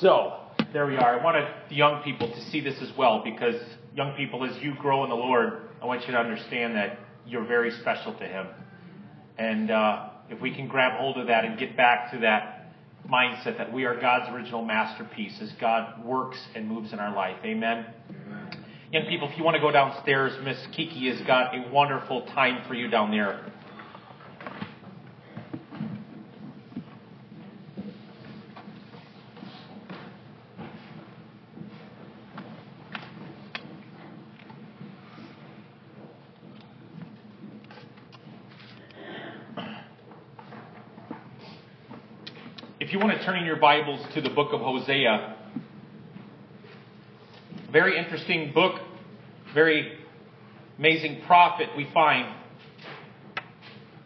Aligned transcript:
So, 0.00 0.38
there 0.72 0.86
we 0.86 0.96
are. 0.96 1.20
I 1.20 1.22
wanted 1.22 1.46
the 1.68 1.74
young 1.74 2.02
people 2.02 2.30
to 2.30 2.40
see 2.50 2.60
this 2.60 2.80
as 2.80 2.90
well 2.96 3.22
because, 3.22 3.60
young 3.94 4.14
people, 4.16 4.42
as 4.44 4.62
you 4.62 4.74
grow 4.76 5.04
in 5.04 5.10
the 5.10 5.16
Lord, 5.16 5.68
I 5.82 5.86
want 5.86 6.06
you 6.06 6.12
to 6.12 6.18
understand 6.18 6.76
that 6.76 6.98
you're 7.26 7.44
very 7.44 7.70
special 7.80 8.14
to 8.14 8.24
Him. 8.24 8.46
And 9.38 9.70
uh, 9.70 10.08
if 10.30 10.40
we 10.40 10.54
can 10.54 10.66
grab 10.66 10.98
hold 10.98 11.18
of 11.18 11.26
that 11.26 11.44
and 11.44 11.58
get 11.58 11.76
back 11.76 12.10
to 12.12 12.20
that 12.20 12.72
mindset 13.08 13.58
that 13.58 13.72
we 13.72 13.84
are 13.84 14.00
God's 14.00 14.32
original 14.34 14.64
masterpiece 14.64 15.38
as 15.42 15.50
God 15.60 16.04
works 16.04 16.38
and 16.54 16.66
moves 16.66 16.92
in 16.92 16.98
our 16.98 17.14
life. 17.14 17.36
Amen. 17.44 17.86
Amen. 18.08 18.64
Young 18.92 19.06
people, 19.06 19.28
if 19.30 19.36
you 19.36 19.44
want 19.44 19.56
to 19.56 19.60
go 19.60 19.70
downstairs, 19.70 20.32
Miss 20.44 20.58
Kiki 20.74 21.10
has 21.10 21.20
got 21.26 21.54
a 21.54 21.70
wonderful 21.70 22.26
time 22.26 22.66
for 22.66 22.74
you 22.74 22.88
down 22.88 23.10
there. 23.10 23.44
If 43.42 43.46
you 43.46 43.54
want 43.54 43.60
to 43.60 43.66
turn 43.66 43.86
in 43.86 43.90
your 43.90 43.96
Bibles 43.96 44.14
to 44.14 44.20
the 44.20 44.30
book 44.30 44.52
of 44.52 44.60
Hosea, 44.60 45.36
very 47.72 47.98
interesting 47.98 48.52
book, 48.52 48.80
very 49.52 49.98
amazing 50.78 51.22
prophet 51.26 51.70
we 51.76 51.88
find 51.92 52.32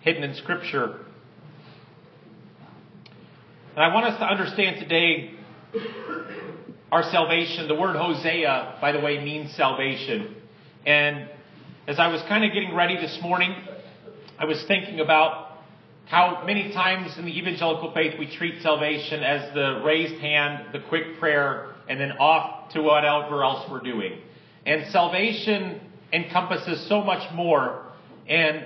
hidden 0.01 0.23
in 0.23 0.35
Scripture. 0.37 1.01
And 3.75 3.85
I 3.85 3.93
want 3.93 4.07
us 4.07 4.19
to 4.21 4.25
understand 4.25 4.81
today 4.81 5.33
our 6.91 7.03
salvation. 7.11 7.69
The 7.69 7.75
word 7.75 7.97
Hosea, 7.97 8.79
by 8.81 8.93
the 8.93 9.01
way, 9.01 9.23
means 9.23 9.55
salvation. 9.55 10.35
And 10.87 11.29
as 11.87 11.99
I 11.99 12.09
was 12.09 12.23
kind 12.23 12.43
of 12.43 12.53
getting 12.55 12.75
ready 12.75 12.97
this 12.97 13.19
morning, 13.21 13.55
I 14.39 14.47
was 14.47 14.65
thinking 14.67 15.01
about 15.01 15.46
how 16.07 16.45
many 16.47 16.73
times 16.73 17.19
in 17.19 17.25
the 17.25 17.37
evangelical 17.37 17.93
faith 17.93 18.15
we 18.19 18.27
treat 18.37 18.63
salvation 18.63 19.25
as 19.25 19.53
the 19.55 19.83
raised 19.85 20.21
hand, 20.21 20.67
the 20.73 20.79
quick 20.89 21.19
prayer, 21.19 21.75
and 21.89 22.01
then 22.01 22.13
off 22.13 22.73
to 22.73 22.81
whatever 22.81 23.43
else 23.43 23.69
we're 23.69 23.81
doing. 23.81 24.21
And 24.65 24.91
salvation 24.93 25.81
encompasses 26.13 26.87
so 26.89 27.03
much 27.03 27.33
more. 27.35 27.87
And 28.29 28.65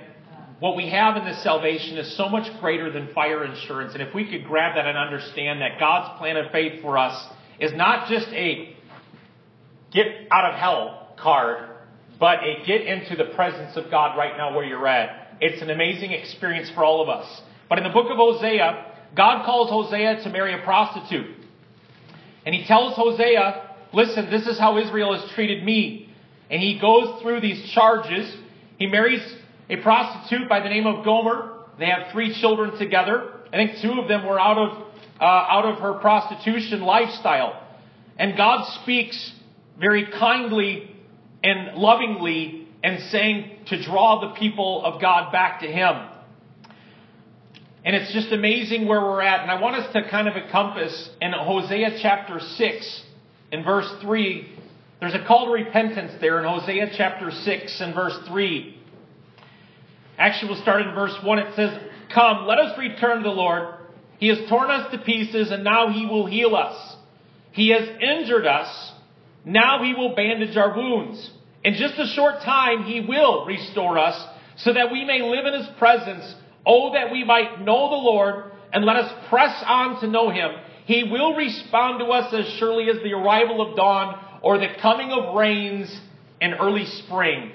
what 0.59 0.75
we 0.75 0.89
have 0.89 1.17
in 1.17 1.25
this 1.25 1.41
salvation 1.41 1.97
is 1.97 2.15
so 2.15 2.29
much 2.29 2.47
greater 2.59 2.91
than 2.91 3.11
fire 3.13 3.43
insurance. 3.43 3.93
And 3.93 4.03
if 4.03 4.13
we 4.13 4.29
could 4.29 4.45
grab 4.45 4.75
that 4.75 4.85
and 4.85 4.97
understand 4.97 5.61
that 5.61 5.79
God's 5.79 6.19
plan 6.19 6.37
of 6.37 6.51
faith 6.51 6.83
for 6.83 6.99
us 6.99 7.27
is 7.59 7.73
not 7.73 8.07
just 8.07 8.27
a 8.27 8.75
get 9.91 10.05
out 10.29 10.53
of 10.53 10.59
hell 10.59 11.15
card, 11.17 11.69
but 12.19 12.43
a 12.43 12.63
get 12.67 12.81
into 12.81 13.15
the 13.15 13.33
presence 13.33 13.75
of 13.77 13.89
God 13.89 14.15
right 14.15 14.37
now 14.37 14.55
where 14.55 14.63
you're 14.63 14.87
at 14.87 15.20
it's 15.41 15.61
an 15.61 15.71
amazing 15.71 16.11
experience 16.11 16.69
for 16.69 16.85
all 16.85 17.01
of 17.01 17.09
us. 17.09 17.41
But 17.67 17.79
in 17.79 17.83
the 17.83 17.89
book 17.89 18.07
of 18.11 18.17
Hosea, 18.17 18.85
God 19.15 19.43
calls 19.43 19.69
Hosea 19.69 20.23
to 20.23 20.29
marry 20.29 20.53
a 20.53 20.63
prostitute. 20.63 21.35
And 22.45 22.53
he 22.53 22.63
tells 22.65 22.95
Hosea, 22.95 23.75
listen, 23.91 24.29
this 24.29 24.45
is 24.47 24.59
how 24.59 24.77
Israel 24.77 25.19
has 25.19 25.29
treated 25.31 25.63
me. 25.63 26.13
And 26.49 26.61
he 26.61 26.79
goes 26.79 27.21
through 27.21 27.41
these 27.41 27.71
charges. 27.71 28.33
He 28.77 28.85
marries 28.85 29.21
a 29.69 29.77
prostitute 29.77 30.47
by 30.47 30.59
the 30.59 30.69
name 30.69 30.85
of 30.85 31.03
Gomer. 31.03 31.57
They 31.79 31.87
have 31.87 32.11
three 32.11 32.39
children 32.39 32.77
together. 32.77 33.33
I 33.51 33.57
think 33.57 33.81
two 33.81 33.99
of 33.99 34.07
them 34.07 34.25
were 34.25 34.39
out 34.39 34.57
of, 34.57 34.83
uh, 35.19 35.23
out 35.23 35.65
of 35.65 35.79
her 35.79 35.93
prostitution 35.93 36.81
lifestyle. 36.81 37.67
And 38.17 38.37
God 38.37 38.65
speaks 38.81 39.33
very 39.79 40.05
kindly 40.05 40.95
and 41.43 41.77
lovingly 41.77 42.60
and 42.83 43.01
saying 43.11 43.65
to 43.67 43.83
draw 43.83 44.21
the 44.21 44.39
people 44.39 44.83
of 44.83 45.01
God 45.01 45.31
back 45.31 45.61
to 45.61 45.67
Him. 45.67 46.09
And 47.83 47.95
it's 47.95 48.13
just 48.13 48.31
amazing 48.31 48.87
where 48.87 49.01
we're 49.01 49.21
at. 49.21 49.41
And 49.41 49.49
I 49.49 49.59
want 49.59 49.75
us 49.75 49.91
to 49.93 50.07
kind 50.09 50.27
of 50.27 50.35
encompass 50.35 51.09
in 51.19 51.31
Hosea 51.31 51.99
chapter 52.01 52.39
6 52.39 53.03
in 53.51 53.63
verse 53.63 53.91
3. 54.01 54.57
There's 54.99 55.15
a 55.15 55.25
call 55.25 55.47
to 55.47 55.51
repentance 55.51 56.13
there 56.21 56.37
in 56.39 56.45
Hosea 56.45 56.91
chapter 56.95 57.31
6 57.31 57.81
and 57.81 57.95
verse 57.95 58.17
3. 58.27 58.77
Actually, 60.17 60.51
we'll 60.51 60.61
start 60.61 60.83
in 60.83 60.93
verse 60.93 61.15
1. 61.23 61.39
It 61.39 61.55
says, 61.55 61.79
Come, 62.13 62.45
let 62.45 62.59
us 62.59 62.77
return 62.77 63.17
to 63.17 63.23
the 63.23 63.29
Lord. 63.29 63.75
He 64.19 64.27
has 64.27 64.37
torn 64.47 64.69
us 64.69 64.91
to 64.91 64.99
pieces, 64.99 65.49
and 65.49 65.63
now 65.63 65.91
he 65.91 66.05
will 66.05 66.27
heal 66.27 66.55
us. 66.55 66.95
He 67.51 67.69
has 67.69 67.89
injured 67.99 68.45
us. 68.45 68.91
Now 69.43 69.83
he 69.83 69.95
will 69.95 70.13
bandage 70.13 70.55
our 70.55 70.77
wounds. 70.77 71.31
In 71.63 71.75
just 71.75 71.99
a 71.99 72.07
short 72.07 72.41
time, 72.41 72.83
He 72.83 73.01
will 73.01 73.45
restore 73.45 73.97
us 73.97 74.21
so 74.57 74.73
that 74.73 74.91
we 74.91 75.05
may 75.05 75.21
live 75.21 75.45
in 75.45 75.53
His 75.53 75.67
presence. 75.77 76.35
Oh, 76.65 76.93
that 76.93 77.11
we 77.11 77.23
might 77.23 77.61
know 77.61 77.89
the 77.89 77.95
Lord 77.95 78.51
and 78.73 78.85
let 78.85 78.95
us 78.95 79.27
press 79.29 79.63
on 79.65 79.99
to 80.01 80.07
know 80.07 80.29
Him. 80.29 80.51
He 80.85 81.03
will 81.03 81.35
respond 81.35 81.99
to 81.99 82.05
us 82.05 82.33
as 82.33 82.45
surely 82.57 82.89
as 82.89 82.97
the 83.03 83.13
arrival 83.13 83.61
of 83.61 83.75
dawn 83.75 84.39
or 84.41 84.57
the 84.57 84.69
coming 84.81 85.11
of 85.11 85.35
rains 85.35 85.99
in 86.39 86.53
early 86.55 86.85
spring. 86.85 87.51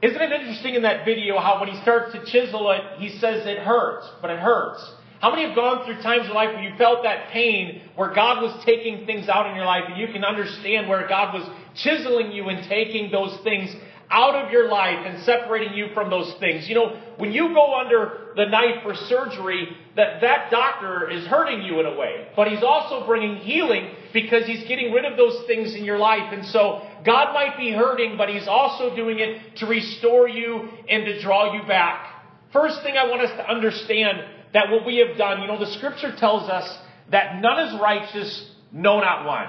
Isn't 0.00 0.20
it 0.20 0.32
interesting 0.32 0.74
in 0.74 0.82
that 0.82 1.04
video 1.04 1.38
how 1.38 1.60
when 1.60 1.70
he 1.70 1.80
starts 1.82 2.12
to 2.12 2.24
chisel 2.24 2.70
it, 2.70 2.82
he 2.98 3.18
says 3.18 3.46
it 3.46 3.58
hurts, 3.58 4.06
but 4.22 4.30
it 4.30 4.38
hurts. 4.38 4.84
How 5.20 5.30
many 5.30 5.46
have 5.46 5.56
gone 5.56 5.84
through 5.84 6.00
times 6.02 6.26
in 6.26 6.34
life 6.34 6.54
where 6.54 6.62
you 6.62 6.76
felt 6.76 7.02
that 7.02 7.30
pain, 7.30 7.82
where 7.96 8.14
God 8.14 8.40
was 8.40 8.64
taking 8.64 9.04
things 9.04 9.28
out 9.28 9.50
in 9.50 9.56
your 9.56 9.64
life, 9.64 9.84
and 9.88 9.98
you 9.98 10.06
can 10.12 10.24
understand 10.24 10.88
where 10.88 11.08
God 11.08 11.34
was 11.34 11.48
chiseling 11.74 12.30
you 12.30 12.48
and 12.48 12.68
taking 12.68 13.10
those 13.10 13.36
things 13.42 13.74
out 14.10 14.34
of 14.34 14.50
your 14.50 14.68
life 14.68 15.04
and 15.06 15.22
separating 15.24 15.74
you 15.74 15.88
from 15.92 16.08
those 16.08 16.32
things. 16.38 16.68
You 16.68 16.76
know, 16.76 17.00
when 17.18 17.32
you 17.32 17.52
go 17.52 17.78
under 17.78 18.32
the 18.36 18.46
knife 18.46 18.82
for 18.82 18.94
surgery, 18.94 19.68
that 19.96 20.20
that 20.20 20.50
doctor 20.50 21.10
is 21.10 21.26
hurting 21.26 21.62
you 21.62 21.80
in 21.80 21.86
a 21.86 21.98
way, 21.98 22.28
but 22.34 22.48
he's 22.48 22.62
also 22.62 23.06
bringing 23.06 23.36
healing 23.36 23.90
because 24.12 24.46
he's 24.46 24.66
getting 24.66 24.92
rid 24.92 25.04
of 25.04 25.16
those 25.16 25.46
things 25.46 25.74
in 25.74 25.84
your 25.84 25.98
life. 25.98 26.32
And 26.32 26.46
so 26.46 26.86
God 27.04 27.34
might 27.34 27.58
be 27.58 27.72
hurting, 27.72 28.16
but 28.16 28.28
he's 28.28 28.48
also 28.48 28.94
doing 28.94 29.18
it 29.18 29.56
to 29.56 29.66
restore 29.66 30.28
you 30.28 30.68
and 30.88 31.04
to 31.04 31.20
draw 31.20 31.52
you 31.52 31.66
back. 31.66 32.14
First 32.52 32.82
thing 32.82 32.96
I 32.96 33.08
want 33.10 33.20
us 33.20 33.30
to 33.36 33.50
understand 33.50 34.22
that 34.52 34.70
what 34.70 34.86
we 34.86 34.98
have 34.98 35.16
done, 35.16 35.40
you 35.42 35.46
know, 35.46 35.58
the 35.58 35.72
scripture 35.72 36.14
tells 36.16 36.48
us 36.48 36.78
that 37.10 37.40
none 37.40 37.68
is 37.68 37.80
righteous, 37.80 38.50
no, 38.72 39.00
not 39.00 39.26
one. 39.26 39.48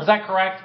Is 0.00 0.06
that 0.06 0.26
correct? 0.26 0.62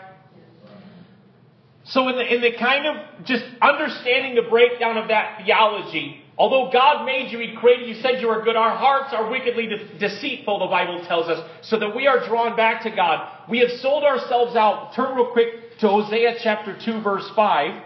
So 1.86 2.08
in 2.08 2.16
the, 2.16 2.36
in 2.36 2.42
the 2.42 2.58
kind 2.58 2.86
of 2.86 3.26
just 3.26 3.44
understanding 3.62 4.36
the 4.36 4.50
breakdown 4.50 4.98
of 4.98 5.10
that 5.10 5.42
theology, 5.44 6.24
although 6.38 6.72
God 6.72 7.06
made 7.06 7.32
you, 7.32 7.40
He 7.40 7.56
created 7.58 7.90
you, 7.90 8.02
said 8.02 8.22
you 8.22 8.30
are 8.30 8.42
good, 8.44 8.56
our 8.56 8.76
hearts 8.76 9.14
are 9.14 9.30
wickedly 9.30 9.68
de- 9.68 10.00
deceitful, 10.00 10.60
the 10.60 10.68
Bible 10.68 11.04
tells 11.06 11.28
us, 11.28 11.46
so 11.64 11.78
that 11.80 11.96
we 11.96 12.08
are 12.08 12.26
drawn 12.26 12.56
back 12.56 12.84
to 12.84 12.90
God. 12.90 13.28
We 13.50 13.60
have 13.60 13.70
sold 13.82 14.04
ourselves 14.04 14.56
out. 14.56 14.94
Turn 14.96 15.16
real 15.16 15.32
quick 15.32 15.80
to 15.80 15.90
Hosea 15.90 16.38
chapter 16.42 16.78
2 16.86 17.02
verse 17.02 17.30
5. 17.36 17.84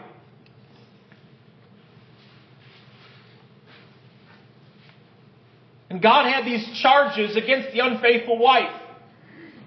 And 5.89 6.01
God 6.01 6.25
had 6.25 6.45
these 6.45 6.65
charges 6.81 7.35
against 7.35 7.71
the 7.71 7.79
unfaithful 7.79 8.37
wife. 8.37 8.73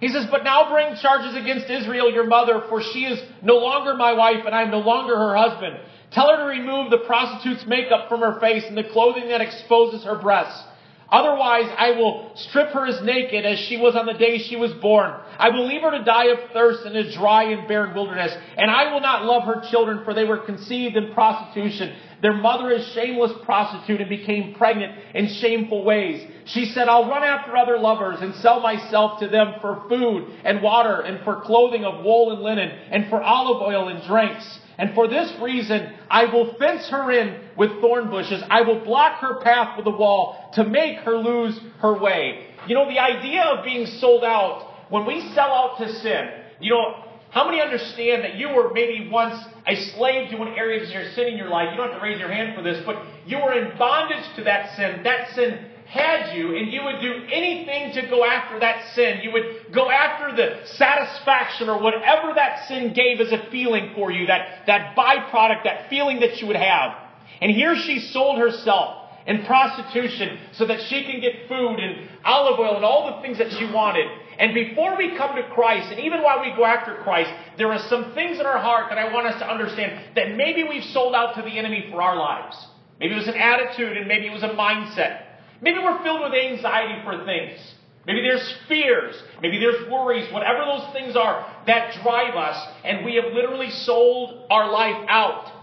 He 0.01 0.09
says, 0.09 0.27
But 0.31 0.45
now 0.45 0.71
bring 0.71 0.97
charges 0.97 1.35
against 1.35 1.71
Israel, 1.71 2.11
your 2.11 2.27
mother, 2.27 2.63
for 2.69 2.83
she 2.83 3.05
is 3.05 3.21
no 3.43 3.57
longer 3.57 3.95
my 3.95 4.13
wife, 4.13 4.45
and 4.47 4.55
I 4.55 4.63
am 4.63 4.71
no 4.71 4.81
longer 4.81 5.17
her 5.17 5.37
husband. 5.37 5.79
Tell 6.11 6.29
her 6.29 6.39
to 6.39 6.45
remove 6.45 6.91
the 6.91 6.99
prostitute's 6.99 7.67
makeup 7.67 8.09
from 8.09 8.21
her 8.21 8.41
face 8.41 8.65
and 8.67 8.77
the 8.77 8.85
clothing 8.85 9.29
that 9.29 9.41
exposes 9.41 10.05
her 10.05 10.17
breasts. 10.17 10.65
Otherwise, 11.11 11.69
I 11.77 11.91
will 11.93 12.33
strip 12.37 12.69
her 12.69 12.87
as 12.87 13.03
naked 13.03 13.45
as 13.45 13.59
she 13.59 13.77
was 13.77 13.97
on 13.97 14.07
the 14.07 14.15
day 14.15 14.39
she 14.39 14.57
was 14.57 14.73
born. 14.75 15.13
I 15.39 15.51
will 15.51 15.67
leave 15.67 15.83
her 15.83 15.91
to 15.91 16.05
die 16.05 16.27
of 16.27 16.39
thirst 16.53 16.87
in 16.87 16.95
a 16.95 17.13
dry 17.13 17.51
and 17.51 17.67
barren 17.67 17.95
wilderness, 17.95 18.33
and 18.57 18.71
I 18.71 18.93
will 18.93 19.01
not 19.01 19.25
love 19.25 19.43
her 19.45 19.63
children, 19.71 20.05
for 20.05 20.15
they 20.15 20.25
were 20.25 20.39
conceived 20.39 20.97
in 20.97 21.13
prostitution. 21.13 21.97
Their 22.23 22.35
mother 22.35 22.71
is 22.71 22.87
shameless 22.89 23.33
prostitute 23.45 24.01
and 24.01 24.11
became 24.11 24.55
pregnant 24.55 24.93
in 25.15 25.29
shameful 25.29 25.85
ways. 25.85 26.27
She 26.47 26.67
said, 26.67 26.89
I'll 26.89 27.09
run 27.09 27.23
after 27.23 27.57
other 27.57 27.79
lovers 27.79 28.21
and 28.21 28.35
sell 28.37 28.61
myself 28.61 29.21
to 29.21 29.29
them 29.29 29.55
for 29.61 29.85
food 29.89 30.29
and 30.45 30.63
water 30.63 31.01
and 31.01 31.25
for 31.25 31.41
clothing 31.41 31.85
of 31.85 32.05
wool 32.05 32.33
and 32.33 32.43
linen 32.43 32.69
and 32.69 33.09
for 33.09 33.23
olive 33.23 33.63
oil 33.63 33.89
and 33.89 34.07
drinks. 34.07 34.59
And 34.77 34.95
for 34.95 35.09
this 35.09 35.33
reason, 35.43 35.93
I 36.11 36.25
will 36.25 36.55
fence 36.55 36.89
her 36.89 37.11
in 37.11 37.39
with 37.57 37.71
thorn 37.81 38.11
bushes. 38.11 38.43
I 38.49 38.63
will 38.63 38.83
block 38.83 39.21
her 39.21 39.41
path 39.41 39.77
with 39.77 39.87
a 39.87 39.91
wall 39.91 40.51
to 40.55 40.65
make 40.65 41.01
her 41.01 41.17
lose 41.17 41.59
her 41.81 41.99
way. 41.99 42.47
You 42.67 42.75
know, 42.75 42.89
the 42.89 42.99
idea 42.99 43.43
of 43.43 43.65
being 43.65 43.87
sold 43.87 44.25
out, 44.25 44.69
when 44.89 45.07
we 45.07 45.21
sell 45.35 45.53
out 45.53 45.79
to 45.79 45.93
sin, 46.01 46.31
you 46.61 46.73
know, 46.73 47.10
how 47.31 47.47
many 47.47 47.61
understand 47.61 48.25
that 48.25 48.35
you 48.35 48.49
were 48.49 48.73
maybe 48.73 49.09
once 49.09 49.41
a 49.67 49.77
slave 49.93 50.31
to 50.31 50.43
an 50.43 50.49
area 50.49 50.83
of 50.83 50.91
your 50.91 51.11
sin 51.13 51.29
in 51.29 51.37
your 51.37 51.49
life? 51.49 51.69
You 51.71 51.77
don't 51.77 51.93
have 51.93 52.01
to 52.01 52.05
raise 52.05 52.19
your 52.19 52.33
hand 52.33 52.57
for 52.57 52.63
this, 52.63 52.83
but 52.85 53.05
you 53.25 53.39
were 53.39 53.53
in 53.53 53.79
bondage 53.79 54.25
to 54.37 54.45
that 54.45 54.77
sin. 54.77 55.03
That 55.05 55.31
sin 55.35 55.67
had 55.87 56.37
you 56.37 56.57
and 56.57 56.73
you 56.73 56.83
would 56.85 57.01
do 57.01 57.25
anything 57.33 57.93
to 57.95 58.09
go 58.09 58.25
after 58.25 58.59
that 58.61 58.95
sin. 58.95 59.21
You 59.23 59.33
would 59.33 59.73
go 59.73 59.91
after 59.91 60.35
the 60.35 60.67
satisfaction 60.75 61.69
or 61.69 61.81
whatever 61.81 62.33
that 62.35 62.67
sin 62.67 62.93
gave 62.95 63.21
as 63.21 63.33
a 63.33 63.49
feeling 63.51 63.93
for 63.95 64.11
you, 64.11 64.27
that, 64.27 64.67
that 64.67 64.97
byproduct, 64.97 65.65
that 65.65 65.89
feeling 65.89 66.21
that 66.21 66.41
you 66.41 66.49
would 66.49 66.57
have. 66.57 66.97
And 67.41 67.51
here 67.51 67.77
she 67.77 68.01
sold 68.01 68.39
herself 68.39 69.00
in 69.31 69.47
prostitution 69.47 70.39
so 70.53 70.67
that 70.67 70.81
she 70.89 71.05
can 71.05 71.21
get 71.21 71.47
food 71.47 71.79
and 71.79 72.09
olive 72.25 72.59
oil 72.59 72.75
and 72.75 72.85
all 72.85 73.15
the 73.15 73.23
things 73.23 73.39
that 73.39 73.53
she 73.53 73.65
wanted. 73.65 74.07
And 74.41 74.53
before 74.53 74.97
we 74.97 75.17
come 75.17 75.37
to 75.37 75.49
Christ, 75.55 75.93
and 75.93 76.01
even 76.01 76.23
while 76.23 76.41
we 76.41 76.51
go 76.57 76.65
after 76.65 76.97
Christ, 77.05 77.31
there 77.57 77.71
are 77.73 77.79
some 77.89 78.13
things 78.13 78.41
in 78.41 78.47
our 78.47 78.59
heart 78.59 78.87
that 78.89 78.99
I 78.99 79.13
want 79.13 79.29
us 79.29 79.39
to 79.39 79.49
understand 79.49 80.17
that 80.17 80.35
maybe 80.35 80.65
we've 80.65 80.83
sold 80.83 81.15
out 81.15 81.37
to 81.37 81.43
the 81.43 81.57
enemy 81.57 81.87
for 81.93 82.03
our 82.03 82.17
lives. 82.17 82.57
Maybe 82.99 83.15
it 83.15 83.19
was 83.19 83.29
an 83.29 83.37
attitude 83.37 83.97
and 83.97 84.09
maybe 84.09 84.27
it 84.27 84.33
was 84.33 84.43
a 84.43 84.49
mindset. 84.49 85.23
Maybe 85.63 85.79
we're 85.79 86.03
filled 86.03 86.23
with 86.23 86.35
anxiety 86.35 87.01
for 87.05 87.25
things. 87.25 87.61
Maybe 88.07 88.23
there's 88.23 88.55
fears. 88.67 89.15
Maybe 89.43 89.61
there's 89.61 89.89
worries. 89.89 90.33
Whatever 90.33 90.65
those 90.65 90.93
things 90.93 91.15
are 91.15 91.47
that 91.67 92.03
drive 92.03 92.35
us, 92.35 92.57
and 92.83 93.05
we 93.05 93.15
have 93.15 93.33
literally 93.33 93.71
sold 93.71 94.47
our 94.51 94.73
life 94.73 95.07
out. 95.09 95.60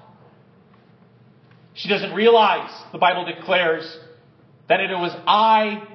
She 1.78 1.90
doesn't 1.90 2.14
realize, 2.14 2.72
the 2.92 2.98
Bible 2.98 3.26
declares, 3.26 3.98
that 4.68 4.80
it 4.80 4.90
was 4.90 5.16
I 5.28 5.88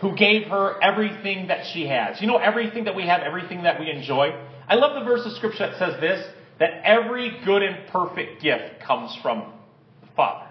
who 0.00 0.16
gave 0.16 0.48
her 0.48 0.82
everything 0.82 1.46
that 1.46 1.66
she 1.72 1.86
has. 1.86 2.20
You 2.20 2.26
know, 2.26 2.38
everything 2.38 2.84
that 2.84 2.96
we 2.96 3.06
have, 3.06 3.22
everything 3.22 3.62
that 3.62 3.78
we 3.78 3.90
enjoy. 3.90 4.30
I 4.68 4.74
love 4.74 4.98
the 4.98 5.08
verse 5.08 5.24
of 5.24 5.32
Scripture 5.32 5.70
that 5.70 5.78
says 5.78 6.00
this 6.00 6.26
that 6.58 6.82
every 6.84 7.40
good 7.44 7.62
and 7.62 7.86
perfect 7.88 8.42
gift 8.42 8.80
comes 8.84 9.16
from 9.22 9.52
the 10.00 10.08
Father. 10.16 10.46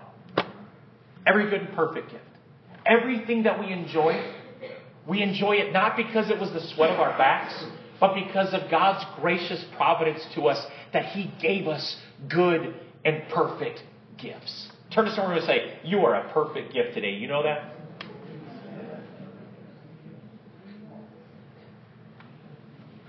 Every 1.25 1.49
good 1.49 1.61
and 1.61 1.75
perfect 1.75 2.11
gift. 2.11 2.23
Everything 2.85 3.43
that 3.43 3.59
we 3.59 3.73
enjoy, 3.73 4.33
we 5.05 5.21
enjoy 5.21 5.57
it 5.57 5.73
not 5.73 5.97
because 5.97 6.29
it 6.29 6.39
was 6.39 6.49
the 6.53 6.61
sweat 6.73 6.91
of 6.91 6.99
our 7.01 7.17
backs, 7.17 7.61
but 7.99 8.13
because 8.13 8.53
of 8.53 8.71
God's 8.71 9.03
gracious 9.19 9.65
providence 9.75 10.25
to 10.35 10.43
us 10.43 10.65
that 10.93 11.07
He 11.07 11.29
gave 11.41 11.67
us 11.67 11.97
good 12.29 12.73
and 13.03 13.23
perfect 13.33 13.81
gifts. 14.17 14.69
Turn 14.97 15.05
to 15.05 15.13
someone 15.13 15.37
and 15.37 15.45
say, 15.45 15.77
You 15.83 15.99
are 16.05 16.15
a 16.15 16.33
perfect 16.33 16.73
gift 16.73 16.95
today. 16.95 17.11
You 17.11 17.27
know 17.27 17.43
that? 17.43 17.71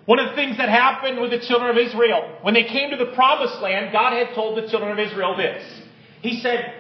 One 0.05 0.19
of 0.19 0.29
the 0.29 0.35
things 0.35 0.59
that 0.59 0.69
happened 0.69 1.19
with 1.19 1.31
the 1.31 1.39
children 1.39 1.71
of 1.71 1.79
Israel, 1.79 2.41
when 2.43 2.53
they 2.53 2.65
came 2.65 2.91
to 2.91 2.97
the 2.99 3.13
promised 3.13 3.63
land, 3.63 3.91
God 3.91 4.13
had 4.13 4.35
told 4.35 4.59
the 4.63 4.69
children 4.69 4.93
of 4.93 4.99
Israel 4.99 5.35
this. 5.35 5.65
He 6.21 6.41
said, 6.41 6.75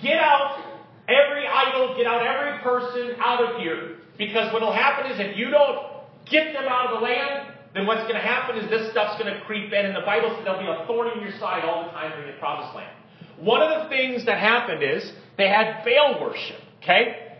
Get 0.00 0.16
out 0.16 0.64
every 1.08 1.46
idol, 1.46 1.94
get 1.98 2.06
out 2.06 2.26
every 2.26 2.58
person 2.60 3.16
out 3.20 3.44
of 3.44 3.60
here. 3.60 3.98
Because 4.16 4.50
what 4.50 4.62
will 4.62 4.72
happen 4.72 5.12
is 5.12 5.20
if 5.20 5.36
you 5.36 5.50
don't 5.50 5.78
get 6.24 6.54
them 6.54 6.64
out 6.64 6.86
of 6.86 7.00
the 7.00 7.04
land, 7.04 7.52
then 7.74 7.86
what's 7.86 8.04
going 8.04 8.14
to 8.14 8.20
happen 8.26 8.56
is 8.56 8.70
this 8.70 8.90
stuff's 8.92 9.22
going 9.22 9.34
to 9.34 9.44
creep 9.44 9.74
in. 9.74 9.84
And 9.84 9.94
the 9.94 10.06
Bible 10.06 10.30
says 10.34 10.46
there'll 10.46 10.58
be 10.58 10.82
a 10.82 10.86
thorn 10.86 11.10
in 11.14 11.20
your 11.20 11.38
side 11.38 11.66
all 11.66 11.84
the 11.84 11.90
time 11.90 12.18
in 12.18 12.26
the 12.26 12.38
promised 12.38 12.74
land. 12.74 12.96
One 13.38 13.62
of 13.62 13.82
the 13.82 13.88
things 13.88 14.26
that 14.26 14.38
happened 14.38 14.82
is 14.82 15.10
they 15.36 15.48
had 15.48 15.84
Baal 15.84 16.20
worship, 16.20 16.60
okay? 16.82 17.36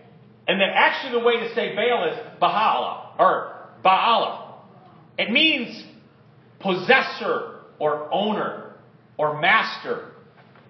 And 0.46 0.60
then 0.60 0.68
actually 0.74 1.12
the 1.12 1.24
way 1.24 1.38
to 1.38 1.54
say 1.54 1.74
Baal 1.74 2.08
is 2.10 2.18
Bahala, 2.40 3.18
or 3.18 3.68
Baala. 3.84 4.54
It 5.18 5.30
means 5.30 5.84
possessor 6.60 7.60
or 7.78 8.12
owner 8.12 8.72
or 9.16 9.40
master. 9.40 10.10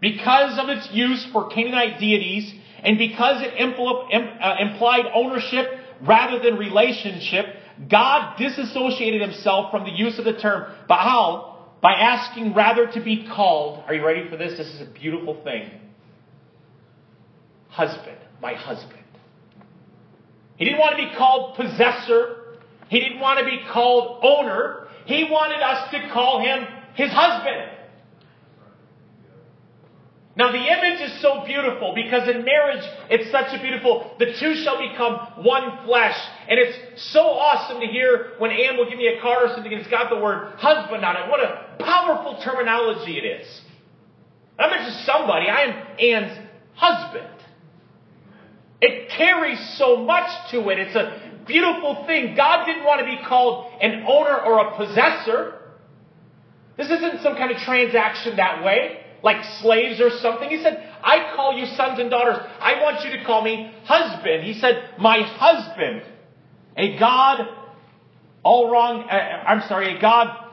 Because 0.01 0.59
of 0.59 0.69
its 0.69 0.89
use 0.93 1.27
for 1.33 1.49
Canaanite 1.49 1.99
deities, 1.99 2.53
and 2.83 2.99
because 2.99 3.43
it 3.43 3.55
uh, 3.59 4.57
implied 4.61 5.07
ownership 5.15 5.67
rather 6.03 6.39
than 6.39 6.59
relationship, 6.59 7.47
God 7.91 8.37
disassociated 8.37 9.23
himself 9.23 9.71
from 9.71 9.85
the 9.85 9.91
use 9.91 10.19
of 10.19 10.27
the 10.27 10.35
term 10.35 10.71
Baal 10.87 11.54
by 11.85 11.93
asking 11.93 12.55
rather 12.55 12.91
to 12.91 13.01
be 13.03 13.29
called. 13.29 13.85
Are 13.87 13.93
you 13.93 14.03
ready 14.07 14.27
for 14.31 14.39
this? 14.39 14.57
This 14.57 14.69
is 14.69 14.81
a 14.81 14.91
beautiful 14.91 15.45
thing. 15.45 15.71
Husband, 17.69 18.17
my 18.41 18.55
husband. 18.55 19.05
He 20.57 20.65
didn't 20.65 20.81
want 20.81 20.97
to 20.97 21.05
be 21.05 21.15
called 21.15 21.57
possessor. 21.57 22.57
He 22.89 23.01
didn't 23.01 23.21
want 23.21 23.39
to 23.39 23.45
be 23.45 23.61
called 23.71 24.21
owner. 24.25 24.89
He 25.05 25.29
wanted 25.31 25.61
us 25.61 25.91
to 25.91 26.09
call 26.11 26.41
him 26.41 26.67
his 26.95 27.11
husband. 27.11 27.71
Now 30.37 30.53
the 30.53 30.59
image 30.59 31.03
is 31.03 31.21
so 31.21 31.45
beautiful 31.45 31.93
because 31.95 32.29
in 32.31 32.47
marriage 32.47 32.83
it's 33.11 33.31
such 33.31 33.53
a 33.53 33.63
beautiful, 33.63 34.17
the 34.19 34.35
two 34.41 34.55
shall 34.65 34.79
become 34.79 35.45
one 35.45 35.85
flesh. 35.85 36.17
And 36.49 36.59
it's 36.59 37.13
so 37.13 37.21
awesome 37.21 37.81
to 37.81 37.87
hear 37.87 38.33
when 38.39 38.53
Anne 38.53 38.79
will 38.79 38.89
give 38.89 38.97
me 38.97 39.09
a 39.09 39.21
card 39.21 39.51
or 39.51 39.55
something 39.55 39.71
and 39.71 39.83
it's 39.83 39.91
got 39.91 40.09
the 40.09 40.19
word 40.19 40.55
husband 40.57 41.05
on 41.05 41.17
it. 41.17 41.29
What 41.29 41.41
a 41.41 41.64
powerful 41.79 42.41
terminology 42.43 43.19
it 43.19 43.25
is. 43.25 43.61
I'm 44.59 44.71
not 44.71 44.87
just 44.87 45.05
somebody, 45.05 45.49
I 45.49 45.63
am 45.63 45.97
Anne's 45.99 46.49
husband. 46.75 47.31
It 48.81 49.11
carries 49.11 49.59
so 49.79 49.97
much 49.97 50.51
to 50.51 50.69
it. 50.69 50.79
It's 50.79 50.95
a 50.95 51.45
beautiful 51.47 52.05
thing. 52.07 52.35
God 52.37 52.67
didn't 52.67 52.85
want 52.85 53.01
to 53.01 53.07
be 53.07 53.19
called 53.27 53.73
an 53.81 54.05
owner 54.07 54.41
or 54.41 54.67
a 54.67 54.77
possessor. 54.77 55.61
This 56.77 56.91
isn't 56.91 57.23
some 57.23 57.37
kind 57.37 57.51
of 57.51 57.59
transaction 57.59 58.37
that 58.37 58.65
way 58.65 59.05
like 59.25 59.43
slaves 59.63 60.01
or 60.01 60.11
something. 60.19 60.51
He 60.51 60.63
said, 60.63 60.87
I 61.03 61.33
call 61.35 61.55
you 61.55 61.65
sons 61.65 61.99
and 61.99 62.11
daughters. 62.11 62.37
I 62.61 62.83
want 62.83 63.05
you 63.05 63.17
to 63.17 63.25
call 63.25 63.43
me 63.43 63.73
husband. 63.85 64.45
He 64.45 64.53
said, 64.61 64.91
my 64.99 65.23
husband. 65.23 66.03
A 66.77 66.99
God, 66.99 67.49
all 68.43 68.71
wrong, 68.71 69.09
uh, 69.09 69.15
I'm 69.15 69.67
sorry, 69.67 69.97
a 69.97 70.01
God, 70.01 70.44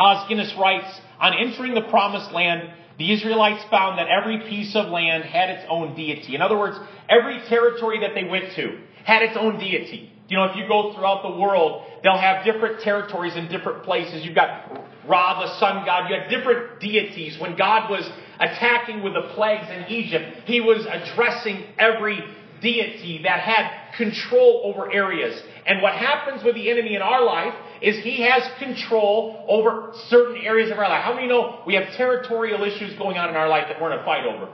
Os 0.00 0.26
Guinness 0.28 0.54
writes, 0.58 1.00
on 1.20 1.34
entering 1.34 1.74
the 1.74 1.82
promised 1.82 2.32
land, 2.32 2.70
the 2.96 3.12
Israelites 3.12 3.62
found 3.70 3.98
that 3.98 4.08
every 4.08 4.38
piece 4.48 4.74
of 4.74 4.88
land 4.88 5.24
had 5.24 5.50
its 5.50 5.64
own 5.68 5.94
deity. 5.94 6.34
In 6.34 6.40
other 6.40 6.58
words, 6.58 6.78
every 7.08 7.38
territory 7.48 8.00
that 8.00 8.14
they 8.14 8.24
went 8.24 8.52
to 8.54 8.80
had 9.04 9.22
its 9.22 9.36
own 9.36 9.58
deity. 9.58 10.10
You 10.28 10.38
know, 10.38 10.44
if 10.44 10.56
you 10.56 10.66
go 10.66 10.94
throughout 10.94 11.22
the 11.22 11.38
world, 11.38 11.84
they'll 12.02 12.16
have 12.16 12.44
different 12.46 12.80
territories 12.80 13.36
in 13.36 13.48
different 13.48 13.82
places. 13.82 14.24
You've 14.24 14.34
got 14.34 14.70
Ra, 15.06 15.40
the 15.40 15.58
sun 15.58 15.84
god. 15.84 16.08
You 16.08 16.18
had 16.18 16.30
different 16.30 16.80
deities. 16.80 17.38
When 17.38 17.56
God 17.56 17.90
was 17.90 18.08
attacking 18.38 19.02
with 19.02 19.12
the 19.12 19.32
plagues 19.34 19.68
in 19.70 19.84
Egypt, 19.92 20.46
he 20.46 20.60
was 20.60 20.86
addressing 20.86 21.64
every 21.78 22.20
deity 22.62 23.20
that 23.24 23.40
had 23.40 23.96
control 23.96 24.62
over 24.64 24.92
areas. 24.92 25.42
And 25.66 25.82
what 25.82 25.94
happens 25.94 26.44
with 26.44 26.54
the 26.54 26.70
enemy 26.70 26.94
in 26.94 27.02
our 27.02 27.24
life 27.24 27.54
is 27.82 27.96
he 28.04 28.22
has 28.22 28.42
control 28.58 29.44
over 29.48 29.92
certain 30.08 30.36
areas 30.42 30.70
of 30.70 30.78
our 30.78 30.88
life. 30.88 31.02
How 31.02 31.14
many 31.14 31.28
know 31.28 31.60
we 31.66 31.74
have 31.74 31.94
territorial 31.96 32.62
issues 32.64 32.96
going 32.98 33.16
on 33.16 33.30
in 33.30 33.36
our 33.36 33.48
life 33.48 33.64
that 33.68 33.80
we're 33.80 33.92
in 33.92 33.98
a 33.98 34.04
fight 34.04 34.26
over? 34.26 34.48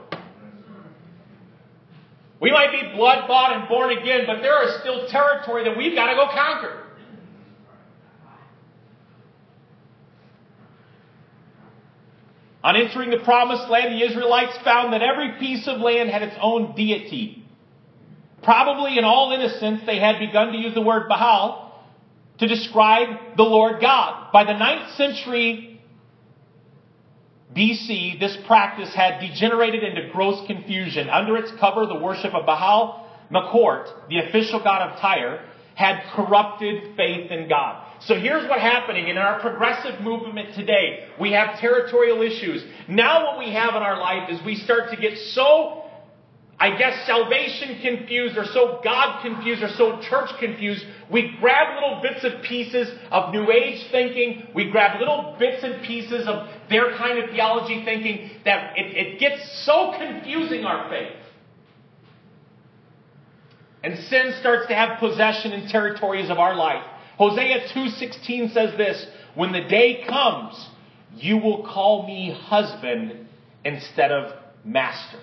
We 2.39 2.51
might 2.51 2.71
be 2.71 2.95
blood 2.95 3.27
bought 3.27 3.57
and 3.57 3.67
born 3.67 3.97
again, 3.97 4.25
but 4.27 4.41
there 4.41 4.63
is 4.67 4.79
still 4.79 5.07
territory 5.09 5.63
that 5.65 5.77
we've 5.77 5.95
got 5.95 6.07
to 6.07 6.15
go 6.15 6.27
conquer. 6.27 6.83
On 12.63 12.75
entering 12.75 13.09
the 13.09 13.19
promised 13.19 13.69
land, 13.69 13.93
the 13.93 14.05
Israelites 14.05 14.57
found 14.63 14.93
that 14.93 15.01
every 15.01 15.39
piece 15.39 15.67
of 15.67 15.79
land 15.79 16.09
had 16.09 16.21
its 16.21 16.35
own 16.41 16.75
deity. 16.75 17.45
Probably 18.43 18.97
in 18.97 19.03
all 19.03 19.31
innocence, 19.31 19.81
they 19.85 19.99
had 19.99 20.19
begun 20.19 20.51
to 20.51 20.57
use 20.57 20.73
the 20.73 20.81
word 20.81 21.07
Baal 21.09 21.66
to 22.39 22.47
describe 22.47 23.35
the 23.35 23.43
Lord 23.43 23.81
God. 23.81 24.31
By 24.31 24.43
the 24.43 24.51
9th 24.51 24.95
century 24.95 25.81
BC, 27.55 28.19
this 28.19 28.37
practice 28.45 28.93
had 28.93 29.19
degenerated 29.19 29.83
into 29.83 30.09
gross 30.11 30.45
confusion. 30.45 31.09
Under 31.09 31.37
its 31.37 31.51
cover, 31.59 31.85
the 31.85 31.99
worship 31.99 32.33
of 32.33 32.45
Baal 32.45 33.07
Melqart, 33.31 34.09
the 34.09 34.19
official 34.19 34.61
god 34.63 34.89
of 34.89 34.99
Tyre, 34.99 35.45
had 35.75 36.03
corrupted 36.15 36.95
faith 36.95 37.31
in 37.31 37.47
God. 37.47 37.83
So 38.01 38.19
here's 38.19 38.47
what's 38.49 38.61
happening 38.61 39.07
in 39.07 39.17
our 39.17 39.39
progressive 39.39 40.01
movement 40.01 40.55
today. 40.55 41.07
We 41.19 41.31
have 41.33 41.59
territorial 41.59 42.21
issues. 42.21 42.63
Now 42.87 43.25
what 43.25 43.39
we 43.39 43.53
have 43.53 43.75
in 43.75 43.81
our 43.81 43.99
life 43.99 44.29
is 44.29 44.39
we 44.45 44.55
start 44.55 44.91
to 44.91 44.97
get 44.97 45.17
so 45.17 45.83
I 46.59 46.75
guess 46.75 47.05
salvation 47.05 47.79
confused 47.81 48.35
or 48.35 48.45
so 48.45 48.81
God 48.83 49.21
confused 49.21 49.61
or 49.61 49.69
so 49.69 50.01
church 50.01 50.31
confused, 50.39 50.83
we 51.11 51.35
grab 51.39 51.75
little 51.75 52.01
bits 52.01 52.23
and 52.23 52.43
pieces 52.43 52.89
of 53.11 53.31
New 53.31 53.51
Age 53.51 53.85
thinking, 53.91 54.47
we 54.55 54.71
grab 54.71 54.99
little 54.99 55.35
bits 55.37 55.63
and 55.63 55.83
pieces 55.83 56.27
of 56.27 56.49
their 56.69 56.97
kind 56.97 57.19
of 57.19 57.29
theology 57.29 57.85
thinking 57.85 58.31
that 58.43 58.75
it, 58.75 58.97
it 58.97 59.19
gets 59.19 59.65
so 59.65 59.93
confusing 59.99 60.65
our 60.65 60.89
faith. 60.89 61.13
And 63.83 63.97
sin 64.05 64.33
starts 64.39 64.67
to 64.67 64.75
have 64.75 64.99
possession 64.99 65.51
in 65.51 65.69
territories 65.69 66.31
of 66.31 66.39
our 66.39 66.55
life. 66.55 66.83
Hosea 67.19 67.67
2:16 67.69 68.49
says 68.51 68.75
this, 68.77 69.05
"When 69.35 69.51
the 69.51 69.61
day 69.61 70.03
comes, 70.07 70.69
you 71.15 71.37
will 71.37 71.63
call 71.63 72.07
me 72.07 72.31
husband 72.31 73.27
instead 73.63 74.11
of 74.11 74.33
master." 74.65 75.19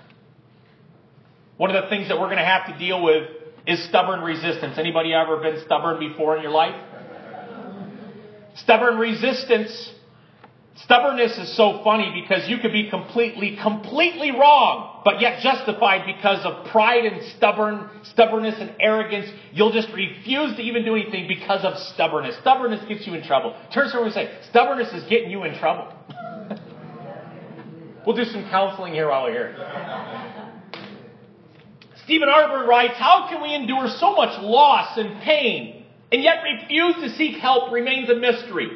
One 1.64 1.75
of 1.75 1.83
the 1.83 1.88
things 1.88 2.09
that 2.09 2.21
we're 2.21 2.26
going 2.26 2.37
to 2.37 2.44
have 2.44 2.66
to 2.66 2.78
deal 2.78 3.02
with 3.02 3.26
is 3.66 3.83
stubborn 3.85 4.21
resistance. 4.21 4.76
Anybody 4.76 5.14
ever 5.14 5.38
been 5.38 5.62
stubborn 5.64 5.99
before 5.99 6.37
in 6.37 6.42
your 6.42 6.52
life? 6.52 6.75
Stubborn 8.56 8.99
resistance. 8.99 9.90
Stubbornness 10.85 11.38
is 11.38 11.56
so 11.56 11.80
funny 11.83 12.21
because 12.21 12.47
you 12.50 12.59
could 12.59 12.73
be 12.73 12.90
completely, 12.90 13.56
completely 13.62 14.30
wrong, 14.33 15.00
but 15.06 15.23
yet 15.23 15.40
justified 15.40 16.04
because 16.04 16.44
of 16.44 16.66
pride 16.66 17.06
and 17.06 17.23
stubborn, 17.38 17.88
stubbornness 18.12 18.56
and 18.59 18.75
arrogance. 18.78 19.30
You'll 19.54 19.73
just 19.73 19.88
refuse 19.94 20.54
to 20.56 20.62
even 20.62 20.85
do 20.85 20.94
anything 20.94 21.26
because 21.26 21.64
of 21.64 21.78
stubbornness. 21.94 22.37
Stubbornness 22.42 22.87
gets 22.87 23.06
you 23.06 23.14
in 23.14 23.25
trouble. 23.25 23.56
Turn 23.73 23.85
to 23.85 23.90
someone 23.90 24.09
and 24.09 24.14
say, 24.14 24.38
stubbornness 24.50 24.92
is 24.92 25.09
getting 25.09 25.30
you 25.30 25.44
in 25.44 25.59
trouble. 25.59 25.90
we'll 28.06 28.16
do 28.16 28.25
some 28.25 28.42
counseling 28.50 28.92
here 28.92 29.09
while 29.09 29.23
we're 29.23 29.54
here. 29.54 30.34
Stephen 32.04 32.28
Arterburn 32.28 32.66
writes, 32.66 32.94
How 32.96 33.28
can 33.28 33.42
we 33.42 33.54
endure 33.54 33.88
so 33.88 34.14
much 34.14 34.40
loss 34.42 34.96
and 34.96 35.20
pain 35.23 35.84
and 36.14 36.23
yet 36.23 36.44
refuse 36.44 36.94
to 37.02 37.11
seek 37.16 37.38
help 37.38 37.73
remains 37.73 38.08
a 38.08 38.14
mystery. 38.14 38.70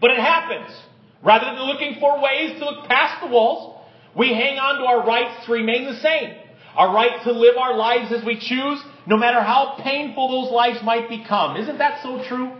But 0.00 0.12
it 0.12 0.18
happens. 0.18 0.74
Rather 1.22 1.44
than 1.44 1.66
looking 1.66 2.00
for 2.00 2.18
ways 2.22 2.58
to 2.58 2.64
look 2.64 2.88
past 2.88 3.20
the 3.20 3.26
walls, 3.26 3.78
we 4.16 4.28
hang 4.28 4.58
on 4.58 4.78
to 4.78 4.86
our 4.86 5.06
rights 5.06 5.44
to 5.44 5.52
remain 5.52 5.84
the 5.84 6.00
same. 6.00 6.34
Our 6.74 6.94
right 6.94 7.22
to 7.24 7.32
live 7.32 7.58
our 7.58 7.76
lives 7.76 8.10
as 8.10 8.24
we 8.24 8.38
choose, 8.38 8.82
no 9.06 9.18
matter 9.18 9.42
how 9.42 9.76
painful 9.82 10.28
those 10.28 10.50
lives 10.50 10.78
might 10.82 11.10
become. 11.10 11.58
Isn't 11.58 11.76
that 11.76 12.02
so 12.02 12.24
true? 12.26 12.52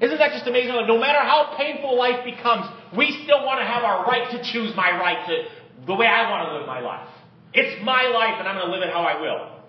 Isn't 0.00 0.18
that 0.18 0.32
just 0.32 0.48
amazing? 0.48 0.74
No 0.88 0.98
matter 0.98 1.20
how 1.20 1.54
painful 1.56 1.96
life 1.96 2.24
becomes, 2.24 2.66
we 2.96 3.12
still 3.22 3.46
want 3.46 3.60
to 3.60 3.66
have 3.66 3.84
our 3.84 4.06
right 4.06 4.28
to 4.32 4.52
choose 4.52 4.74
my 4.74 4.90
right 4.90 5.24
to 5.28 5.86
the 5.86 5.94
way 5.94 6.06
I 6.06 6.28
want 6.30 6.48
to 6.48 6.58
live 6.58 6.66
my 6.66 6.80
life. 6.80 7.06
It's 7.52 7.84
my 7.84 8.04
life 8.04 8.36
and 8.38 8.48
I'm 8.48 8.56
going 8.56 8.66
to 8.66 8.72
live 8.72 8.82
it 8.82 8.92
how 8.92 9.02
I 9.02 9.20
will. 9.20 9.60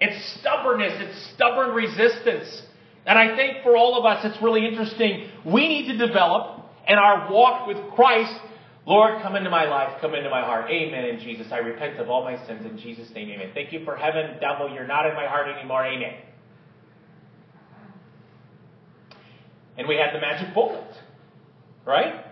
It's 0.00 0.40
stubbornness, 0.40 0.94
it's 0.96 1.34
stubborn 1.34 1.74
resistance. 1.74 2.62
And 3.04 3.18
I 3.18 3.36
think 3.36 3.62
for 3.62 3.76
all 3.76 3.98
of 3.98 4.04
us, 4.06 4.24
it's 4.24 4.42
really 4.42 4.66
interesting. 4.66 5.28
We 5.44 5.68
need 5.68 5.92
to 5.92 6.06
develop 6.06 6.64
in 6.88 6.96
our 6.96 7.30
walk 7.32 7.66
with 7.66 7.76
Christ, 7.94 8.32
Lord, 8.86 9.22
come 9.22 9.36
into 9.36 9.50
my 9.50 9.64
life, 9.64 10.00
come 10.00 10.14
into 10.14 10.30
my 10.30 10.40
heart. 10.40 10.70
Amen 10.70 11.04
in 11.04 11.20
Jesus. 11.20 11.48
I 11.52 11.58
repent 11.58 11.98
of 11.98 12.08
all 12.08 12.24
my 12.24 12.44
sins 12.46 12.64
in 12.64 12.78
Jesus' 12.78 13.10
name. 13.14 13.30
Amen. 13.30 13.50
Thank 13.54 13.72
you 13.72 13.84
for 13.84 13.96
heaven, 13.96 14.38
devil. 14.40 14.72
You're 14.72 14.86
not 14.86 15.06
in 15.06 15.14
my 15.14 15.26
heart 15.26 15.48
anymore. 15.48 15.84
Amen. 15.84 16.14
And 19.76 19.86
we 19.86 19.96
had 19.96 20.14
the 20.14 20.20
magic 20.20 20.52
bullet, 20.54 20.94
right? 21.86 22.24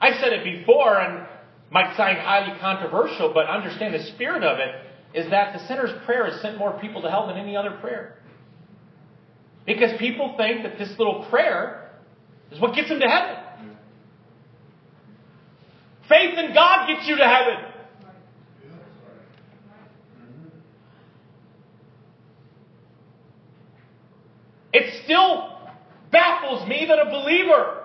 I've 0.00 0.20
said 0.20 0.32
it 0.32 0.44
before, 0.44 0.98
and 0.98 1.26
might 1.70 1.96
sound 1.96 2.18
highly 2.18 2.58
controversial, 2.58 3.32
but 3.32 3.46
understand 3.46 3.94
the 3.94 4.04
spirit 4.14 4.42
of 4.42 4.58
it 4.58 4.74
is 5.14 5.30
that 5.30 5.52
the 5.52 5.66
sinner's 5.66 5.90
prayer 6.04 6.30
has 6.30 6.40
sent 6.40 6.58
more 6.58 6.78
people 6.80 7.02
to 7.02 7.10
hell 7.10 7.26
than 7.26 7.36
any 7.36 7.56
other 7.56 7.72
prayer. 7.80 8.16
Because 9.66 9.96
people 9.98 10.34
think 10.36 10.62
that 10.62 10.78
this 10.78 10.90
little 10.98 11.26
prayer 11.30 11.90
is 12.50 12.60
what 12.60 12.74
gets 12.74 12.88
them 12.88 13.00
to 13.00 13.08
heaven. 13.08 13.76
Faith 16.08 16.36
in 16.38 16.52
God 16.54 16.88
gets 16.88 17.06
you 17.06 17.16
to 17.16 17.24
heaven. 17.24 17.70
It 24.72 25.04
still 25.04 25.58
baffles 26.10 26.68
me 26.68 26.86
that 26.88 26.98
a 26.98 27.10
believer 27.10 27.80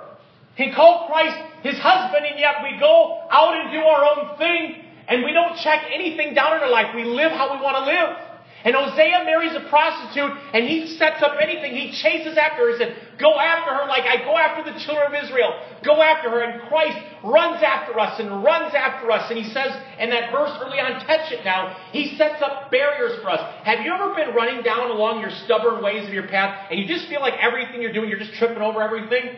can 0.58 0.74
called 0.74 1.12
Christ 1.12 1.36
his 1.64 1.78
husband 1.78 2.26
and 2.26 2.40
yet 2.40 2.64
we 2.64 2.80
go 2.80 3.28
out 3.30 3.60
and 3.60 3.72
do 3.72 3.80
our 3.80 4.04
own 4.06 4.38
thing 4.38 4.84
and 5.08 5.24
we 5.24 5.34
don't 5.34 5.58
check 5.58 5.84
anything 5.94 6.34
down 6.34 6.58
in 6.58 6.64
our 6.64 6.72
life. 6.72 6.96
We 6.96 7.04
live 7.04 7.32
how 7.32 7.54
we 7.56 7.62
want 7.62 7.78
to 7.78 7.86
live. 7.86 8.26
And 8.66 8.74
Hosea 8.74 9.22
marries 9.26 9.54
a 9.54 9.70
prostitute 9.70 10.32
and 10.54 10.66
he 10.66 10.98
sets 10.98 11.22
up 11.22 11.38
anything. 11.40 11.76
He 11.76 11.92
chases 11.92 12.36
after 12.36 12.66
her. 12.66 12.72
He 12.72 12.78
said, 12.80 12.98
Go 13.20 13.38
after 13.38 13.70
her 13.70 13.88
like 13.88 14.10
I 14.10 14.26
go 14.26 14.36
after 14.36 14.66
the 14.66 14.80
children 14.80 15.14
of 15.14 15.24
Israel. 15.24 15.54
Go 15.86 16.02
after 16.02 16.32
her. 16.32 16.42
And 16.42 16.68
Christ 16.68 16.98
runs 17.24 17.62
after 17.62 18.00
us 18.00 18.20
and 18.20 18.44
runs 18.44 18.74
after 18.74 19.12
us. 19.12 19.30
And 19.30 19.38
he 19.38 19.46
says 19.54 19.70
in 20.00 20.10
that 20.10 20.32
verse 20.32 20.50
early 20.66 20.80
on, 20.80 21.00
catch 21.06 21.32
it 21.32 21.46
now, 21.46 21.78
he 21.92 22.18
sets 22.18 22.42
up 22.42 22.72
barriers 22.72 23.22
for 23.22 23.30
us. 23.30 23.40
Have 23.64 23.86
you 23.86 23.94
ever 23.94 24.16
been 24.16 24.34
running 24.34 24.64
down 24.64 24.90
along 24.90 25.22
your 25.22 25.32
stubborn 25.46 25.84
ways 25.84 26.08
of 26.08 26.14
your 26.14 26.28
path 26.28 26.68
and 26.72 26.80
you 26.80 26.88
just 26.88 27.08
feel 27.08 27.22
like 27.22 27.36
everything 27.40 27.84
you're 27.84 27.94
doing, 27.94 28.10
you're 28.10 28.20
just 28.20 28.34
tripping 28.34 28.64
over 28.64 28.82
everything? 28.82 29.38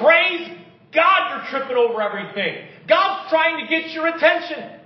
Praise 0.00 0.56
God, 0.92 1.30
you're 1.30 1.60
tripping 1.60 1.76
over 1.76 2.00
everything. 2.00 2.66
God's 2.88 3.30
trying 3.30 3.64
to 3.64 3.70
get 3.70 3.90
your 3.90 4.08
attention. 4.08 4.80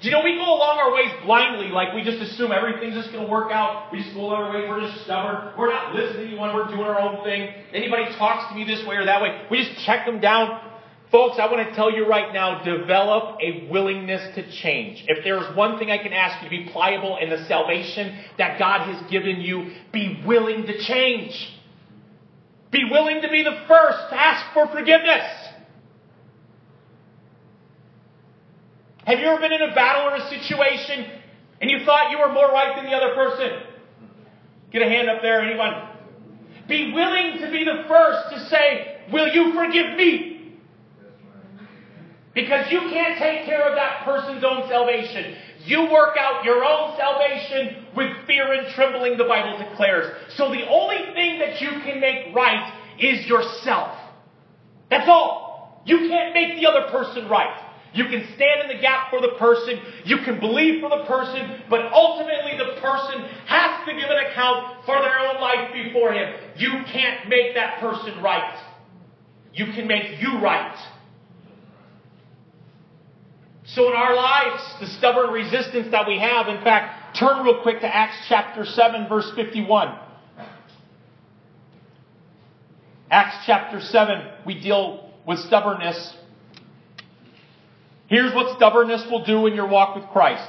Do 0.00 0.08
you 0.08 0.14
know 0.14 0.22
we 0.24 0.34
go 0.34 0.42
along 0.42 0.78
our 0.78 0.92
ways 0.92 1.12
blindly, 1.24 1.68
like 1.68 1.94
we 1.94 2.02
just 2.02 2.20
assume 2.20 2.50
everything's 2.50 2.94
just 2.94 3.12
going 3.12 3.24
to 3.24 3.30
work 3.30 3.52
out. 3.52 3.92
We 3.92 4.02
just 4.02 4.14
go 4.14 4.22
along 4.22 4.42
our 4.42 4.52
way. 4.52 4.68
We're 4.68 4.80
just 4.80 5.04
stubborn. 5.04 5.56
We're 5.56 5.70
not 5.70 5.94
listening 5.94 6.26
to 6.26 6.28
anyone. 6.28 6.54
We're 6.54 6.66
doing 6.66 6.80
our 6.80 6.98
own 6.98 7.22
thing. 7.22 7.54
Anybody 7.72 8.06
talks 8.18 8.50
to 8.50 8.58
me 8.58 8.64
this 8.64 8.84
way 8.84 8.96
or 8.96 9.04
that 9.04 9.22
way, 9.22 9.46
we 9.48 9.58
just 9.62 9.84
check 9.86 10.04
them 10.06 10.20
down. 10.20 10.60
Folks, 11.12 11.36
I 11.38 11.46
want 11.46 11.68
to 11.68 11.74
tell 11.76 11.94
you 11.94 12.08
right 12.08 12.32
now, 12.32 12.64
develop 12.64 13.38
a 13.40 13.68
willingness 13.70 14.34
to 14.34 14.50
change. 14.62 15.04
If 15.06 15.22
there's 15.22 15.54
one 15.54 15.78
thing 15.78 15.90
I 15.90 15.98
can 15.98 16.12
ask 16.12 16.42
you 16.42 16.48
to 16.48 16.64
be 16.64 16.72
pliable 16.72 17.18
in 17.18 17.28
the 17.28 17.44
salvation 17.46 18.18
that 18.38 18.58
God 18.58 18.92
has 18.92 19.10
given 19.10 19.40
you, 19.40 19.72
be 19.92 20.22
willing 20.26 20.66
to 20.66 20.78
change. 20.84 21.32
Be 22.72 22.84
willing 22.90 23.20
to 23.20 23.28
be 23.28 23.44
the 23.44 23.64
first 23.68 23.98
to 24.10 24.16
ask 24.18 24.52
for 24.54 24.66
forgiveness. 24.66 25.24
Have 29.04 29.18
you 29.18 29.26
ever 29.26 29.40
been 29.40 29.52
in 29.52 29.62
a 29.62 29.74
battle 29.74 30.10
or 30.10 30.16
a 30.16 30.28
situation 30.30 31.06
and 31.60 31.70
you 31.70 31.84
thought 31.84 32.10
you 32.10 32.18
were 32.18 32.32
more 32.32 32.48
right 32.48 32.74
than 32.74 32.86
the 32.86 32.92
other 32.92 33.14
person? 33.14 33.50
Get 34.72 34.80
a 34.80 34.88
hand 34.88 35.10
up 35.10 35.20
there, 35.20 35.42
anyone? 35.42 35.90
Be 36.66 36.92
willing 36.92 37.40
to 37.40 37.50
be 37.50 37.64
the 37.64 37.84
first 37.86 38.34
to 38.34 38.48
say, 38.48 38.92
Will 39.12 39.28
you 39.28 39.52
forgive 39.52 39.96
me? 39.96 40.54
Because 42.34 42.72
you 42.72 42.80
can't 42.80 43.18
take 43.18 43.44
care 43.44 43.68
of 43.68 43.74
that 43.74 44.04
person's 44.04 44.42
own 44.42 44.66
salvation. 44.68 45.36
You 45.64 45.90
work 45.92 46.16
out 46.18 46.44
your 46.44 46.64
own 46.64 46.96
salvation 46.96 47.86
with 47.94 48.10
fear 48.26 48.52
and 48.52 48.72
trembling, 48.74 49.16
the 49.16 49.24
Bible 49.24 49.58
declares. 49.58 50.12
So 50.36 50.50
the 50.50 50.66
only 50.68 51.12
thing 51.14 51.38
that 51.38 51.60
you 51.60 51.70
can 51.84 52.00
make 52.00 52.34
right 52.34 52.72
is 52.98 53.26
yourself. 53.26 53.96
That's 54.90 55.08
all. 55.08 55.82
You 55.84 56.08
can't 56.08 56.34
make 56.34 56.60
the 56.60 56.66
other 56.68 56.90
person 56.90 57.28
right. 57.28 57.68
You 57.94 58.04
can 58.04 58.26
stand 58.34 58.62
in 58.62 58.76
the 58.76 58.80
gap 58.80 59.10
for 59.10 59.20
the 59.20 59.36
person, 59.38 59.78
you 60.04 60.18
can 60.18 60.40
believe 60.40 60.80
for 60.80 60.88
the 60.88 61.04
person, 61.04 61.62
but 61.68 61.92
ultimately 61.92 62.56
the 62.56 62.80
person 62.80 63.20
has 63.46 63.86
to 63.86 63.92
give 63.92 64.08
an 64.08 64.26
account 64.30 64.84
for 64.86 64.98
their 65.00 65.18
own 65.18 65.40
life 65.40 65.72
before 65.74 66.12
Him. 66.12 66.34
You 66.56 66.70
can't 66.86 67.28
make 67.28 67.54
that 67.54 67.80
person 67.80 68.22
right. 68.22 68.58
You 69.52 69.66
can 69.66 69.86
make 69.86 70.22
you 70.22 70.38
right. 70.38 70.74
So 73.74 73.88
in 73.88 73.94
our 73.94 74.14
lives, 74.14 74.62
the 74.80 74.86
stubborn 74.98 75.30
resistance 75.30 75.88
that 75.92 76.06
we 76.06 76.18
have, 76.18 76.48
in 76.48 76.62
fact, 76.62 77.16
turn 77.18 77.42
real 77.42 77.62
quick 77.62 77.80
to 77.80 77.86
Acts 77.86 78.26
chapter 78.28 78.66
7 78.66 79.08
verse 79.08 79.30
51. 79.34 79.98
Acts 83.10 83.44
chapter 83.46 83.80
7, 83.80 84.26
we 84.46 84.60
deal 84.60 85.10
with 85.26 85.38
stubbornness. 85.38 86.14
Here's 88.08 88.34
what 88.34 88.56
stubbornness 88.56 89.06
will 89.10 89.24
do 89.24 89.46
in 89.46 89.54
your 89.54 89.68
walk 89.68 89.96
with 89.96 90.04
Christ. 90.10 90.46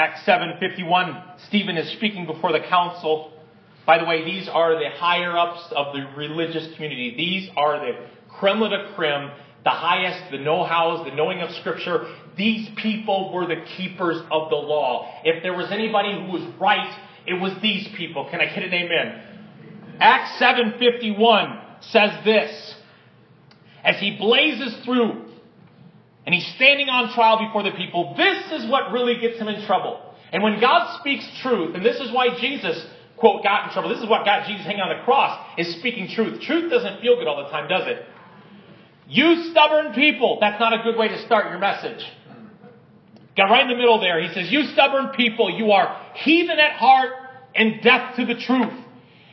Acts 0.00 0.22
7:51, 0.24 1.22
Stephen 1.48 1.76
is 1.76 1.90
speaking 1.90 2.24
before 2.24 2.52
the 2.52 2.60
council. 2.60 3.32
By 3.84 3.98
the 3.98 4.06
way, 4.06 4.24
these 4.24 4.48
are 4.48 4.78
the 4.78 4.88
higher 4.88 5.36
ups 5.36 5.70
of 5.76 5.92
the 5.94 6.06
religious 6.16 6.74
community. 6.74 7.14
These 7.18 7.50
are 7.54 7.78
the 7.80 7.98
creme 8.30 8.60
de 8.60 8.94
creme, 8.94 9.30
the 9.62 9.68
highest, 9.68 10.30
the 10.30 10.38
know-hows, 10.38 11.04
the 11.04 11.14
knowing 11.14 11.42
of 11.42 11.50
scripture. 11.56 12.06
These 12.34 12.70
people 12.76 13.30
were 13.30 13.44
the 13.44 13.62
keepers 13.76 14.22
of 14.30 14.48
the 14.48 14.56
law. 14.56 15.20
If 15.22 15.42
there 15.42 15.52
was 15.52 15.70
anybody 15.70 16.12
who 16.14 16.32
was 16.32 16.44
right, 16.58 16.98
it 17.26 17.34
was 17.34 17.52
these 17.60 17.86
people. 17.88 18.26
Can 18.30 18.40
I 18.40 18.46
get 18.46 18.64
an 18.64 18.72
amen? 18.72 19.20
Acts 20.00 20.40
7:51 20.40 21.60
says 21.82 22.24
this. 22.24 22.74
As 23.84 23.98
he 23.98 24.16
blazes 24.16 24.82
through 24.82 25.29
and 26.26 26.34
he's 26.34 26.46
standing 26.54 26.88
on 26.88 27.12
trial 27.14 27.38
before 27.46 27.62
the 27.62 27.72
people. 27.72 28.14
This 28.16 28.52
is 28.52 28.70
what 28.70 28.92
really 28.92 29.18
gets 29.20 29.38
him 29.38 29.48
in 29.48 29.64
trouble. 29.66 30.00
And 30.32 30.42
when 30.42 30.60
God 30.60 30.98
speaks 31.00 31.26
truth, 31.42 31.74
and 31.74 31.84
this 31.84 31.98
is 31.98 32.12
why 32.12 32.38
Jesus, 32.38 32.84
quote, 33.16 33.42
got 33.42 33.66
in 33.66 33.72
trouble. 33.72 33.88
This 33.88 34.00
is 34.00 34.08
what 34.08 34.24
got 34.24 34.46
Jesus 34.46 34.64
hanging 34.64 34.80
on 34.80 34.96
the 34.96 35.02
cross, 35.04 35.38
is 35.58 35.74
speaking 35.76 36.08
truth. 36.08 36.40
Truth 36.42 36.70
doesn't 36.70 37.00
feel 37.00 37.16
good 37.16 37.26
all 37.26 37.42
the 37.42 37.50
time, 37.50 37.68
does 37.68 37.86
it? 37.86 38.04
You 39.08 39.50
stubborn 39.50 39.92
people. 39.92 40.38
That's 40.40 40.60
not 40.60 40.72
a 40.72 40.82
good 40.84 40.96
way 40.96 41.08
to 41.08 41.26
start 41.26 41.50
your 41.50 41.58
message. 41.58 42.04
Got 43.36 43.50
right 43.50 43.62
in 43.62 43.68
the 43.68 43.76
middle 43.76 44.00
there. 44.00 44.20
He 44.22 44.32
says, 44.34 44.52
You 44.52 44.64
stubborn 44.66 45.08
people, 45.16 45.50
you 45.50 45.72
are 45.72 46.00
heathen 46.14 46.58
at 46.58 46.72
heart 46.72 47.12
and 47.54 47.82
deaf 47.82 48.16
to 48.16 48.26
the 48.26 48.34
truth. 48.34 48.72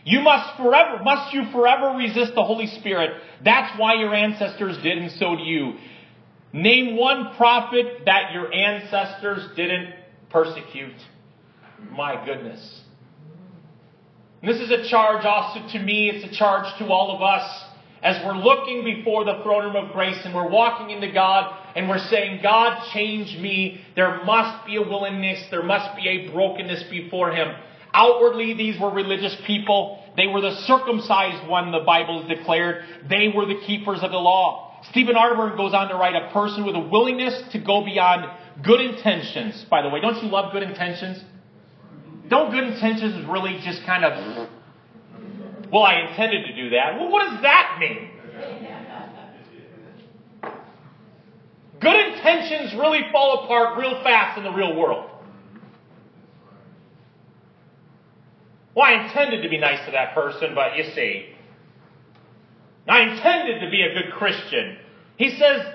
You 0.03 0.21
must 0.21 0.55
forever, 0.57 1.03
must 1.03 1.33
you 1.33 1.51
forever 1.51 1.97
resist 1.97 2.33
the 2.33 2.43
Holy 2.43 2.67
Spirit. 2.67 3.21
That's 3.43 3.77
why 3.77 3.95
your 3.95 4.13
ancestors 4.15 4.77
did 4.81 4.97
and 4.97 5.11
so 5.11 5.35
do 5.35 5.43
you. 5.43 5.73
Name 6.53 6.95
one 6.97 7.35
prophet 7.35 8.03
that 8.05 8.33
your 8.33 8.53
ancestors 8.53 9.55
didn't 9.55 9.93
persecute. 10.29 10.95
My 11.91 12.23
goodness. 12.25 12.81
And 14.41 14.49
this 14.49 14.61
is 14.61 14.71
a 14.71 14.87
charge 14.89 15.25
also 15.25 15.67
to 15.73 15.79
me, 15.79 16.09
it's 16.09 16.33
a 16.33 16.37
charge 16.37 16.65
to 16.79 16.87
all 16.87 17.15
of 17.15 17.21
us 17.21 17.63
as 18.03 18.23
we're 18.25 18.37
looking 18.37 18.83
before 18.83 19.25
the 19.25 19.41
throne 19.43 19.65
room 19.65 19.75
of 19.75 19.91
grace 19.91 20.19
and 20.23 20.33
we're 20.33 20.49
walking 20.49 20.91
into 20.91 21.11
God 21.11 21.53
and 21.75 21.89
we're 21.89 21.97
saying, 22.09 22.41
God, 22.43 22.91
change 22.93 23.37
me. 23.39 23.81
There 23.95 24.23
must 24.23 24.65
be 24.65 24.77
a 24.77 24.81
willingness, 24.81 25.43
there 25.49 25.63
must 25.63 25.95
be 25.95 26.07
a 26.07 26.31
brokenness 26.31 26.83
before 26.89 27.31
Him. 27.31 27.55
Outwardly, 27.93 28.53
these 28.53 28.79
were 28.79 28.91
religious 28.91 29.35
people. 29.45 30.03
They 30.15 30.27
were 30.27 30.41
the 30.41 30.55
circumcised 30.67 31.47
one, 31.47 31.71
the 31.71 31.79
Bible 31.79 32.21
has 32.21 32.37
declared. 32.37 32.83
They 33.09 33.29
were 33.35 33.45
the 33.45 33.59
keepers 33.65 33.99
of 34.01 34.11
the 34.11 34.17
law. 34.17 34.66
Stephen 34.83 35.15
Arterburn 35.15 35.57
goes 35.57 35.73
on 35.73 35.89
to 35.89 35.95
write 35.95 36.15
a 36.15 36.31
person 36.31 36.65
with 36.65 36.75
a 36.75 36.79
willingness 36.79 37.51
to 37.51 37.59
go 37.59 37.83
beyond 37.83 38.25
good 38.63 38.79
intentions. 38.79 39.65
By 39.69 39.81
the 39.81 39.89
way, 39.89 39.99
don't 39.99 40.21
you 40.23 40.29
love 40.29 40.53
good 40.53 40.63
intentions? 40.63 41.23
Don't 42.29 42.51
good 42.51 42.63
intentions 42.63 43.27
really 43.27 43.59
just 43.63 43.83
kind 43.83 44.03
of, 44.05 44.47
well, 45.71 45.83
I 45.83 46.07
intended 46.09 46.45
to 46.47 46.55
do 46.55 46.69
that. 46.71 46.99
Well, 46.99 47.09
what 47.09 47.29
does 47.29 47.41
that 47.41 47.77
mean? 47.79 48.11
Good 51.79 52.13
intentions 52.13 52.73
really 52.73 53.01
fall 53.11 53.45
apart 53.45 53.77
real 53.77 54.01
fast 54.03 54.37
in 54.37 54.43
the 54.43 54.51
real 54.51 54.75
world. 54.75 55.09
Well, 58.75 58.85
I 58.85 59.05
intended 59.05 59.41
to 59.43 59.49
be 59.49 59.57
nice 59.57 59.83
to 59.85 59.91
that 59.91 60.13
person, 60.13 60.53
but 60.53 60.75
you 60.75 60.83
see, 60.93 61.29
I 62.87 63.01
intended 63.01 63.61
to 63.61 63.69
be 63.69 63.81
a 63.81 63.93
good 63.93 64.13
Christian. 64.13 64.77
He 65.17 65.31
says 65.31 65.65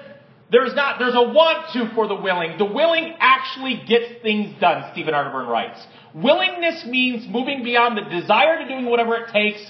there's 0.51 0.75
not, 0.75 0.99
there's 0.99 1.15
a 1.15 1.23
want 1.23 1.73
to 1.73 1.95
for 1.95 2.07
the 2.07 2.15
willing. 2.15 2.59
The 2.59 2.65
willing 2.65 3.15
actually 3.19 3.83
gets 3.87 4.23
things 4.23 4.59
done, 4.61 4.91
Stephen 4.93 5.15
Arterburn 5.15 5.49
writes. 5.49 5.85
Willingness 6.15 6.85
means 6.87 7.27
moving 7.29 7.65
beyond 7.65 7.97
the 7.97 8.21
desire 8.21 8.59
to 8.59 8.69
doing 8.69 8.87
whatever 8.87 9.17
it 9.17 9.33
takes 9.33 9.65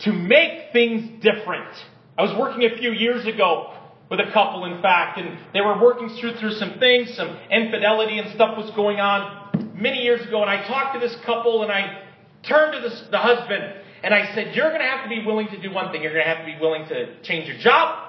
to 0.00 0.12
make 0.12 0.72
things 0.72 1.22
different. 1.22 1.70
I 2.18 2.22
was 2.22 2.36
working 2.38 2.70
a 2.70 2.76
few 2.76 2.92
years 2.92 3.26
ago 3.26 3.74
with 4.10 4.20
a 4.20 4.30
couple, 4.32 4.66
in 4.66 4.82
fact, 4.82 5.18
and 5.18 5.38
they 5.52 5.60
were 5.60 5.82
working 5.82 6.10
through, 6.20 6.36
through 6.36 6.52
some 6.52 6.78
things, 6.78 7.14
some 7.14 7.38
infidelity 7.50 8.18
and 8.18 8.32
stuff 8.34 8.56
was 8.56 8.70
going 8.76 9.00
on 9.00 9.72
many 9.74 10.02
years 10.02 10.24
ago, 10.26 10.42
and 10.42 10.50
I 10.50 10.66
talked 10.66 10.94
to 10.94 11.00
this 11.00 11.16
couple 11.24 11.62
and 11.62 11.72
I 11.72 12.02
turned 12.42 12.74
to 12.74 13.08
the 13.10 13.18
husband 13.18 13.74
and 14.04 14.12
I 14.12 14.34
said, 14.34 14.54
You're 14.54 14.68
going 14.68 14.82
to 14.82 14.86
have 14.86 15.04
to 15.04 15.08
be 15.08 15.24
willing 15.24 15.48
to 15.48 15.60
do 15.60 15.72
one 15.72 15.90
thing. 15.90 16.02
You're 16.02 16.12
going 16.12 16.24
to 16.24 16.28
have 16.28 16.44
to 16.44 16.52
be 16.52 16.60
willing 16.60 16.86
to 16.88 17.22
change 17.22 17.48
your 17.48 17.56
job. 17.56 18.04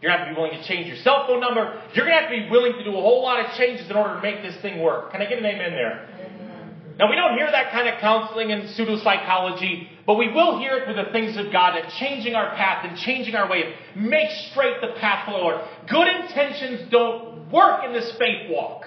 You're 0.00 0.12
going 0.12 0.20
to 0.20 0.24
have 0.24 0.28
to 0.28 0.34
be 0.34 0.40
willing 0.40 0.62
to 0.62 0.68
change 0.68 0.86
your 0.86 0.96
cell 1.02 1.26
phone 1.26 1.40
number. 1.40 1.82
You're 1.92 2.06
going 2.06 2.16
to 2.16 2.22
have 2.22 2.30
to 2.30 2.36
be 2.44 2.48
willing 2.48 2.72
to 2.74 2.84
do 2.84 2.90
a 2.90 3.02
whole 3.02 3.20
lot 3.22 3.44
of 3.44 3.50
changes 3.58 3.90
in 3.90 3.96
order 3.96 4.14
to 4.14 4.22
make 4.22 4.40
this 4.40 4.54
thing 4.62 4.80
work. 4.80 5.10
Can 5.10 5.20
I 5.20 5.26
get 5.26 5.38
an 5.38 5.44
amen 5.44 5.72
there? 5.72 6.06
Now, 6.96 7.10
we 7.10 7.16
don't 7.16 7.36
hear 7.36 7.50
that 7.50 7.72
kind 7.72 7.88
of 7.88 7.98
counseling 7.98 8.52
and 8.52 8.70
pseudo 8.70 8.98
psychology, 9.02 9.88
but 10.06 10.14
we 10.14 10.30
will 10.30 10.58
hear 10.58 10.76
it 10.76 10.86
with 10.86 10.96
the 10.96 11.10
things 11.12 11.36
of 11.36 11.50
God 11.50 11.76
and 11.76 11.90
changing 11.94 12.34
our 12.34 12.54
path 12.54 12.84
and 12.86 12.96
changing 12.98 13.34
our 13.34 13.50
way. 13.50 13.62
Of 13.62 13.96
make 13.96 14.30
straight 14.52 14.80
the 14.80 14.94
path 15.00 15.26
of 15.26 15.34
the 15.34 15.40
Lord. 15.40 15.60
Good 15.88 16.06
intentions 16.06 16.90
don't 16.90 17.50
work 17.50 17.84
in 17.84 17.92
this 17.92 18.14
faith 18.16 18.50
walk. 18.50 18.84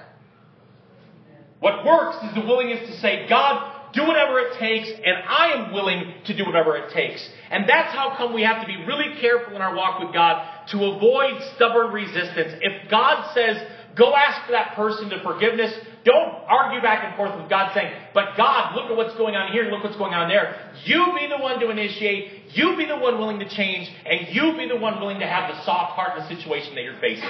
What 1.60 1.86
works 1.86 2.18
is 2.24 2.36
the 2.36 2.42
willingness 2.42 2.88
to 2.88 3.00
say, 3.00 3.25
God, 3.27 3.83
do 3.93 4.06
whatever 4.06 4.39
it 4.39 4.58
takes, 4.60 4.89
and 4.89 5.15
I 5.27 5.53
am 5.53 5.73
willing 5.73 6.13
to 6.25 6.36
do 6.36 6.45
whatever 6.45 6.75
it 6.77 6.91
takes. 6.93 7.27
And 7.51 7.69
that's 7.69 7.93
how 7.93 8.15
come 8.17 8.34
we 8.34 8.41
have 8.41 8.62
to 8.62 8.67
be 8.67 8.75
really 8.86 9.19
careful 9.21 9.56
in 9.56 9.62
our 9.62 9.75
walk 9.75 10.03
with 10.03 10.13
God 10.13 10.67
to 10.71 10.84
avoid 10.84 11.41
stubborn 11.56 11.93
resistance. 11.93 12.58
If 12.62 12.89
God 12.89 13.34
says, 13.34 13.58
go 13.95 14.15
ask 14.15 14.49
that 14.49 14.75
person 14.75 15.10
to 15.10 15.21
forgiveness, 15.21 15.71
don't 16.03 16.34
argue 16.49 16.82
back 16.82 17.06
and 17.06 17.15
forth 17.15 17.39
with 17.39 17.49
God 17.49 17.71
saying, 17.73 17.93
but 18.13 18.36
God, 18.36 18.75
look 18.75 18.89
at 18.89 18.97
what's 18.97 19.15
going 19.15 19.36
on 19.36 19.51
here, 19.51 19.63
and 19.63 19.71
look 19.71 19.84
what's 19.84 19.97
going 19.97 20.13
on 20.13 20.27
there. 20.27 20.73
You 20.84 21.13
be 21.13 21.27
the 21.27 21.38
one 21.38 21.60
to 21.60 21.69
initiate, 21.69 22.56
you 22.56 22.75
be 22.75 22.86
the 22.86 22.97
one 22.97 23.19
willing 23.19 23.39
to 23.39 23.49
change, 23.49 23.89
and 24.06 24.34
you 24.36 24.58
be 24.58 24.67
the 24.67 24.75
one 24.75 24.99
willing 24.99 25.19
to 25.19 25.27
have 25.27 25.53
the 25.53 25.63
soft 25.63 25.93
heart 25.93 26.17
in 26.17 26.23
the 26.23 26.36
situation 26.36 26.73
that 26.75 26.84
you're 26.84 26.99
facing. 26.99 27.29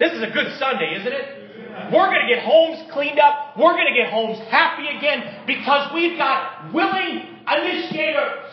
This 0.00 0.12
is 0.12 0.22
a 0.22 0.30
good 0.30 0.58
Sunday, 0.58 0.98
isn't 1.00 1.12
it? 1.12 1.37
We're 1.92 2.08
going 2.10 2.26
to 2.26 2.34
get 2.34 2.44
homes 2.44 2.90
cleaned 2.92 3.18
up. 3.18 3.56
We're 3.56 3.72
going 3.72 3.92
to 3.92 3.94
get 3.94 4.10
homes 4.10 4.38
happy 4.50 4.88
again 4.96 5.44
because 5.46 5.92
we've 5.94 6.18
got 6.18 6.72
willing 6.72 7.38
initiators. 7.46 8.44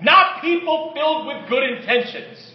Not 0.00 0.42
people 0.42 0.92
filled 0.94 1.26
with 1.26 1.48
good 1.48 1.62
intentions. 1.62 2.52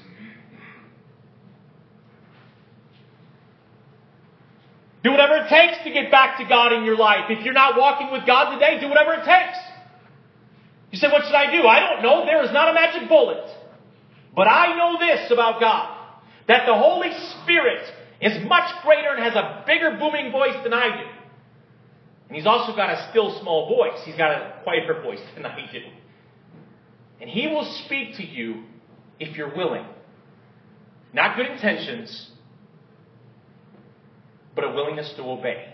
Do 5.04 5.12
whatever 5.12 5.38
it 5.38 5.50
takes 5.50 5.84
to 5.86 5.92
get 5.92 6.12
back 6.12 6.38
to 6.40 6.46
God 6.46 6.74
in 6.74 6.84
your 6.84 6.98
life. 6.98 7.30
If 7.30 7.46
you're 7.46 7.54
not 7.54 7.80
walking 7.80 8.12
with 8.12 8.28
God 8.28 8.54
today, 8.54 8.80
do 8.82 8.90
whatever 8.90 9.14
it 9.14 9.26
takes. 9.26 9.58
You 10.92 11.00
say, 11.00 11.08
what 11.08 11.24
should 11.26 11.36
I 11.36 11.52
do? 11.52 11.66
I 11.66 11.80
don't 11.80 12.04
know. 12.04 12.26
There 12.26 12.44
is 12.44 12.52
not 12.52 12.70
a 12.70 12.74
magic 12.74 13.08
bullet. 13.08 13.46
But 14.36 14.48
I 14.48 14.76
know 14.76 15.00
this 15.00 15.32
about 15.32 15.60
God. 15.62 15.96
That 16.48 16.66
the 16.66 16.74
Holy 16.74 17.12
Spirit 17.42 17.84
is 18.22 18.46
much 18.48 18.84
greater 18.84 19.14
and 19.16 19.24
has 19.24 19.36
a 19.36 19.64
bigger 19.66 19.98
booming 20.00 20.32
voice 20.32 20.56
than 20.64 20.74
I 20.74 21.02
do. 21.02 21.08
And 22.28 22.36
he's 22.36 22.46
also 22.46 22.76
got 22.76 22.92
a 22.92 23.08
still 23.10 23.40
small 23.42 23.68
voice. 23.76 24.00
He's 24.06 24.16
got 24.16 24.32
a 24.32 24.62
quieter 24.64 25.02
voice 25.02 25.22
than 25.36 25.46
I 25.46 25.70
do. 25.72 25.80
And 27.22 27.30
he 27.30 27.48
will 27.48 27.66
speak 27.86 28.16
to 28.18 28.26
you 28.26 28.64
if 29.20 29.36
you're 29.36 29.56
willing. 29.56 29.86
Not 31.12 31.36
good 31.36 31.48
intentions, 31.48 32.30
but 34.56 34.64
a 34.64 34.72
willingness 34.72 35.12
to 35.18 35.24
obey. 35.24 35.74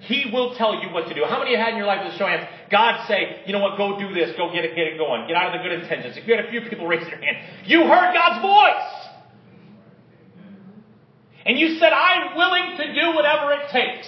He 0.00 0.30
will 0.32 0.54
tell 0.54 0.80
you 0.80 0.90
what 0.90 1.08
to 1.08 1.14
do. 1.14 1.24
How 1.28 1.40
many 1.40 1.54
of 1.54 1.58
you 1.58 1.64
had 1.64 1.72
in 1.72 1.76
your 1.76 1.86
life 1.86 2.04
with 2.04 2.14
a 2.14 2.18
show 2.18 2.26
hands? 2.26 2.46
God 2.70 3.06
say, 3.08 3.42
you 3.46 3.52
know 3.52 3.58
what, 3.58 3.76
go 3.76 3.98
do 3.98 4.14
this, 4.14 4.36
go 4.36 4.52
get 4.52 4.64
it, 4.64 4.76
get 4.76 4.86
it 4.86 4.96
going. 4.96 5.26
Get 5.26 5.36
out 5.36 5.52
of 5.54 5.60
the 5.60 5.68
good 5.68 5.80
intentions. 5.82 6.16
If 6.16 6.26
you 6.28 6.36
had 6.36 6.44
a 6.44 6.50
few 6.50 6.60
people 6.62 6.86
raise 6.86 7.04
their 7.04 7.20
hand, 7.20 7.36
you 7.66 7.82
heard 7.82 8.14
God's 8.14 8.40
voice. 8.40 9.07
And 11.48 11.58
you 11.58 11.80
said, 11.80 11.96
I'm 11.96 12.36
willing 12.36 12.76
to 12.76 12.92
do 12.92 13.16
whatever 13.16 13.56
it 13.56 13.72
takes. 13.72 14.04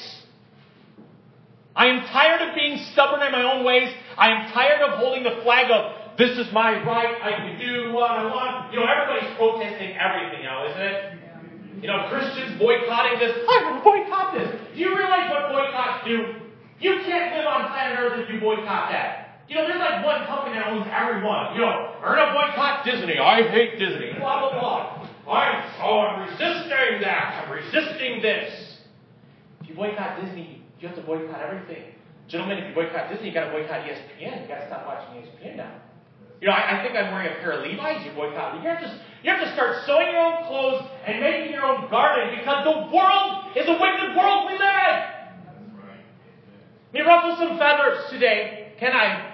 I 1.75 1.87
am 1.87 2.05
tired 2.13 2.45
of 2.45 2.55
being 2.55 2.77
stubborn 2.93 3.25
in 3.25 3.33
my 3.33 3.41
own 3.41 3.65
ways. 3.65 3.89
I 4.19 4.29
am 4.29 4.53
tired 4.53 4.85
of 4.85 5.01
holding 5.01 5.25
the 5.25 5.41
flag 5.43 5.73
of, 5.73 6.19
this 6.19 6.37
is 6.37 6.53
my 6.53 6.85
right, 6.85 7.17
I 7.17 7.33
can 7.41 7.57
do 7.57 7.97
what 7.97 8.11
I 8.11 8.29
want. 8.29 8.75
You 8.75 8.81
know, 8.81 8.87
everybody's 8.87 9.33
protesting 9.41 9.97
everything 9.97 10.45
now, 10.45 10.69
isn't 10.69 10.85
it? 10.85 11.81
You 11.81 11.89
know, 11.89 12.13
Christians 12.13 12.61
boycotting 12.61 13.17
this. 13.17 13.33
I'm 13.49 13.81
going 13.81 13.81
to 13.81 13.85
boycott 13.89 14.37
this. 14.37 14.53
Do 14.77 14.79
you 14.79 14.93
realize 14.93 15.33
what 15.33 15.49
boycotts 15.49 16.05
do? 16.05 16.45
You 16.77 17.01
can't 17.09 17.41
live 17.41 17.49
on 17.49 17.73
planet 17.73 17.97
Earth 18.05 18.21
if 18.21 18.29
you 18.29 18.39
boycott 18.39 18.93
that. 18.93 19.49
You 19.49 19.57
know, 19.57 19.65
there's 19.65 19.81
like 19.81 20.05
one 20.05 20.29
company 20.29 20.61
that 20.61 20.69
owns 20.69 20.85
everyone. 20.93 21.57
You 21.57 21.65
know, 21.65 21.97
going 22.05 22.37
boycott 22.37 22.85
Disney. 22.85 23.17
I 23.17 23.49
hate 23.49 23.81
Disney. 23.81 24.13
Blah, 24.21 24.45
blah, 24.45 24.61
blah. 24.61 25.00
I'm, 25.31 25.73
oh, 25.83 26.01
I'm 26.01 26.29
resisting 26.29 27.01
that. 27.03 27.45
I'm 27.45 27.53
resisting 27.53 28.23
this. 28.23 28.79
If 29.61 29.69
you 29.69 29.75
boycott 29.75 30.21
Disney, 30.21 30.63
you 30.81 30.89
have 30.89 30.97
to 30.97 31.03
boycott 31.03 31.41
everything. 31.41 31.95
Gentlemen, 32.29 32.59
if 32.59 32.69
you 32.69 32.75
boycott 32.75 33.11
Disney, 33.11 33.29
you 33.29 33.35
got 33.35 33.47
to 33.47 33.53
boycott 33.53 33.85
ESPN. 33.85 34.43
You 34.43 34.49
got 34.49 34.61
to 34.61 34.67
stop 34.67 34.87
watching 34.87 35.23
ESPN 35.23 35.57
now. 35.57 35.81
You 36.41 36.49
know, 36.49 36.55
I, 36.55 36.81
I, 36.81 36.83
think 36.83 36.97
I'm 36.97 37.13
wearing 37.13 37.29
a 37.29 37.37
pair 37.41 37.53
of 37.53 37.67
Levi's. 37.67 38.05
You 38.07 38.13
boycott. 38.13 38.57
You 38.57 38.69
have 38.69 38.81
to, 38.81 39.01
you 39.23 39.31
have 39.31 39.45
to 39.45 39.53
start 39.53 39.85
sewing 39.85 40.09
your 40.09 40.25
own 40.25 40.47
clothes 40.47 40.89
and 41.07 41.21
making 41.21 41.53
your 41.53 41.65
own 41.65 41.91
garden 41.91 42.39
because 42.39 42.65
the 42.65 42.95
world 42.97 43.45
is 43.57 43.69
a 43.69 43.77
wicked 43.77 44.17
world 44.17 44.49
we 44.49 44.57
live 44.57 44.63
in. 44.63 45.21
Let 46.93 46.95
me 46.95 47.01
ruffle 47.03 47.37
some 47.37 47.59
feathers 47.59 48.11
today. 48.11 48.73
Can 48.81 48.93
I? 48.93 49.30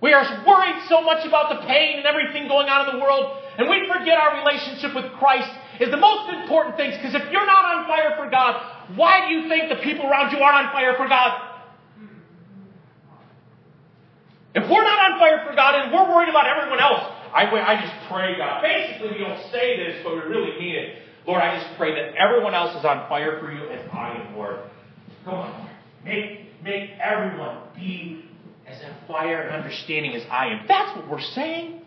We 0.00 0.12
are 0.12 0.24
worried 0.46 0.82
so 0.88 1.02
much 1.02 1.26
about 1.26 1.50
the 1.50 1.66
pain 1.66 1.98
and 1.98 2.06
everything 2.06 2.48
going 2.48 2.68
on 2.68 2.88
in 2.88 2.96
the 2.96 3.02
world, 3.02 3.36
and 3.58 3.68
we 3.68 3.86
forget 3.86 4.16
our 4.16 4.40
relationship 4.40 4.94
with 4.94 5.12
Christ 5.20 5.50
is 5.78 5.90
the 5.90 6.00
most 6.00 6.32
important 6.32 6.76
thing. 6.76 6.90
Because 6.92 7.14
if 7.14 7.30
you're 7.30 7.46
not 7.46 7.64
on 7.64 7.86
fire 7.86 8.16
for 8.16 8.30
God, 8.30 8.96
why 8.96 9.28
do 9.28 9.34
you 9.34 9.48
think 9.48 9.68
the 9.68 9.76
people 9.76 10.06
around 10.06 10.32
you 10.32 10.38
aren't 10.38 10.68
on 10.68 10.72
fire 10.72 10.96
for 10.96 11.08
God? 11.08 11.48
If 14.54 14.64
we're 14.68 14.82
not 14.82 15.12
on 15.12 15.18
fire 15.18 15.44
for 15.46 15.54
God 15.54 15.74
and 15.76 15.92
we're 15.92 16.08
worried 16.08 16.28
about 16.28 16.46
everyone 16.46 16.80
else, 16.80 17.04
I, 17.32 17.46
I 17.46 17.80
just 17.80 17.94
pray, 18.10 18.36
God. 18.36 18.62
Basically, 18.62 19.12
we 19.12 19.18
don't 19.18 19.40
say 19.52 19.76
this, 19.76 20.00
but 20.02 20.14
we 20.14 20.20
really 20.20 20.58
mean 20.58 20.74
it. 20.74 20.98
Lord, 21.26 21.42
I 21.42 21.60
just 21.60 21.76
pray 21.76 21.94
that 21.94 22.16
everyone 22.16 22.54
else 22.54 22.76
is 22.76 22.84
on 22.84 23.08
fire 23.08 23.38
for 23.38 23.52
you 23.52 23.68
as 23.68 23.86
I 23.92 24.16
am, 24.16 24.36
Lord. 24.36 24.58
Come 25.24 25.34
on, 25.34 25.52
Lord. 25.52 25.70
Make 26.04 26.62
make 26.62 26.90
everyone 26.98 27.58
be 27.76 28.24
fire 29.06 29.42
and 29.42 29.62
understanding 29.62 30.14
as 30.14 30.22
I 30.30 30.46
am. 30.48 30.64
That's 30.66 30.96
what 30.96 31.08
we're 31.08 31.20
saying. 31.20 31.82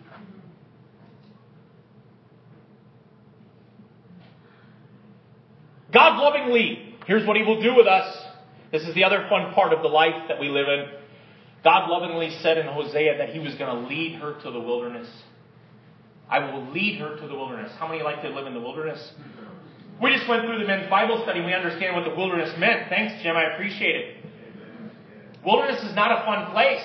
God 5.94 6.18
lovingly, 6.18 6.96
here's 7.06 7.26
what 7.28 7.38
He 7.38 7.44
will 7.44 7.62
do 7.62 7.76
with 7.76 7.86
us. 7.86 8.18
This 8.72 8.82
is 8.84 8.96
the 8.96 9.04
other 9.04 9.28
fun 9.30 9.54
part 9.54 9.72
of 9.74 9.84
the 9.84 9.88
life 9.88 10.28
that 10.28 10.40
we 10.40 10.50
live 10.50 10.68
in. 10.68 10.88
God 11.64 11.90
lovingly 11.90 12.32
said 12.42 12.58
in 12.58 12.66
Hosea 12.66 13.18
that 13.20 13.30
He 13.30 13.40
was 13.40 13.54
going 13.56 13.84
to 13.84 13.88
lead 13.88 14.20
her 14.20 14.34
to 14.42 14.52
the 14.52 14.60
wilderness. 14.60 15.08
I 16.30 16.40
will 16.40 16.72
lead 16.72 17.00
her 17.00 17.16
to 17.16 17.28
the 17.28 17.36
wilderness. 17.36 17.72
How 17.78 17.88
many 17.88 18.02
like 18.02 18.24
to 18.24 18.30
live 18.30 18.48
in 18.48 18.54
the 18.56 18.60
wilderness? 18.60 19.12
We 20.02 20.12
just 20.12 20.28
went 20.28 20.46
through 20.46 20.58
the 20.60 20.66
men's 20.66 20.90
Bible 20.90 21.22
study. 21.24 21.42
We 21.42 21.54
understand 21.54 21.96
what 21.96 22.10
the 22.10 22.16
wilderness 22.16 22.58
meant. 22.58 22.90
Thanks, 22.90 23.22
Jim. 23.22 23.36
I 23.36 23.54
appreciate 23.54 23.96
it. 23.96 24.23
Wilderness 25.46 25.84
is 25.84 25.96
not 25.96 26.12
a 26.12 26.26
fun 26.26 26.52
place. 26.52 26.84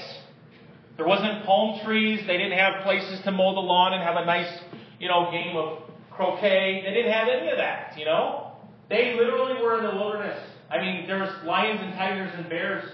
There 0.97 1.07
wasn't 1.07 1.45
palm 1.47 1.81
trees. 1.85 2.21
They 2.27 2.37
didn't 2.37 2.59
have 2.59 2.83
places 2.83 3.21
to 3.25 3.31
mow 3.31 3.55
the 3.55 3.61
lawn 3.61 3.95
and 3.95 4.03
have 4.03 4.17
a 4.17 4.27
nice, 4.27 4.53
you 4.99 5.09
know, 5.09 5.31
game 5.31 5.57
of 5.57 5.83
croquet. 6.11 6.83
They 6.85 6.93
didn't 6.93 7.13
have 7.13 7.29
any 7.29 7.51
of 7.51 7.59
that, 7.59 7.97
you 7.97 8.05
know. 8.05 8.53
They 8.89 9.15
literally 9.15 9.63
were 9.63 9.79
in 9.79 9.85
the 9.85 9.95
wilderness. 9.95 10.41
I 10.71 10.81
mean, 10.81 11.07
there 11.07 11.19
was 11.19 11.31
lions 11.47 11.81
and 11.83 11.95
tigers 11.95 12.33
and 12.35 12.49
bears. 12.49 12.91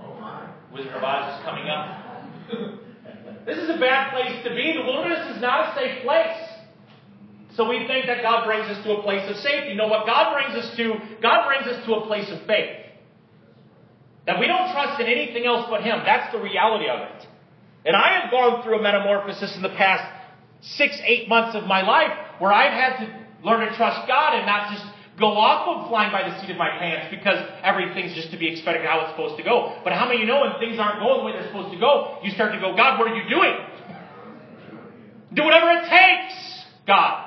Oh 0.00 0.14
my. 0.20 0.48
Wizard 0.72 0.92
of 0.92 1.02
Oz 1.02 1.38
is 1.38 1.44
coming 1.44 1.68
up. 1.68 3.44
this 3.44 3.58
is 3.58 3.70
a 3.70 3.78
bad 3.78 4.12
place 4.12 4.44
to 4.44 4.50
be. 4.50 4.74
The 4.78 4.84
wilderness 4.84 5.34
is 5.34 5.42
not 5.42 5.72
a 5.72 5.80
safe 5.80 6.04
place. 6.04 6.48
So 7.56 7.68
we 7.68 7.88
think 7.88 8.06
that 8.06 8.22
God 8.22 8.46
brings 8.46 8.70
us 8.70 8.84
to 8.84 8.92
a 8.92 9.02
place 9.02 9.28
of 9.28 9.36
safety. 9.36 9.70
You 9.70 9.74
know 9.74 9.88
what 9.88 10.06
God 10.06 10.32
brings 10.32 10.54
us 10.54 10.76
to? 10.76 10.94
God 11.20 11.48
brings 11.48 11.66
us 11.66 11.84
to 11.86 11.94
a 11.94 12.06
place 12.06 12.30
of 12.30 12.46
faith. 12.46 12.87
That 14.28 14.38
we 14.38 14.46
don't 14.46 14.70
trust 14.72 15.00
in 15.00 15.06
anything 15.06 15.46
else 15.46 15.64
but 15.70 15.80
Him. 15.80 16.04
That's 16.04 16.30
the 16.36 16.38
reality 16.38 16.86
of 16.86 17.00
it. 17.00 17.26
And 17.86 17.96
I 17.96 18.20
have 18.20 18.30
gone 18.30 18.62
through 18.62 18.78
a 18.78 18.82
metamorphosis 18.82 19.56
in 19.56 19.62
the 19.62 19.70
past 19.70 20.04
six, 20.60 21.00
eight 21.02 21.30
months 21.30 21.56
of 21.56 21.64
my 21.64 21.80
life 21.80 22.12
where 22.38 22.52
I've 22.52 22.76
had 22.76 23.06
to 23.06 23.26
learn 23.42 23.66
to 23.66 23.74
trust 23.74 24.06
God 24.06 24.36
and 24.36 24.44
not 24.44 24.70
just 24.70 24.84
go 25.18 25.28
off 25.32 25.64
of 25.66 25.88
flying 25.88 26.12
by 26.12 26.28
the 26.28 26.38
seat 26.42 26.50
of 26.50 26.58
my 26.58 26.68
pants 26.76 27.08
because 27.08 27.40
everything's 27.64 28.14
just 28.14 28.30
to 28.30 28.36
be 28.36 28.52
expected 28.52 28.84
how 28.84 29.00
it's 29.00 29.12
supposed 29.12 29.38
to 29.38 29.42
go. 29.42 29.80
But 29.82 29.94
how 29.94 30.04
many 30.04 30.20
of 30.20 30.20
you 30.20 30.26
know 30.28 30.42
when 30.42 30.60
things 30.60 30.78
aren't 30.78 31.00
going 31.00 31.20
the 31.20 31.24
way 31.24 31.32
they're 31.32 31.48
supposed 31.48 31.72
to 31.72 31.80
go, 31.80 32.18
you 32.22 32.30
start 32.32 32.52
to 32.52 32.60
go, 32.60 32.76
God, 32.76 32.98
what 32.98 33.08
are 33.08 33.16
you 33.16 33.26
doing? 33.30 33.56
Do 35.32 35.42
whatever 35.42 35.70
it 35.70 35.88
takes, 35.88 36.36
God. 36.86 37.24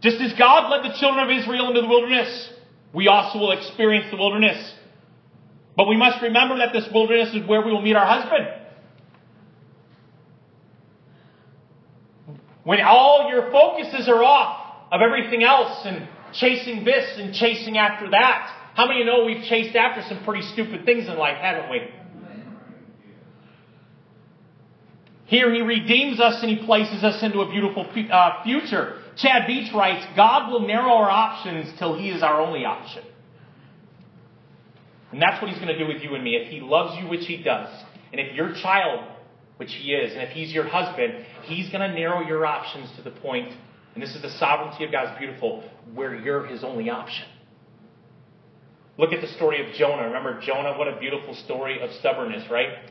Just 0.00 0.22
as 0.22 0.32
God 0.38 0.72
led 0.72 0.90
the 0.90 0.96
children 0.98 1.22
of 1.22 1.30
Israel 1.30 1.68
into 1.68 1.82
the 1.82 1.86
wilderness, 1.86 2.48
we 2.94 3.08
also 3.08 3.38
will 3.38 3.52
experience 3.52 4.06
the 4.10 4.16
wilderness. 4.16 4.74
But 5.76 5.88
we 5.88 5.96
must 5.96 6.22
remember 6.22 6.58
that 6.58 6.72
this 6.72 6.86
wilderness 6.92 7.34
is 7.34 7.48
where 7.48 7.64
we 7.64 7.72
will 7.72 7.82
meet 7.82 7.96
our 7.96 8.06
husband. 8.06 8.48
When 12.64 12.80
all 12.80 13.28
your 13.30 13.50
focuses 13.50 14.08
are 14.08 14.22
off 14.22 14.92
of 14.92 15.00
everything 15.00 15.42
else 15.42 15.84
and 15.84 16.06
chasing 16.34 16.84
this 16.84 17.18
and 17.18 17.34
chasing 17.34 17.78
after 17.78 18.10
that, 18.10 18.58
how 18.74 18.86
many 18.86 19.00
of 19.00 19.06
you 19.06 19.12
know 19.12 19.24
we've 19.24 19.44
chased 19.44 19.74
after 19.74 20.02
some 20.08 20.24
pretty 20.24 20.46
stupid 20.52 20.84
things 20.84 21.08
in 21.08 21.16
life, 21.18 21.38
haven't 21.38 21.70
we? 21.70 21.80
Here 25.26 25.52
he 25.52 25.62
redeems 25.62 26.20
us 26.20 26.42
and 26.42 26.50
he 26.50 26.64
places 26.66 27.02
us 27.02 27.22
into 27.22 27.40
a 27.40 27.50
beautiful 27.50 27.86
uh, 28.12 28.42
future. 28.44 29.01
Chad 29.16 29.42
Veach 29.48 29.72
writes, 29.74 30.06
God 30.16 30.50
will 30.50 30.66
narrow 30.66 30.92
our 30.92 31.10
options 31.10 31.72
till 31.78 31.98
He 31.98 32.10
is 32.10 32.22
our 32.22 32.40
only 32.40 32.64
option. 32.64 33.04
And 35.12 35.20
that's 35.20 35.40
what 35.42 35.50
He's 35.50 35.58
going 35.60 35.76
to 35.76 35.78
do 35.78 35.86
with 35.86 36.02
you 36.02 36.14
and 36.14 36.24
me. 36.24 36.36
If 36.36 36.50
He 36.50 36.60
loves 36.60 36.96
you, 37.00 37.08
which 37.08 37.26
He 37.26 37.42
does, 37.42 37.68
and 38.10 38.20
if 38.20 38.34
your 38.34 38.54
child, 38.54 39.06
which 39.58 39.72
He 39.72 39.92
is, 39.92 40.12
and 40.12 40.22
if 40.22 40.30
He's 40.30 40.52
your 40.52 40.66
husband, 40.66 41.24
He's 41.42 41.68
going 41.70 41.88
to 41.88 41.94
narrow 41.94 42.26
your 42.26 42.46
options 42.46 42.90
to 42.96 43.02
the 43.02 43.10
point, 43.10 43.52
and 43.94 44.02
this 44.02 44.14
is 44.14 44.22
the 44.22 44.30
sovereignty 44.30 44.84
of 44.84 44.92
God's 44.92 45.18
beautiful, 45.18 45.62
where 45.94 46.14
you're 46.14 46.46
His 46.46 46.64
only 46.64 46.88
option. 46.88 47.26
Look 48.98 49.12
at 49.12 49.20
the 49.20 49.28
story 49.28 49.66
of 49.66 49.74
Jonah. 49.74 50.06
Remember 50.06 50.40
Jonah? 50.40 50.78
What 50.78 50.88
a 50.88 50.98
beautiful 50.98 51.34
story 51.34 51.82
of 51.82 51.90
stubbornness, 51.92 52.50
right? 52.50 52.90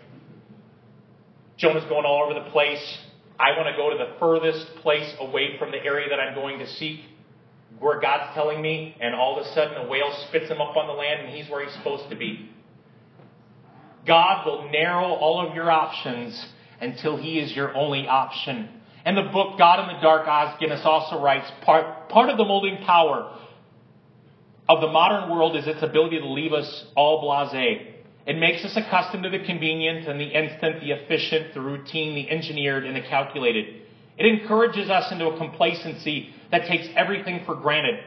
Jonah's 1.57 1.84
going 1.86 2.05
all 2.05 2.23
over 2.23 2.39
the 2.39 2.49
place. 2.49 2.97
I 3.41 3.58
want 3.58 3.69
to 3.69 3.75
go 3.75 3.89
to 3.89 3.97
the 3.97 4.19
furthest 4.19 4.75
place 4.84 5.15
away 5.19 5.58
from 5.58 5.71
the 5.71 5.80
area 5.84 6.10
that 6.10 6.19
I'm 6.19 6.36
going 6.36 6.60
to 6.60 6.67
seek, 6.67 6.99
where 7.80 7.99
God's 7.99 8.36
telling 8.36 8.62
me, 8.62 8.95
and 9.01 9.15
all 9.15 9.39
of 9.39 9.47
a 9.47 9.49
sudden 9.56 9.77
a 9.77 9.88
whale 9.89 10.15
spits 10.27 10.47
him 10.47 10.62
up 10.62 10.77
on 10.77 10.86
the 10.86 10.93
land 10.93 11.25
and 11.25 11.36
he's 11.36 11.49
where 11.49 11.65
he's 11.65 11.73
supposed 11.73 12.08
to 12.12 12.15
be. 12.15 12.51
God 14.06 14.45
will 14.45 14.69
narrow 14.69 15.08
all 15.08 15.47
of 15.47 15.56
your 15.56 15.71
options 15.71 16.45
until 16.80 17.17
he 17.17 17.39
is 17.39 17.56
your 17.56 17.73
only 17.75 18.08
option. 18.08 18.69
And 19.06 19.17
the 19.17 19.32
book 19.34 19.58
God 19.58 19.89
in 19.89 19.95
the 19.95 20.01
Dark, 20.01 20.27
Os 20.27 20.60
Guinness 20.60 20.82
also 20.84 21.19
writes, 21.19 21.51
part, 21.63 22.10
part 22.10 22.30
of 22.30 22.38
the 22.38 22.45
molding 22.45 22.77
power 22.86 23.38
of 24.69 24.82
the 24.82 24.88
modern 24.88 25.32
world 25.32 25.56
is 25.56 25.65
its 25.65 25.82
ability 25.82 26.19
to 26.19 26.27
leave 26.27 26.54
us 26.54 26.86
all 26.95 27.23
blasé 27.23 27.90
it 28.25 28.38
makes 28.38 28.63
us 28.63 28.75
accustomed 28.75 29.23
to 29.23 29.29
the 29.29 29.43
convenient 29.43 30.07
and 30.07 30.19
the 30.19 30.25
instant, 30.25 30.81
the 30.81 30.91
efficient, 30.91 31.53
the 31.53 31.62
routine, 31.62 32.15
the 32.15 32.29
engineered, 32.29 32.86
and 32.86 32.95
the 32.95 33.01
calculated. 33.01 33.81
It 34.17 34.25
encourages 34.25 34.89
us 34.89 35.12
into 35.12 35.27
a 35.27 35.38
complacency 35.38 36.34
that 36.51 36.67
takes 36.67 36.88
everything 36.95 37.43
for 37.45 37.55
granted. 37.55 38.03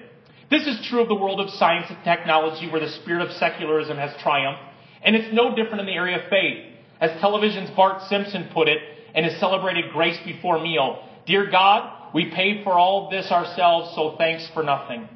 This 0.51 0.67
is 0.67 0.87
true 0.87 1.01
of 1.01 1.09
the 1.09 1.15
world 1.15 1.41
of 1.41 1.51
science 1.51 1.87
and 1.89 1.99
technology 2.05 2.71
where 2.71 2.81
the 2.81 2.91
spirit 2.91 3.27
of 3.27 3.33
secularism 3.37 3.97
has 3.97 4.15
triumphed, 4.23 4.63
and 5.03 5.17
it's 5.17 5.35
no 5.35 5.55
different 5.57 5.81
in 5.81 5.87
the 5.87 5.95
area 5.95 6.23
of 6.23 6.31
faith. 6.31 6.65
As 7.01 7.21
television's 7.21 7.71
Bart 7.71 8.03
Simpson 8.09 8.49
put 8.53 8.69
it 8.69 8.79
in 9.15 9.25
his 9.25 9.39
celebrated 9.41 9.93
Grace 9.93 10.19
Before 10.25 10.63
Meal, 10.63 11.09
Dear 11.27 11.51
God, 11.51 12.13
we 12.13 12.31
pay 12.31 12.63
for 12.63 12.75
all 12.75 13.11
this 13.11 13.31
ourselves, 13.31 13.95
so 13.95 14.15
thanks 14.19 14.47
for 14.53 14.63
nothing. 14.63 15.09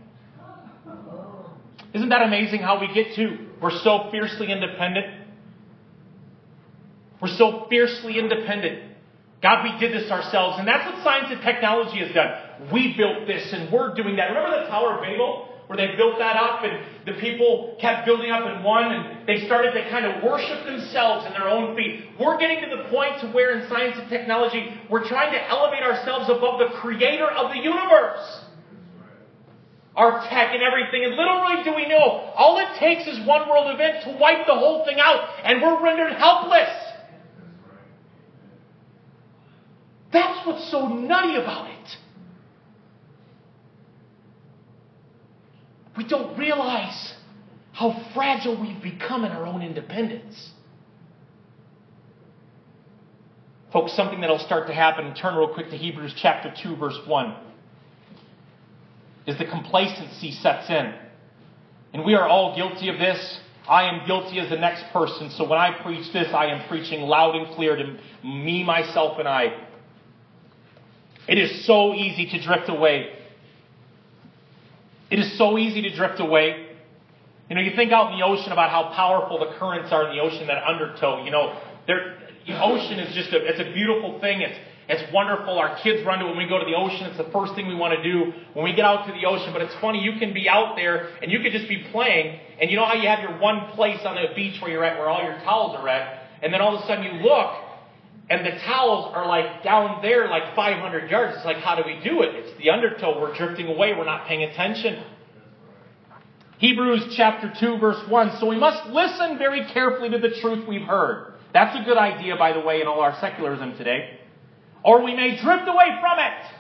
Isn't 1.95 2.11
that 2.11 2.23
amazing 2.23 2.61
how 2.61 2.81
we 2.81 2.93
get 2.93 3.15
to? 3.17 3.39
We're 3.61 3.79
so 3.83 4.09
fiercely 4.11 4.53
independent. 4.53 5.07
We're 7.21 7.29
so 7.37 7.67
fiercely 7.69 8.19
independent. 8.19 8.83
God, 9.43 9.65
we 9.65 9.79
did 9.79 9.93
this 9.93 10.11
ourselves. 10.11 10.59
And 10.59 10.69
that's 10.69 10.85
what 10.85 11.03
science 11.03 11.29
and 11.31 11.41
technology 11.41 11.99
has 11.99 12.13
done. 12.13 12.71
We 12.73 12.97
built 12.97 13.27
this 13.27 13.53
and 13.53 13.73
we're 13.73 13.95
doing 13.95 14.17
that. 14.17 14.29
Remember 14.29 14.63
the 14.63 14.69
Tower 14.69 14.97
of 14.97 15.03
Babel? 15.03 15.47
Where 15.69 15.77
they 15.77 15.97
built 15.97 16.19
that 16.19 16.37
up 16.37 16.65
and 16.65 16.81
the 17.05 17.21
people 17.21 17.77
kept 17.79 18.07
building 18.07 18.31
up 18.31 18.49
in 18.49 18.63
one 18.63 18.91
and 18.91 19.29
they 19.29 19.45
started 19.45 19.73
to 19.73 19.91
kind 19.91 20.07
of 20.07 20.25
worship 20.25 20.65
themselves 20.65 21.27
in 21.27 21.33
their 21.33 21.47
own 21.47 21.77
feet. 21.77 22.05
We're 22.19 22.39
getting 22.39 22.61
to 22.71 22.75
the 22.75 22.89
point 22.89 23.21
to 23.21 23.29
where 23.33 23.59
in 23.59 23.69
science 23.69 23.97
and 24.01 24.09
technology, 24.09 24.73
we're 24.89 25.07
trying 25.07 25.31
to 25.33 25.49
elevate 25.49 25.83
ourselves 25.83 26.31
above 26.31 26.59
the 26.59 26.75
creator 26.79 27.27
of 27.27 27.53
the 27.53 27.59
universe 27.59 28.48
our 29.99 30.21
tech 30.29 30.55
and 30.55 30.63
everything. 30.63 31.05
And 31.05 31.17
little 31.17 31.41
really 31.41 31.65
do 31.65 31.75
we 31.75 31.89
know, 31.89 32.33
all 32.37 32.59
it 32.59 32.79
takes 32.79 33.07
is 33.09 33.27
one 33.27 33.49
world 33.49 33.75
event 33.75 34.05
to 34.05 34.17
wipe 34.19 34.47
the 34.47 34.55
whole 34.55 34.85
thing 34.85 34.99
out, 35.01 35.29
and 35.45 35.61
we're 35.61 35.83
rendered 35.83 36.13
helpless. 36.13 36.71
That's 40.13 40.47
what's 40.47 40.71
so 40.71 40.87
nutty 40.89 41.35
about 41.35 41.69
it. 41.69 41.89
We 45.97 46.05
don't 46.05 46.39
realize 46.39 47.15
how 47.73 48.09
fragile 48.15 48.59
we've 48.61 48.81
become 48.81 49.25
in 49.25 49.33
our 49.33 49.45
own 49.45 49.63
independence. 49.63 50.53
Folks, 53.73 53.95
something 53.97 54.21
that'll 54.21 54.39
start 54.39 54.69
to 54.69 54.75
happen, 54.75 55.13
turn 55.15 55.35
real 55.35 55.53
quick 55.53 55.71
to 55.71 55.77
Hebrews 55.77 56.15
chapter 56.17 56.55
2, 56.63 56.77
verse 56.77 56.99
1 57.05 57.48
is 59.29 59.39
the 59.39 59.45
complacency 59.45 60.33
sets 60.33 60.71
in. 60.71 60.95
And 61.93 62.05
we 62.05 62.15
are 62.15 62.27
all 62.27 62.57
guilty 62.57 62.89
of 62.89 62.99
this. 62.99 63.39
I 63.69 63.85
am 63.85 64.07
guilty 64.07 64.41
as 64.41 64.49
the 64.49 64.57
next 64.57 64.85
person. 64.93 65.31
So 65.31 65.47
when 65.47 65.59
I 65.59 65.83
preach 65.83 66.11
this, 66.13 66.33
I 66.33 66.47
am 66.47 66.67
preaching 66.69 67.03
loud 67.03 67.37
and 67.37 67.55
clear 67.55 67.77
to 67.77 67.99
me, 68.25 68.65
myself, 68.65 69.19
and 69.19 69.29
I. 69.29 69.67
It 71.29 71.37
is 71.37 71.67
so 71.67 71.93
easy 71.93 72.27
to 72.31 72.43
drift 72.43 72.71
away. 72.71 73.13
It 75.11 75.19
is 75.19 75.37
so 75.37 75.59
easy 75.59 75.83
to 75.83 75.95
drift 75.95 76.21
away. 76.21 76.67
You 77.51 77.57
know, 77.57 77.61
you 77.61 77.77
think 77.77 77.93
out 77.93 78.13
in 78.13 78.19
the 78.19 78.25
ocean 78.25 78.53
about 78.53 78.71
how 78.71 78.95
powerful 78.95 79.39
the 79.39 79.59
currents 79.59 79.93
are 79.93 80.09
in 80.09 80.17
the 80.17 80.23
ocean 80.23 80.47
that 80.47 80.63
undertow. 80.67 81.25
You 81.25 81.31
know, 81.31 81.61
the 81.87 82.63
ocean 82.63 82.99
is 82.99 83.15
just 83.15 83.33
a, 83.33 83.45
it's 83.45 83.61
a 83.61 83.73
beautiful 83.75 84.19
thing. 84.21 84.41
It's, 84.41 84.59
it's 84.89 85.13
wonderful. 85.13 85.59
Our 85.59 85.79
kids 85.83 86.05
run 86.07 86.21
to 86.21 86.25
it 86.25 86.29
when 86.29 86.39
we 86.39 86.49
go 86.49 86.59
to 86.59 86.65
the 86.65 86.75
ocean. 86.75 87.07
It's 87.07 87.19
the 87.19 87.31
first 87.31 87.55
thing 87.55 87.69
we 87.69 87.75
want 87.75 87.93
to 87.95 88.03
do 88.03 88.33
when 88.55 88.65
we 88.65 88.73
get 88.73 88.87
out 88.87 89.07
to 89.07 89.13
the 89.13 89.27
ocean. 89.27 89.53
But 89.53 89.61
it's 89.61 89.75
funny, 89.83 90.01
you 90.01 90.19
can 90.19 90.33
be 90.33 90.49
out 90.49 90.77
there 90.77 91.11
and 91.23 91.31
you 91.31 91.41
could 91.41 91.53
just 91.53 91.69
be 91.69 91.85
playing. 91.93 92.41
And 92.59 92.71
you 92.71 92.77
know 92.77 92.87
how 92.87 92.95
you 92.95 93.07
have 93.07 93.21
your 93.21 93.39
one 93.39 93.71
place 93.73 94.01
on 94.07 94.17
the 94.17 94.35
beach 94.35 94.61
where 94.63 94.71
you're 94.71 94.85
at, 94.85 94.99
where 94.99 95.11
all 95.11 95.23
your 95.23 95.37
towels 95.45 95.77
are 95.77 95.87
at. 95.89 96.25
And 96.43 96.55
then 96.55 96.63
all 96.63 96.75
of 96.75 96.83
a 96.83 96.87
sudden 96.87 97.05
you 97.05 97.21
look 97.21 97.53
and 98.31 98.47
the 98.47 98.59
towels 98.65 99.13
are 99.15 99.27
like 99.27 99.63
down 99.63 100.01
there, 100.01 100.29
like 100.29 100.57
500 100.57 101.11
yards. 101.11 101.37
It's 101.37 101.45
like, 101.45 101.59
how 101.59 101.77
do 101.77 101.83
we 101.85 102.01
do 102.03 102.23
it? 102.23 102.35
It's 102.35 102.59
the 102.59 102.71
undertow. 102.71 103.21
We're 103.21 103.37
drifting 103.37 103.67
away. 103.67 103.93
We're 103.93 104.07
not 104.07 104.27
paying 104.27 104.45
attention. 104.45 105.05
Hebrews 106.59 107.15
chapter 107.15 107.53
2 107.61 107.77
verse 107.79 108.09
1. 108.09 108.39
So 108.41 108.47
we 108.47 108.59
must 108.59 108.89
listen 108.89 109.37
very 109.37 109.67
carefully 109.71 110.09
to 110.11 110.19
the 110.19 110.31
truth 110.41 110.67
we've 110.67 110.87
heard. 110.87 111.35
That's 111.53 111.77
a 111.79 111.85
good 111.85 111.99
idea, 111.99 112.37
by 112.37 112.53
the 112.53 112.61
way, 112.61 112.81
in 112.81 112.87
all 112.87 113.01
our 113.01 113.19
secularism 113.21 113.77
today. 113.77 114.19
Or 114.85 115.03
we 115.03 115.15
may 115.15 115.41
drift 115.41 115.69
away 115.69 115.99
from 116.01 116.19
it. 116.19 116.55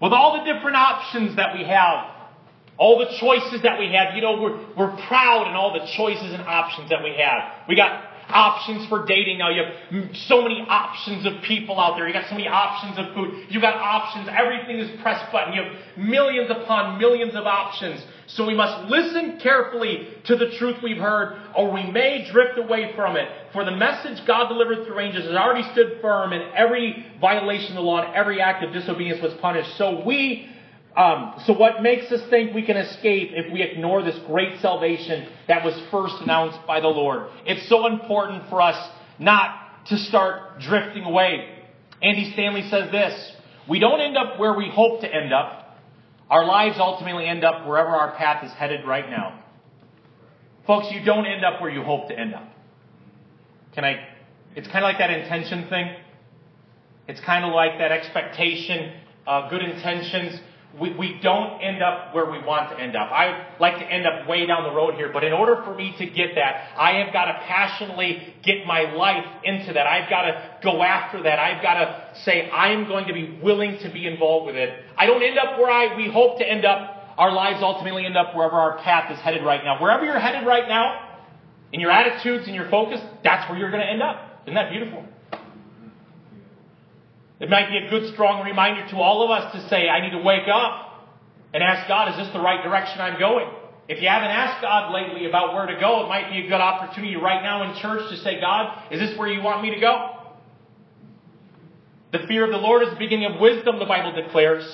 With 0.00 0.12
all 0.12 0.38
the 0.38 0.52
different 0.52 0.76
options 0.76 1.36
that 1.36 1.56
we 1.56 1.64
have, 1.64 2.14
all 2.76 2.98
the 2.98 3.10
choices 3.18 3.62
that 3.62 3.78
we 3.78 3.92
have, 3.92 4.14
you 4.14 4.22
know, 4.22 4.40
we're, 4.40 4.56
we're 4.76 4.96
proud 5.08 5.48
in 5.48 5.54
all 5.54 5.72
the 5.72 5.84
choices 5.96 6.32
and 6.32 6.42
options 6.42 6.90
that 6.90 7.02
we 7.02 7.16
have. 7.18 7.66
We 7.68 7.74
got 7.74 8.07
options 8.28 8.88
for 8.88 9.06
dating 9.06 9.38
now. 9.38 9.50
You 9.50 9.62
have 9.64 10.16
so 10.28 10.42
many 10.42 10.64
options 10.68 11.26
of 11.26 11.42
people 11.42 11.78
out 11.80 11.96
there. 11.96 12.06
You 12.06 12.12
got 12.12 12.28
so 12.28 12.34
many 12.34 12.48
options 12.48 12.98
of 12.98 13.14
food. 13.14 13.46
You 13.48 13.60
got 13.60 13.74
options. 13.74 14.28
Everything 14.30 14.78
is 14.78 15.00
press 15.00 15.20
button. 15.32 15.54
You 15.54 15.62
have 15.62 15.72
millions 15.96 16.50
upon 16.50 16.98
millions 16.98 17.34
of 17.34 17.46
options. 17.46 18.02
So 18.26 18.46
we 18.46 18.54
must 18.54 18.90
listen 18.90 19.38
carefully 19.40 20.08
to 20.24 20.36
the 20.36 20.50
truth 20.58 20.76
we've 20.82 20.98
heard, 20.98 21.40
or 21.56 21.72
we 21.72 21.90
may 21.90 22.28
drift 22.30 22.58
away 22.58 22.92
from 22.94 23.16
it. 23.16 23.26
For 23.52 23.64
the 23.64 23.70
message 23.70 24.24
God 24.26 24.48
delivered 24.48 24.86
through 24.86 25.00
angels 25.00 25.24
has 25.24 25.34
already 25.34 25.66
stood 25.72 26.00
firm, 26.02 26.32
and 26.32 26.52
every 26.54 27.06
violation 27.20 27.70
of 27.70 27.76
the 27.76 27.80
law 27.80 28.02
and 28.02 28.14
every 28.14 28.40
act 28.40 28.62
of 28.62 28.72
disobedience 28.72 29.22
was 29.22 29.32
punished. 29.40 29.76
So 29.78 30.04
we 30.04 30.50
um, 30.98 31.34
so 31.46 31.52
what 31.52 31.80
makes 31.80 32.10
us 32.10 32.28
think 32.28 32.52
we 32.52 32.66
can 32.66 32.76
escape 32.76 33.30
if 33.32 33.52
we 33.52 33.62
ignore 33.62 34.02
this 34.02 34.18
great 34.26 34.60
salvation 34.60 35.28
that 35.46 35.64
was 35.64 35.80
first 35.92 36.16
announced 36.20 36.58
by 36.66 36.80
the 36.80 36.88
Lord? 36.88 37.28
It's 37.46 37.68
so 37.68 37.86
important 37.86 38.50
for 38.50 38.60
us 38.60 38.90
not 39.16 39.86
to 39.86 39.96
start 39.96 40.58
drifting 40.58 41.04
away. 41.04 41.50
Andy 42.02 42.32
Stanley 42.32 42.68
says 42.68 42.90
this, 42.90 43.32
we 43.68 43.78
don't 43.78 44.00
end 44.00 44.16
up 44.16 44.40
where 44.40 44.54
we 44.54 44.68
hope 44.68 45.02
to 45.02 45.06
end 45.06 45.32
up. 45.32 45.78
Our 46.28 46.44
lives 46.44 46.78
ultimately 46.80 47.26
end 47.26 47.44
up 47.44 47.64
wherever 47.64 47.90
our 47.90 48.16
path 48.16 48.44
is 48.44 48.50
headed 48.50 48.84
right 48.84 49.08
now. 49.08 49.44
Folks, 50.66 50.88
you 50.90 51.04
don't 51.04 51.26
end 51.26 51.44
up 51.44 51.62
where 51.62 51.70
you 51.70 51.84
hope 51.84 52.08
to 52.08 52.18
end 52.18 52.34
up. 52.34 52.50
Can 53.72 53.84
I? 53.84 54.04
It's 54.56 54.66
kind 54.66 54.78
of 54.78 54.88
like 54.88 54.98
that 54.98 55.10
intention 55.10 55.68
thing. 55.68 55.94
It's 57.06 57.20
kind 57.20 57.44
of 57.44 57.54
like 57.54 57.78
that 57.78 57.92
expectation, 57.92 58.94
uh, 59.28 59.48
good 59.48 59.62
intentions 59.62 60.40
we, 60.78 60.92
we 60.94 61.18
don't 61.22 61.60
end 61.62 61.82
up 61.82 62.14
where 62.14 62.30
we 62.30 62.38
want 62.44 62.70
to 62.70 62.78
end 62.78 62.94
up. 62.94 63.10
I 63.10 63.46
like 63.58 63.78
to 63.78 63.84
end 63.84 64.06
up 64.06 64.28
way 64.28 64.44
down 64.44 64.64
the 64.64 64.72
road 64.74 64.94
here, 64.94 65.10
but 65.12 65.24
in 65.24 65.32
order 65.32 65.62
for 65.64 65.74
me 65.74 65.94
to 65.96 66.06
get 66.06 66.34
that, 66.34 66.68
I 66.76 67.02
have 67.02 67.12
got 67.12 67.24
to 67.24 67.32
passionately 67.46 68.34
get 68.42 68.66
my 68.66 68.92
life 68.94 69.24
into 69.44 69.72
that. 69.72 69.86
I've 69.86 70.10
got 70.10 70.22
to 70.22 70.58
go 70.62 70.82
after 70.82 71.22
that. 71.22 71.38
I've 71.38 71.62
got 71.62 71.74
to 71.74 72.20
say, 72.22 72.50
I 72.50 72.72
am 72.72 72.86
going 72.86 73.06
to 73.06 73.14
be 73.14 73.38
willing 73.42 73.78
to 73.78 73.88
be 73.88 74.06
involved 74.06 74.46
with 74.46 74.56
it. 74.56 74.84
I 74.96 75.06
don't 75.06 75.22
end 75.22 75.38
up 75.38 75.58
where 75.58 75.70
I, 75.70 75.96
we 75.96 76.10
hope 76.10 76.38
to 76.38 76.48
end 76.48 76.64
up. 76.66 77.14
Our 77.16 77.32
lives 77.32 77.60
ultimately 77.62 78.04
end 78.04 78.16
up 78.16 78.36
wherever 78.36 78.54
our 78.54 78.78
path 78.78 79.10
is 79.10 79.18
headed 79.20 79.44
right 79.44 79.64
now. 79.64 79.80
Wherever 79.82 80.04
you're 80.04 80.20
headed 80.20 80.46
right 80.46 80.68
now, 80.68 81.08
in 81.72 81.80
your 81.80 81.90
attitudes 81.90 82.46
and 82.46 82.54
your 82.54 82.70
focus, 82.70 83.00
that's 83.24 83.48
where 83.50 83.58
you're 83.58 83.70
going 83.70 83.82
to 83.82 83.90
end 83.90 84.02
up. 84.02 84.42
Isn't 84.44 84.54
that 84.54 84.70
beautiful? 84.70 85.04
It 87.40 87.48
might 87.48 87.68
be 87.68 87.86
a 87.86 87.90
good, 87.90 88.12
strong 88.12 88.44
reminder 88.44 88.88
to 88.90 88.96
all 88.96 89.22
of 89.22 89.30
us 89.30 89.52
to 89.54 89.68
say, 89.68 89.88
I 89.88 90.00
need 90.00 90.10
to 90.10 90.22
wake 90.22 90.48
up 90.52 91.08
and 91.54 91.62
ask 91.62 91.86
God, 91.86 92.10
is 92.10 92.16
this 92.16 92.32
the 92.32 92.40
right 92.40 92.62
direction 92.62 93.00
I'm 93.00 93.18
going? 93.18 93.48
If 93.88 94.02
you 94.02 94.08
haven't 94.08 94.30
asked 94.30 94.60
God 94.60 94.92
lately 94.92 95.26
about 95.26 95.54
where 95.54 95.66
to 95.66 95.80
go, 95.80 96.04
it 96.04 96.08
might 96.08 96.30
be 96.30 96.44
a 96.44 96.48
good 96.48 96.60
opportunity 96.60 97.16
right 97.16 97.42
now 97.42 97.70
in 97.70 97.80
church 97.80 98.10
to 98.10 98.16
say, 98.18 98.40
God, 98.40 98.92
is 98.92 99.00
this 99.00 99.16
where 99.16 99.28
you 99.28 99.40
want 99.40 99.62
me 99.62 99.74
to 99.74 99.80
go? 99.80 100.14
The 102.12 102.26
fear 102.26 102.44
of 102.44 102.50
the 102.50 102.58
Lord 102.58 102.82
is 102.82 102.90
the 102.90 102.96
beginning 102.96 103.32
of 103.32 103.40
wisdom, 103.40 103.78
the 103.78 103.86
Bible 103.86 104.12
declares. 104.20 104.64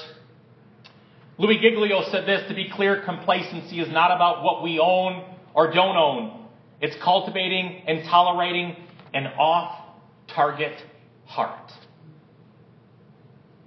Louis 1.37 1.59
Giglio 1.61 2.03
said 2.11 2.27
this 2.27 2.49
to 2.49 2.55
be 2.55 2.71
clear, 2.73 3.03
complacency 3.05 3.81
is 3.81 3.93
not 3.93 4.11
about 4.11 4.43
what 4.43 4.63
we 4.63 4.79
own 4.79 5.25
or 5.53 5.73
don't 5.73 5.97
own. 5.97 6.47
It's 6.81 6.97
cultivating 7.03 7.83
and 7.87 8.05
tolerating 8.09 8.77
an 9.13 9.27
off 9.39 9.97
target 10.29 10.77
heart. 11.27 11.73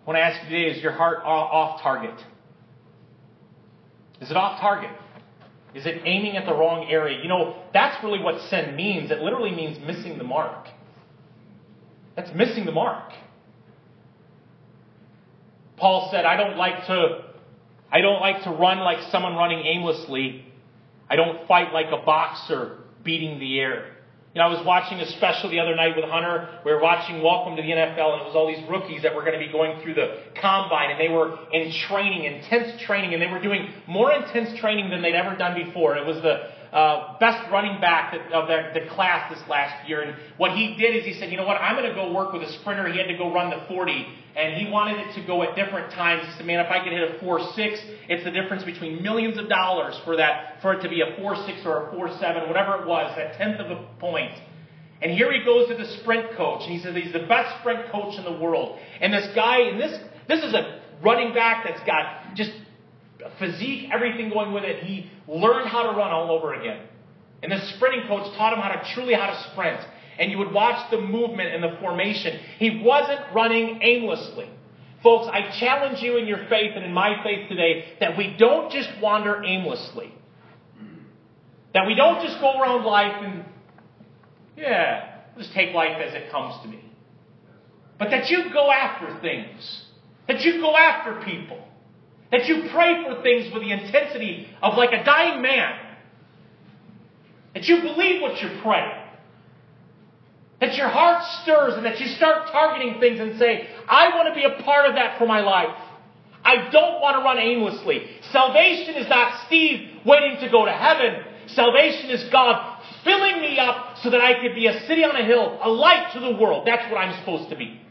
I 0.07 0.09
want 0.09 0.19
to 0.19 0.23
ask 0.23 0.43
you 0.49 0.57
today 0.57 0.69
is 0.77 0.81
your 0.81 0.93
heart 0.93 1.19
off 1.25 1.81
target? 1.81 2.17
Is 4.21 4.31
it 4.31 4.37
off 4.37 4.61
target? 4.61 4.89
Is 5.75 5.85
it 5.85 6.01
aiming 6.05 6.37
at 6.37 6.45
the 6.45 6.53
wrong 6.53 6.87
area? 6.89 7.21
You 7.21 7.27
know, 7.27 7.61
that's 7.73 8.01
really 8.01 8.19
what 8.19 8.39
sin 8.49 8.77
means. 8.77 9.11
It 9.11 9.19
literally 9.19 9.51
means 9.51 9.77
missing 9.85 10.17
the 10.17 10.23
mark. 10.23 10.69
That's 12.15 12.33
missing 12.33 12.65
the 12.65 12.71
mark. 12.71 13.11
Paul 15.75 16.07
said, 16.09 16.23
I 16.23 16.37
don't 16.37 16.55
like 16.55 16.85
to 16.87 17.25
I 17.91 17.99
don't 17.99 18.21
like 18.21 18.43
to 18.43 18.51
run 18.51 18.79
like 18.79 19.11
someone 19.11 19.35
running 19.35 19.65
aimlessly. 19.65 20.45
I 21.09 21.17
don't 21.17 21.45
fight 21.49 21.73
like 21.73 21.87
a 21.87 22.05
boxer 22.05 22.77
beating 23.03 23.39
the 23.39 23.59
air. 23.59 23.96
You 24.37 24.43
know, 24.43 24.49
I 24.49 24.53
was 24.53 24.63
watching 24.67 24.99
a 24.99 25.07
special 25.17 25.49
the 25.49 25.59
other 25.59 25.75
night 25.75 25.95
with 25.95 26.05
Hunter. 26.05 26.61
We 26.63 26.71
were 26.71 26.79
watching 26.79 27.23
Welcome 27.23 27.55
to 27.55 27.61
the 27.63 27.69
NFL, 27.69 28.13
and 28.13 28.21
it 28.21 28.25
was 28.29 28.35
all 28.35 28.45
these 28.45 28.61
rookies 28.69 29.01
that 29.01 29.15
were 29.15 29.21
going 29.21 29.33
to 29.33 29.43
be 29.43 29.51
going 29.51 29.81
through 29.81 29.95
the 29.95 30.13
combine, 30.39 30.91
and 30.91 30.99
they 31.01 31.09
were 31.09 31.39
in 31.51 31.73
training, 31.89 32.23
intense 32.25 32.79
training, 32.83 33.15
and 33.15 33.19
they 33.19 33.25
were 33.25 33.41
doing 33.41 33.73
more 33.87 34.11
intense 34.11 34.55
training 34.59 34.91
than 34.91 35.01
they'd 35.01 35.15
ever 35.15 35.35
done 35.35 35.55
before. 35.55 35.97
It 35.97 36.05
was 36.05 36.21
the 36.21 36.53
uh, 36.71 37.17
best 37.17 37.49
running 37.51 37.81
back 37.81 38.13
of 38.31 38.47
the, 38.47 38.79
the 38.79 38.85
class 38.93 39.33
this 39.33 39.41
last 39.49 39.89
year. 39.89 40.01
And 40.01 40.15
what 40.37 40.51
he 40.51 40.75
did 40.75 40.95
is 40.95 41.03
he 41.03 41.13
said, 41.13 41.31
you 41.31 41.37
know 41.37 41.45
what, 41.47 41.57
I'm 41.57 41.75
going 41.75 41.89
to 41.89 41.95
go 41.95 42.13
work 42.13 42.31
with 42.31 42.43
a 42.43 42.51
sprinter. 42.59 42.87
He 42.93 42.99
had 42.99 43.07
to 43.07 43.17
go 43.17 43.33
run 43.33 43.49
the 43.49 43.65
40, 43.67 44.05
and 44.37 44.55
he 44.55 44.71
wanted 44.71 44.99
it 44.99 45.15
to 45.15 45.25
go 45.25 45.41
at 45.41 45.55
different 45.55 45.91
times. 45.93 46.23
He 46.27 46.31
said, 46.37 46.45
man, 46.45 46.59
if 46.59 46.71
I 46.71 46.83
could 46.83 46.93
hit 46.93 47.01
a 47.09 47.25
4-6, 47.25 47.57
it's 48.07 48.23
the 48.23 48.31
difference 48.31 48.63
between 48.63 49.01
millions 49.01 49.37
of 49.37 49.49
dollars 49.49 49.99
for 50.05 50.15
that, 50.17 50.61
for 50.61 50.73
it 50.73 50.81
to 50.83 50.89
be 50.89 51.01
a 51.01 51.17
4-6 51.19 51.65
or 51.65 51.89
a 51.89 51.95
4-7, 51.95 52.47
whatever 52.47 52.81
it 52.81 52.87
was, 52.87 53.11
that 53.17 53.35
tenth 53.37 53.59
of 53.59 53.71
a 53.71 53.83
point. 53.99 54.33
And 55.01 55.11
here 55.11 55.31
he 55.31 55.43
goes 55.43 55.67
to 55.69 55.75
the 55.75 55.85
sprint 56.01 56.37
coach, 56.37 56.61
and 56.63 56.71
he 56.71 56.79
says 56.79 56.95
he's 56.95 57.13
the 57.13 57.27
best 57.27 57.59
sprint 57.59 57.91
coach 57.91 58.15
in 58.17 58.23
the 58.23 58.39
world. 58.39 58.79
And 59.01 59.11
this 59.11 59.27
guy, 59.35 59.59
and 59.61 59.79
this 59.79 59.99
this 60.27 60.43
is 60.43 60.53
a 60.53 60.81
running 61.03 61.33
back 61.33 61.65
that's 61.65 61.83
got 61.85 62.35
just 62.35 62.51
physique, 63.39 63.89
everything 63.91 64.29
going 64.29 64.53
with 64.53 64.63
it. 64.63 64.83
He 64.83 65.09
learned 65.27 65.69
how 65.69 65.83
to 65.83 65.97
run 65.97 66.11
all 66.11 66.31
over 66.31 66.53
again. 66.53 66.81
And 67.43 67.51
the 67.51 67.59
sprinting 67.75 68.07
coach 68.07 68.35
taught 68.35 68.53
him 68.53 68.59
how 68.59 68.69
to 68.69 68.93
truly 68.93 69.13
how 69.13 69.27
to 69.27 69.51
sprint. 69.51 69.79
And 70.19 70.31
you 70.31 70.37
would 70.39 70.51
watch 70.51 70.89
the 70.91 70.99
movement 70.99 71.53
and 71.53 71.63
the 71.63 71.77
formation. 71.79 72.39
He 72.57 72.81
wasn't 72.83 73.19
running 73.33 73.79
aimlessly. 73.81 74.49
Folks, 75.03 75.27
I 75.31 75.55
challenge 75.59 76.01
you 76.01 76.17
in 76.17 76.27
your 76.27 76.47
faith 76.49 76.71
and 76.75 76.83
in 76.83 76.93
my 76.93 77.23
faith 77.23 77.47
today 77.49 77.93
that 77.99 78.17
we 78.17 78.35
don't 78.37 78.71
just 78.71 78.89
wander 79.01 79.43
aimlessly. 79.43 80.13
That 81.73 81.85
we 81.85 81.95
don't 81.95 82.25
just 82.25 82.39
go 82.39 82.59
around 82.59 82.83
life 82.85 83.13
and, 83.19 83.45
yeah, 84.57 85.19
just 85.37 85.53
take 85.53 85.75
life 85.75 85.97
as 86.03 86.13
it 86.15 86.31
comes 86.31 86.59
to 86.63 86.67
me. 86.67 86.83
But 87.99 88.09
that 88.09 88.29
you 88.29 88.51
go 88.51 88.71
after 88.71 89.19
things. 89.21 89.83
That 90.27 90.41
you 90.41 90.59
go 90.59 90.75
after 90.75 91.21
people. 91.23 91.63
That 92.31 92.45
you 92.47 92.69
pray 92.71 93.05
for 93.05 93.21
things 93.21 93.53
with 93.53 93.63
the 93.63 93.71
intensity 93.71 94.47
of 94.61 94.77
like 94.77 94.91
a 94.91 95.03
dying 95.03 95.41
man. 95.41 95.79
That 97.53 97.65
you 97.65 97.81
believe 97.81 98.21
what 98.21 98.41
you 98.41 98.59
pray. 98.63 99.03
That 100.59 100.75
your 100.75 100.87
heart 100.87 101.23
stirs 101.41 101.75
and 101.75 101.85
that 101.85 101.99
you 101.99 102.07
start 102.07 102.51
targeting 102.51 102.99
things 102.99 103.19
and 103.19 103.37
say, 103.37 103.67
I 103.87 104.09
want 104.15 104.27
to 104.29 104.35
be 104.35 104.43
a 104.43 104.63
part 104.63 104.87
of 104.87 104.95
that 104.95 105.19
for 105.19 105.27
my 105.27 105.41
life. 105.41 105.75
I 106.43 106.69
don't 106.71 107.01
want 107.01 107.17
to 107.17 107.23
run 107.23 107.37
aimlessly. 107.37 108.07
Salvation 108.31 108.95
is 108.95 109.07
not 109.07 109.45
Steve 109.45 109.99
waiting 110.05 110.39
to 110.39 110.49
go 110.49 110.65
to 110.65 110.71
heaven. 110.71 111.23
Salvation 111.47 112.09
is 112.09 112.23
God 112.31 112.81
filling 113.03 113.41
me 113.41 113.59
up 113.59 113.97
so 114.01 114.09
that 114.09 114.21
I 114.21 114.41
could 114.41 114.55
be 114.55 114.67
a 114.67 114.85
city 114.87 115.03
on 115.03 115.15
a 115.15 115.25
hill, 115.25 115.59
a 115.61 115.69
light 115.69 116.11
to 116.13 116.19
the 116.19 116.31
world. 116.41 116.65
That's 116.65 116.91
what 116.91 116.97
I'm 116.97 117.17
supposed 117.19 117.49
to 117.49 117.55
be. 117.55 117.81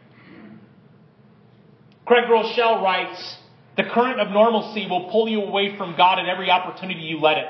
Craig 2.07 2.25
Groeschel 2.25 2.83
writes, 2.83 3.37
the 3.77 3.85
current 3.85 4.21
of 4.21 4.31
normalcy 4.31 4.87
will 4.89 5.11
pull 5.11 5.29
you 5.29 5.43
away 5.43 5.77
from 5.77 5.97
God 5.97 6.19
at 6.19 6.27
every 6.27 6.51
opportunity 6.51 7.01
you 7.01 7.21
let 7.21 7.37
it. 7.37 7.47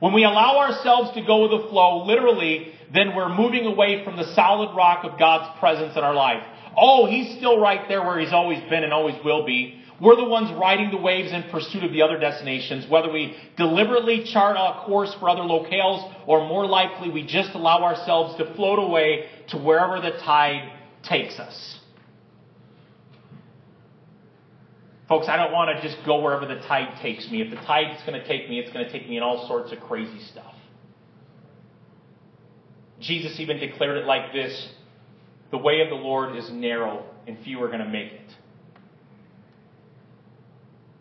When 0.00 0.12
we 0.12 0.24
allow 0.24 0.58
ourselves 0.58 1.12
to 1.12 1.22
go 1.22 1.48
with 1.48 1.62
the 1.62 1.68
flow, 1.68 2.04
literally, 2.04 2.73
then 2.92 3.14
we're 3.14 3.34
moving 3.34 3.66
away 3.66 4.04
from 4.04 4.16
the 4.16 4.34
solid 4.34 4.74
rock 4.76 5.04
of 5.04 5.18
God's 5.18 5.58
presence 5.58 5.96
in 5.96 6.04
our 6.04 6.14
life. 6.14 6.42
Oh, 6.76 7.06
He's 7.06 7.36
still 7.36 7.60
right 7.60 7.88
there 7.88 8.02
where 8.02 8.18
He's 8.18 8.32
always 8.32 8.60
been 8.68 8.84
and 8.84 8.92
always 8.92 9.16
will 9.24 9.46
be. 9.46 9.80
We're 10.00 10.16
the 10.16 10.24
ones 10.24 10.50
riding 10.58 10.90
the 10.90 10.96
waves 10.96 11.32
in 11.32 11.44
pursuit 11.50 11.84
of 11.84 11.92
the 11.92 12.02
other 12.02 12.18
destinations, 12.18 12.90
whether 12.90 13.12
we 13.12 13.36
deliberately 13.56 14.24
chart 14.24 14.56
a 14.58 14.84
course 14.84 15.14
for 15.20 15.28
other 15.28 15.42
locales 15.42 16.12
or 16.26 16.48
more 16.48 16.66
likely 16.66 17.10
we 17.10 17.24
just 17.24 17.54
allow 17.54 17.84
ourselves 17.84 18.36
to 18.38 18.54
float 18.54 18.80
away 18.80 19.28
to 19.48 19.56
wherever 19.56 20.00
the 20.00 20.18
tide 20.24 20.72
takes 21.04 21.38
us. 21.38 21.78
Folks, 25.08 25.28
I 25.28 25.36
don't 25.36 25.52
want 25.52 25.76
to 25.76 25.86
just 25.86 26.04
go 26.04 26.22
wherever 26.22 26.46
the 26.46 26.60
tide 26.66 27.00
takes 27.00 27.30
me. 27.30 27.42
If 27.42 27.50
the 27.50 27.56
tide 27.56 27.94
is 27.94 28.02
going 28.06 28.20
to 28.20 28.26
take 28.26 28.48
me, 28.48 28.58
it's 28.58 28.72
going 28.72 28.84
to 28.84 28.90
take 28.90 29.08
me 29.08 29.16
in 29.16 29.22
all 29.22 29.46
sorts 29.46 29.70
of 29.70 29.80
crazy 29.80 30.18
stuff. 30.32 30.53
Jesus 33.06 33.38
even 33.38 33.58
declared 33.58 33.98
it 33.98 34.06
like 34.06 34.32
this 34.32 34.68
The 35.50 35.58
way 35.58 35.80
of 35.80 35.88
the 35.88 35.94
Lord 35.94 36.36
is 36.36 36.50
narrow, 36.50 37.04
and 37.26 37.38
few 37.44 37.62
are 37.62 37.68
going 37.68 37.80
to 37.80 37.88
make 37.88 38.12
it. 38.12 38.20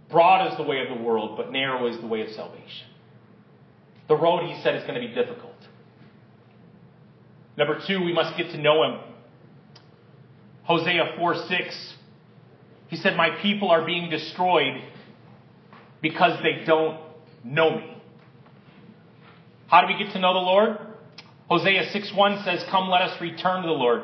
Broad 0.10 0.52
is 0.52 0.58
the 0.58 0.64
way 0.64 0.80
of 0.80 0.96
the 0.96 1.04
world, 1.04 1.38
but 1.38 1.52
narrow 1.52 1.88
is 1.88 2.00
the 2.00 2.08
way 2.08 2.22
of 2.22 2.30
salvation. 2.30 2.88
The 4.08 4.16
road, 4.16 4.44
he 4.44 4.62
said, 4.62 4.76
is 4.76 4.84
going 4.84 5.02
to 5.02 5.08
be 5.08 5.14
difficult. 5.14 5.56
Number 7.58 7.82
two, 7.88 8.04
we 8.04 8.14
must 8.14 8.38
get 8.38 8.52
to 8.52 8.58
know 8.58 8.84
him. 8.84 9.00
Hosea 10.64 11.16
4 11.18 11.48
6. 11.48 11.94
He 12.90 12.98
said, 12.98 13.16
My 13.18 13.32
people 13.42 13.70
are 13.70 13.86
being 13.86 14.10
destroyed 14.10 14.82
because 16.02 16.40
they 16.44 16.64
don't 16.66 17.00
know 17.44 17.78
me. 17.78 17.98
How 19.68 19.82
do 19.82 19.88
we 19.88 20.04
get 20.04 20.14
to 20.14 20.20
know 20.20 20.34
the 20.34 20.40
Lord? 20.40 20.78
Hosea 21.54 21.92
6 21.92 22.14
1 22.16 22.44
says, 22.44 22.66
Come, 22.72 22.90
let 22.90 23.04
us 23.04 23.22
return 23.22 23.62
to 23.62 23.68
the 23.68 23.74
Lord. 23.74 24.02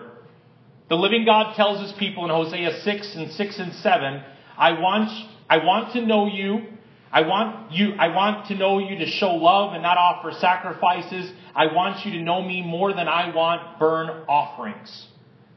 The 0.87 0.95
living 0.95 1.25
God 1.25 1.55
tells 1.55 1.81
his 1.81 1.91
people 1.97 2.23
in 2.25 2.29
Hosea 2.29 2.81
6 2.83 3.15
and 3.15 3.31
6 3.31 3.59
and 3.59 3.73
7, 3.73 4.23
I 4.55 4.79
want, 4.79 5.09
I 5.49 5.57
want 5.57 5.93
to 5.93 6.05
know 6.05 6.27
you. 6.27 6.67
I 7.11 7.21
want 7.21 7.71
you, 7.71 7.93
I 7.93 8.09
want 8.09 8.49
to 8.49 8.55
know 8.55 8.77
you 8.77 8.99
to 8.99 9.07
show 9.07 9.31
love 9.31 9.73
and 9.73 9.81
not 9.81 9.97
offer 9.97 10.31
sacrifices. 10.39 11.31
I 11.55 11.73
want 11.73 12.05
you 12.05 12.11
to 12.11 12.21
know 12.21 12.39
me 12.39 12.61
more 12.61 12.93
than 12.93 13.07
I 13.07 13.33
want 13.33 13.79
burn 13.79 14.09
offerings. 14.27 15.07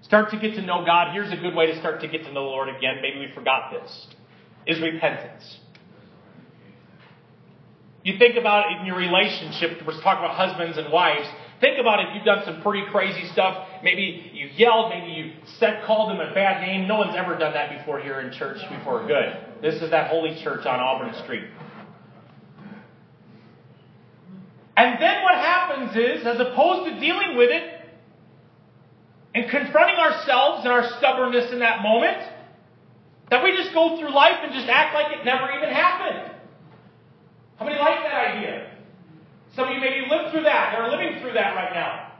Start 0.00 0.30
to 0.30 0.38
get 0.38 0.54
to 0.54 0.62
know 0.62 0.86
God. 0.86 1.12
Here's 1.12 1.30
a 1.30 1.36
good 1.36 1.54
way 1.54 1.66
to 1.66 1.78
start 1.78 2.00
to 2.00 2.08
get 2.08 2.22
to 2.22 2.32
know 2.32 2.44
the 2.44 2.50
Lord 2.50 2.70
again. 2.70 3.02
Maybe 3.02 3.18
we 3.18 3.34
forgot 3.34 3.70
this. 3.70 4.06
Is 4.66 4.80
repentance. 4.80 5.58
You 8.02 8.18
think 8.18 8.36
about 8.36 8.72
it 8.72 8.80
in 8.80 8.86
your 8.86 8.96
relationship. 8.96 9.86
We're 9.86 10.00
talking 10.00 10.24
about 10.24 10.36
husbands 10.36 10.78
and 10.78 10.90
wives. 10.90 11.28
Think 11.62 11.78
about 11.78 12.00
if 12.00 12.16
you've 12.16 12.24
done 12.24 12.42
some 12.44 12.60
pretty 12.60 12.84
crazy 12.90 13.24
stuff. 13.32 13.68
Maybe 13.84 14.32
you 14.34 14.48
yelled, 14.56 14.90
maybe 14.90 15.12
you 15.12 15.32
said, 15.60 15.84
called 15.86 16.10
them 16.10 16.18
a 16.18 16.34
bad 16.34 16.60
name. 16.60 16.88
No 16.88 16.98
one's 16.98 17.14
ever 17.16 17.38
done 17.38 17.52
that 17.54 17.78
before 17.78 18.00
here 18.00 18.20
in 18.20 18.32
church 18.32 18.58
before. 18.68 19.06
Good. 19.06 19.62
This 19.62 19.80
is 19.80 19.92
that 19.92 20.10
holy 20.10 20.42
church 20.42 20.66
on 20.66 20.80
Auburn 20.80 21.14
Street. 21.22 21.44
And 24.76 25.00
then 25.00 25.22
what 25.22 25.36
happens 25.36 25.94
is, 25.94 26.26
as 26.26 26.40
opposed 26.40 26.90
to 26.90 26.98
dealing 26.98 27.36
with 27.36 27.50
it 27.50 27.80
and 29.32 29.48
confronting 29.48 29.96
ourselves 29.98 30.64
and 30.64 30.72
our 30.72 30.98
stubbornness 30.98 31.52
in 31.52 31.60
that 31.60 31.80
moment, 31.80 32.28
that 33.30 33.44
we 33.44 33.56
just 33.56 33.72
go 33.72 34.00
through 34.00 34.12
life 34.12 34.42
and 34.42 34.52
just 34.52 34.66
act 34.66 34.94
like 34.94 35.16
it 35.16 35.24
never 35.24 35.48
even 35.52 35.68
happened. 35.68 36.34
How 37.60 37.66
many 37.66 37.78
like 37.78 38.02
that 38.02 38.36
idea? 38.36 38.71
Some 39.54 39.68
of 39.68 39.74
you 39.74 39.80
maybe 39.80 40.06
lived 40.08 40.32
through 40.32 40.44
that 40.44 40.74
and 40.74 40.84
are 40.84 40.90
living 40.90 41.20
through 41.20 41.34
that 41.34 41.54
right 41.54 41.72
now. 41.74 42.12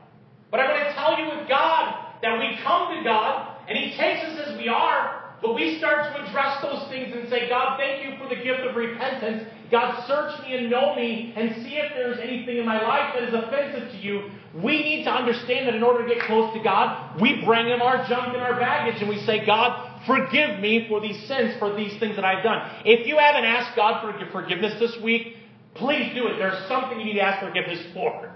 But 0.51 0.61
I'm 0.61 0.68
going 0.68 0.85
to 0.85 0.92
tell 0.92 1.18
you 1.18 1.25
with 1.37 1.49
God 1.49 1.97
that 2.23 2.38
we 2.38 2.59
come 2.62 2.95
to 2.97 3.03
God 3.03 3.57
and 3.68 3.79
He 3.79 3.97
takes 3.97 4.25
us 4.25 4.49
as 4.49 4.59
we 4.59 4.68
are, 4.68 5.35
but 5.40 5.55
we 5.55 5.79
start 5.79 6.14
to 6.14 6.23
address 6.25 6.62
those 6.62 6.88
things 6.90 7.14
and 7.16 7.29
say, 7.31 7.49
God, 7.49 7.79
thank 7.79 8.05
you 8.05 8.16
for 8.18 8.29
the 8.29 8.40
gift 8.40 8.61
of 8.61 8.77
repentance. 8.77 9.49
God, 9.71 10.07
search 10.07 10.38
me 10.45 10.57
and 10.57 10.71
know 10.71 10.95
me 10.95 11.33
and 11.35 11.64
see 11.64 11.77
if 11.77 11.92
there's 11.95 12.18
anything 12.21 12.59
in 12.59 12.66
my 12.66 12.81
life 12.83 13.14
that 13.14 13.25
is 13.25 13.35
offensive 13.35 13.90
to 13.90 13.97
you. 13.97 14.31
We 14.62 14.83
need 14.83 15.05
to 15.05 15.11
understand 15.11 15.66
that 15.66 15.75
in 15.75 15.83
order 15.83 16.07
to 16.07 16.14
get 16.14 16.23
close 16.25 16.53
to 16.53 16.62
God, 16.62 17.18
we 17.18 17.42
bring 17.45 17.66
Him 17.68 17.81
our 17.81 18.07
junk 18.07 18.35
and 18.35 18.42
our 18.42 18.61
baggage 18.61 19.01
and 19.01 19.09
we 19.09 19.18
say, 19.25 19.45
God, 19.47 20.05
forgive 20.07 20.61
me 20.61 20.87
for 20.88 21.01
these 21.01 21.27
sins, 21.27 21.55
for 21.59 21.75
these 21.75 21.99
things 21.99 22.16
that 22.16 22.25
I've 22.25 22.45
done. 22.45 22.71
If 22.85 23.07
you 23.07 23.16
haven't 23.16 23.45
asked 23.45 23.75
God 23.75 24.03
for 24.03 24.31
forgiveness 24.31 24.79
this 24.79 25.01
week, 25.03 25.37
Please 25.74 26.14
do 26.14 26.26
it. 26.28 26.37
There's 26.38 26.68
something 26.68 26.98
you 26.98 27.06
need 27.06 27.14
to 27.14 27.20
ask 27.20 27.44
forgiveness 27.44 27.80
for. 27.94 28.30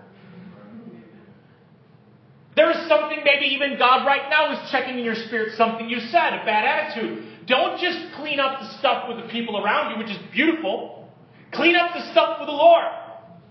There's 2.56 2.88
something, 2.88 3.18
maybe 3.22 3.54
even 3.54 3.78
God 3.78 4.06
right 4.06 4.30
now 4.30 4.52
is 4.52 4.70
checking 4.70 4.98
in 4.98 5.04
your 5.04 5.14
spirit 5.14 5.54
something 5.58 5.90
you 5.90 6.00
said, 6.00 6.32
a 6.32 6.44
bad 6.46 6.64
attitude. 6.64 7.24
Don't 7.46 7.78
just 7.78 7.98
clean 8.16 8.40
up 8.40 8.60
the 8.60 8.78
stuff 8.78 9.08
with 9.08 9.18
the 9.18 9.28
people 9.30 9.62
around 9.62 9.92
you, 9.92 9.98
which 9.98 10.10
is 10.10 10.18
beautiful. 10.32 11.12
Clean 11.52 11.76
up 11.76 11.92
the 11.92 12.10
stuff 12.12 12.38
with 12.40 12.48
the 12.48 12.52
Lord 12.52 12.86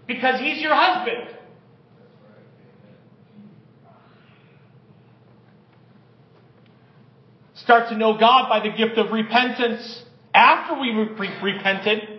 because 0.08 0.40
He's 0.40 0.60
your 0.60 0.74
husband. 0.74 1.38
Start 7.54 7.90
to 7.90 7.98
know 7.98 8.18
God 8.18 8.50
by 8.50 8.60
the 8.60 8.76
gift 8.76 8.98
of 8.98 9.12
repentance. 9.12 10.04
After 10.34 10.80
we 10.80 10.90
re- 10.90 11.40
repented, 11.42 12.15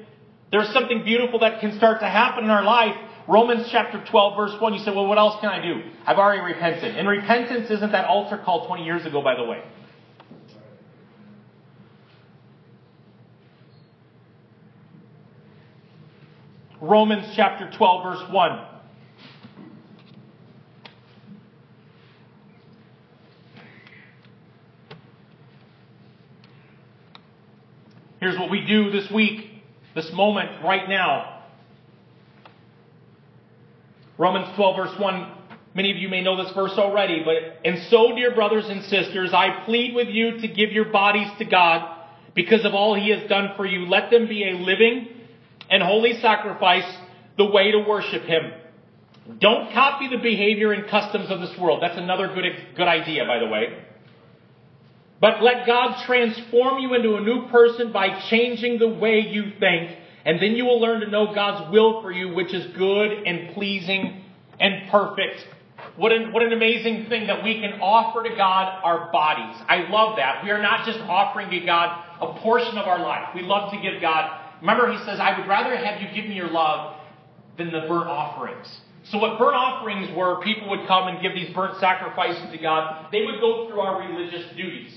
there's 0.51 0.73
something 0.73 1.03
beautiful 1.05 1.41
that 1.41 1.61
can 1.61 1.77
start 1.77 2.01
to 2.01 2.09
happen 2.09 2.45
in 2.45 2.51
our 2.51 2.63
life. 2.63 2.95
Romans 3.29 3.67
chapter 3.71 4.03
12 4.09 4.37
verse 4.37 4.61
1, 4.61 4.75
you 4.75 4.79
say, 4.81 4.95
well, 4.95 5.07
what 5.07 5.19
else 5.19 5.41
can 5.41 5.51
I 5.51 5.61
do? 5.61 5.83
I've 6.07 6.19
already 6.19 6.41
repented. 6.41 6.97
And 6.97 7.09
repentance 7.09 7.71
isn't 7.71 7.93
that 7.93 8.05
altar 8.05 8.41
call 8.45 8.69
20 8.69 8.85
years 8.85 9.05
ago, 9.05 9.23
by 9.23 9.35
the 9.35 9.45
way. 9.45 9.63
Romans 16.81 17.33
chapter 17.35 17.69
12 17.77 18.03
verse 18.05 18.31
1. 18.31 18.67
Here's 28.21 28.39
what 28.39 28.51
we 28.51 28.65
do 28.65 28.91
this 28.91 29.11
week 29.11 29.56
this 29.97 30.13
moment 30.13 30.63
right 30.63 30.89
now. 30.89 31.43
Romans 34.19 34.55
12 34.55 34.77
verse 34.77 35.01
1, 35.01 35.33
many 35.75 35.91
of 35.91 35.97
you 35.97 36.09
may 36.09 36.23
know 36.23 36.43
this 36.43 36.55
verse 36.55 36.73
already, 36.77 37.23
but, 37.25 37.35
and 37.65 37.83
so 37.91 38.15
dear 38.15 38.35
brothers 38.35 38.67
and 38.69 38.85
sisters, 38.85 39.31
I 39.33 39.65
plead 39.65 39.95
with 39.95 40.09
you 40.09 40.39
to 40.43 40.49
give 40.49 40.71
your 40.71 40.93
bodies 40.93 41.29
to 41.39 41.47
God 41.47 41.97
because 42.35 42.65
of 42.67 42.75
all 42.75 42.95
he 42.95 43.11
has 43.11 43.29
done 43.29 43.53
for 43.57 43.65
you. 43.65 43.87
Let 43.87 44.11
them 44.11 44.29
be 44.29 44.45
a 44.49 44.59
living 44.59 45.09
and 45.71 45.83
holy 45.83 46.21
sacrifice, 46.21 46.85
the 47.39 47.47
way 47.47 47.73
to 47.73 47.79
worship 47.79 48.23
him. 48.23 48.53
Don't 49.41 49.73
copy 49.73 50.09
the 50.09 50.19
behavior 50.19 50.73
and 50.73 50.89
customs 50.89 51.31
of 51.31 51.41
this 51.41 51.59
world. 51.59 51.83
That's 51.83 51.99
another 51.99 52.29
good, 52.29 52.45
good 52.77 52.87
idea, 52.87 53.25
by 53.25 53.39
the 53.39 53.47
way. 53.47 53.83
But 55.21 55.43
let 55.43 55.67
God 55.67 56.05
transform 56.05 56.79
you 56.79 56.95
into 56.95 57.17
a 57.17 57.21
new 57.21 57.49
person 57.49 57.93
by 57.93 58.21
changing 58.29 58.79
the 58.79 58.89
way 58.89 59.21
you 59.21 59.53
think, 59.59 59.97
and 60.25 60.41
then 60.41 60.53
you 60.53 60.65
will 60.65 60.81
learn 60.81 61.01
to 61.01 61.09
know 61.09 61.35
God's 61.35 61.73
will 61.73 62.03
for 62.03 62.13
you, 62.13 62.35
which 62.35 62.53
is 62.53 62.77
good 62.77 63.13
and 63.27 63.55
pleasing 63.55 64.25
and 64.61 64.91
perfect. 64.91 65.47
What 65.97 66.13
an, 66.13 66.33
what 66.33 66.43
an 66.43 66.53
amazing 66.53 67.07
thing 67.09 67.29
that 67.29 67.43
we 67.43 67.61
can 67.61 67.81
offer 67.81 68.29
to 68.29 68.35
God 68.37 68.81
our 68.85 69.11
bodies. 69.11 69.57
I 69.69 69.89
love 69.89 70.17
that. 70.17 70.45
We 70.45 70.51
are 70.51 70.61
not 70.61 70.85
just 70.85 70.99
offering 71.01 71.51
to 71.51 71.61
God 71.61 72.05
a 72.21 72.39
portion 72.41 72.77
of 72.77 72.87
our 72.87 72.99
life. 72.99 73.29
We 73.35 73.43
love 73.43 73.73
to 73.73 73.81
give 73.81 74.01
God, 74.03 74.39
remember 74.61 74.93
he 74.93 74.99
says, 74.99 75.19
I 75.19 75.39
would 75.39 75.49
rather 75.49 75.75
have 75.77 76.03
you 76.03 76.09
give 76.15 76.29
me 76.29 76.35
your 76.35 76.51
love 76.51 76.97
than 77.57 77.73
the 77.73 77.81
burnt 77.89 78.09
offerings. 78.09 78.67
So 79.05 79.19
what 79.19 79.39
burnt 79.39 79.55
offerings 79.55 80.15
were, 80.17 80.43
people 80.43 80.69
would 80.71 80.87
come 80.87 81.09
and 81.09 81.23
give 81.23 81.33
these 81.35 81.55
burnt 81.55 81.79
sacrifices 81.79 82.51
to 82.51 82.59
God. 82.59 83.07
They 83.13 83.25
would 83.25 83.41
go 83.41 83.69
through 83.69 83.81
our 83.81 84.01
religious 84.07 84.45
duties. 84.57 84.93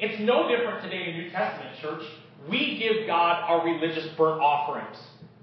It's 0.00 0.16
no 0.24 0.48
different 0.48 0.82
today 0.82 1.10
in 1.10 1.12
the 1.12 1.18
New 1.24 1.30
Testament 1.30 1.76
church. 1.82 2.00
We 2.48 2.78
give 2.80 3.06
God 3.06 3.44
our 3.44 3.62
religious 3.62 4.08
burnt 4.16 4.40
offerings. 4.40 4.96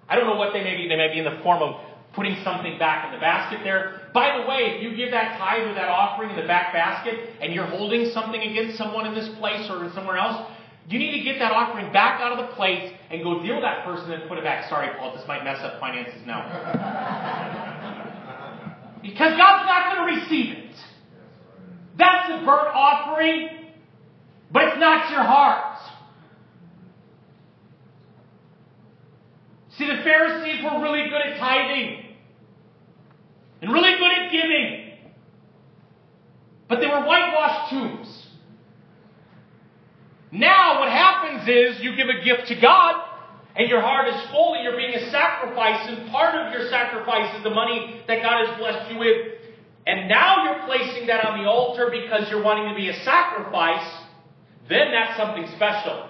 I 0.10 0.16
don't 0.16 0.26
know 0.26 0.36
what 0.36 0.52
they 0.52 0.64
may 0.64 0.76
be. 0.76 0.88
They 0.90 0.98
may 0.98 1.14
be 1.14 1.20
in 1.20 1.26
the 1.26 1.38
form 1.44 1.62
of 1.62 1.80
putting 2.16 2.36
something 2.44 2.80
back 2.80 3.06
in 3.06 3.12
the 3.14 3.20
basket 3.22 3.60
there. 3.64 4.10
By 4.16 4.42
the 4.42 4.48
way, 4.50 4.74
if 4.74 4.82
you 4.82 4.98
give 4.98 5.12
that 5.12 5.38
tithe 5.38 5.70
or 5.70 5.76
that 5.76 5.90
offering 5.90 6.32
in 6.32 6.38
the 6.38 6.48
back 6.48 6.74
basket 6.74 7.20
and 7.40 7.54
you're 7.54 7.68
holding 7.68 8.10
something 8.10 8.42
against 8.42 8.80
someone 8.80 9.06
in 9.06 9.14
this 9.14 9.30
place 9.38 9.70
or 9.70 9.92
somewhere 9.94 10.18
else, 10.18 10.50
you 10.90 10.98
need 10.98 11.16
to 11.20 11.24
get 11.24 11.38
that 11.38 11.52
offering 11.52 11.94
back 11.94 12.20
out 12.20 12.32
of 12.34 12.40
the 12.42 12.48
plate 12.56 12.98
and 13.12 13.22
go 13.22 13.40
deal 13.44 13.62
with 13.62 13.64
that 13.64 13.86
person 13.86 14.12
and 14.12 14.28
put 14.28 14.40
it 14.40 14.44
back. 14.44 14.68
Sorry, 14.70 14.90
Paul, 14.98 15.16
this 15.16 15.28
might 15.28 15.44
mess 15.44 15.60
up 15.62 15.80
finances 15.80 16.26
now. 16.26 16.42
because 19.04 19.38
God's 19.38 19.68
not 19.70 19.94
going 19.94 20.08
to 20.08 20.16
receive 20.22 20.58
it. 20.58 20.74
That's 22.00 22.32
a 22.32 22.38
burnt 22.46 22.70
offering 22.74 23.67
but 24.52 24.64
it's 24.64 24.80
not 24.80 25.10
your 25.12 25.24
heart. 25.24 25.78
See, 29.78 29.86
the 29.86 30.02
Pharisees 30.04 30.64
were 30.64 30.82
really 30.82 31.08
good 31.10 31.22
at 31.22 31.38
tithing 31.38 32.04
and 33.62 33.72
really 33.72 33.98
good 33.98 34.12
at 34.12 34.32
giving, 34.32 34.94
but 36.68 36.80
they 36.80 36.88
were 36.88 37.06
whitewashed 37.06 37.70
tombs. 37.72 38.28
Now, 40.32 40.80
what 40.80 40.90
happens 40.90 41.48
is 41.48 41.82
you 41.82 41.96
give 41.96 42.08
a 42.10 42.24
gift 42.24 42.48
to 42.50 42.60
God, 42.60 43.04
and 43.56 43.70
your 43.70 43.82
heart 43.82 44.08
is 44.08 44.30
full, 44.30 44.56
and 44.56 44.64
you're 44.64 44.76
being 44.76 44.94
a 44.94 45.10
sacrifice, 45.10 45.88
and 45.88 46.12
part 46.12 46.36
of 46.36 46.52
your 46.52 46.70
sacrifice 46.70 47.36
is 47.38 47.44
the 47.44 47.50
money 47.50 48.02
that 48.08 48.22
God 48.22 48.46
has 48.48 48.58
blessed 48.58 48.92
you 48.92 49.00
with. 49.00 49.34
And 49.86 50.10
now 50.10 50.44
you're 50.44 50.66
placing 50.66 51.08
that 51.08 51.26
on 51.26 51.42
the 51.42 51.50
altar 51.50 51.90
because 51.90 52.30
you're 52.30 52.44
wanting 52.44 52.70
to 52.70 52.76
be 52.76 52.90
a 52.90 53.04
sacrifice 53.04 53.88
then 54.70 54.92
that's 54.92 55.18
something 55.18 55.48
special. 55.56 56.10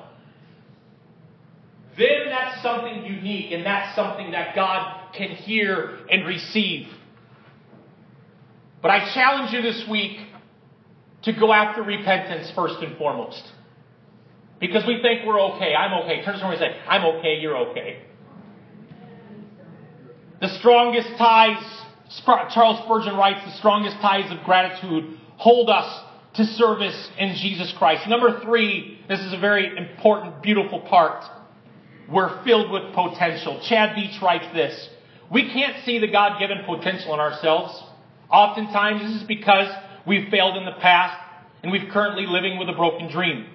Then 1.98 2.30
that's 2.30 2.62
something 2.62 3.06
unique, 3.06 3.52
and 3.52 3.66
that's 3.66 3.96
something 3.96 4.32
that 4.32 4.56
God 4.56 5.14
can 5.16 5.30
hear 5.30 5.98
and 6.10 6.26
receive. 6.26 6.88
But 8.82 8.92
I 8.92 9.14
challenge 9.14 9.52
you 9.52 9.62
this 9.62 9.84
week 9.90 10.20
to 11.24 11.34
go 11.34 11.52
after 11.52 11.82
repentance 11.82 12.52
first 12.56 12.76
and 12.82 12.98
foremost. 12.98 13.42
Because 14.60 14.84
we 14.88 15.02
think 15.02 15.26
we're 15.26 15.42
okay. 15.56 15.74
I'm 15.76 16.04
okay. 16.04 16.24
Turn 16.24 16.36
to 16.36 16.40
someone 16.40 16.62
and 16.62 16.74
say, 16.74 16.80
I'm 16.88 17.18
okay, 17.18 17.38
you're 17.40 17.58
okay. 17.70 18.04
The 20.40 20.50
strongest 20.60 21.10
ties, 21.18 21.64
Charles 22.26 22.84
Spurgeon 22.84 23.16
writes, 23.16 23.44
the 23.46 23.58
strongest 23.58 23.98
ties 23.98 24.32
of 24.32 24.44
gratitude 24.46 25.18
hold 25.38 25.70
us 25.70 26.04
to 26.38 26.46
service 26.46 27.10
in 27.18 27.36
Jesus 27.36 27.74
Christ. 27.78 28.08
Number 28.08 28.40
three, 28.42 29.00
this 29.08 29.20
is 29.20 29.34
a 29.34 29.38
very 29.38 29.76
important, 29.76 30.42
beautiful 30.42 30.82
part. 30.82 31.24
We're 32.10 32.44
filled 32.44 32.72
with 32.72 32.94
potential. 32.94 33.60
Chad 33.68 33.96
Veach 33.96 34.22
writes 34.22 34.46
this. 34.54 34.90
We 35.32 35.52
can't 35.52 35.84
see 35.84 36.00
the 36.00 36.08
God 36.08 36.40
given 36.40 36.60
potential 36.66 37.14
in 37.14 37.20
ourselves. 37.20 37.84
Oftentimes, 38.32 39.02
this 39.02 39.22
is 39.22 39.28
because 39.28 39.68
we've 40.06 40.30
failed 40.30 40.56
in 40.58 40.66
the 40.66 40.80
past 40.80 41.22
and 41.64 41.72
we're 41.72 41.92
currently 41.92 42.26
living 42.28 42.58
with 42.58 42.70
a 42.70 42.74
broken 42.74 43.12
dream. 43.12 43.48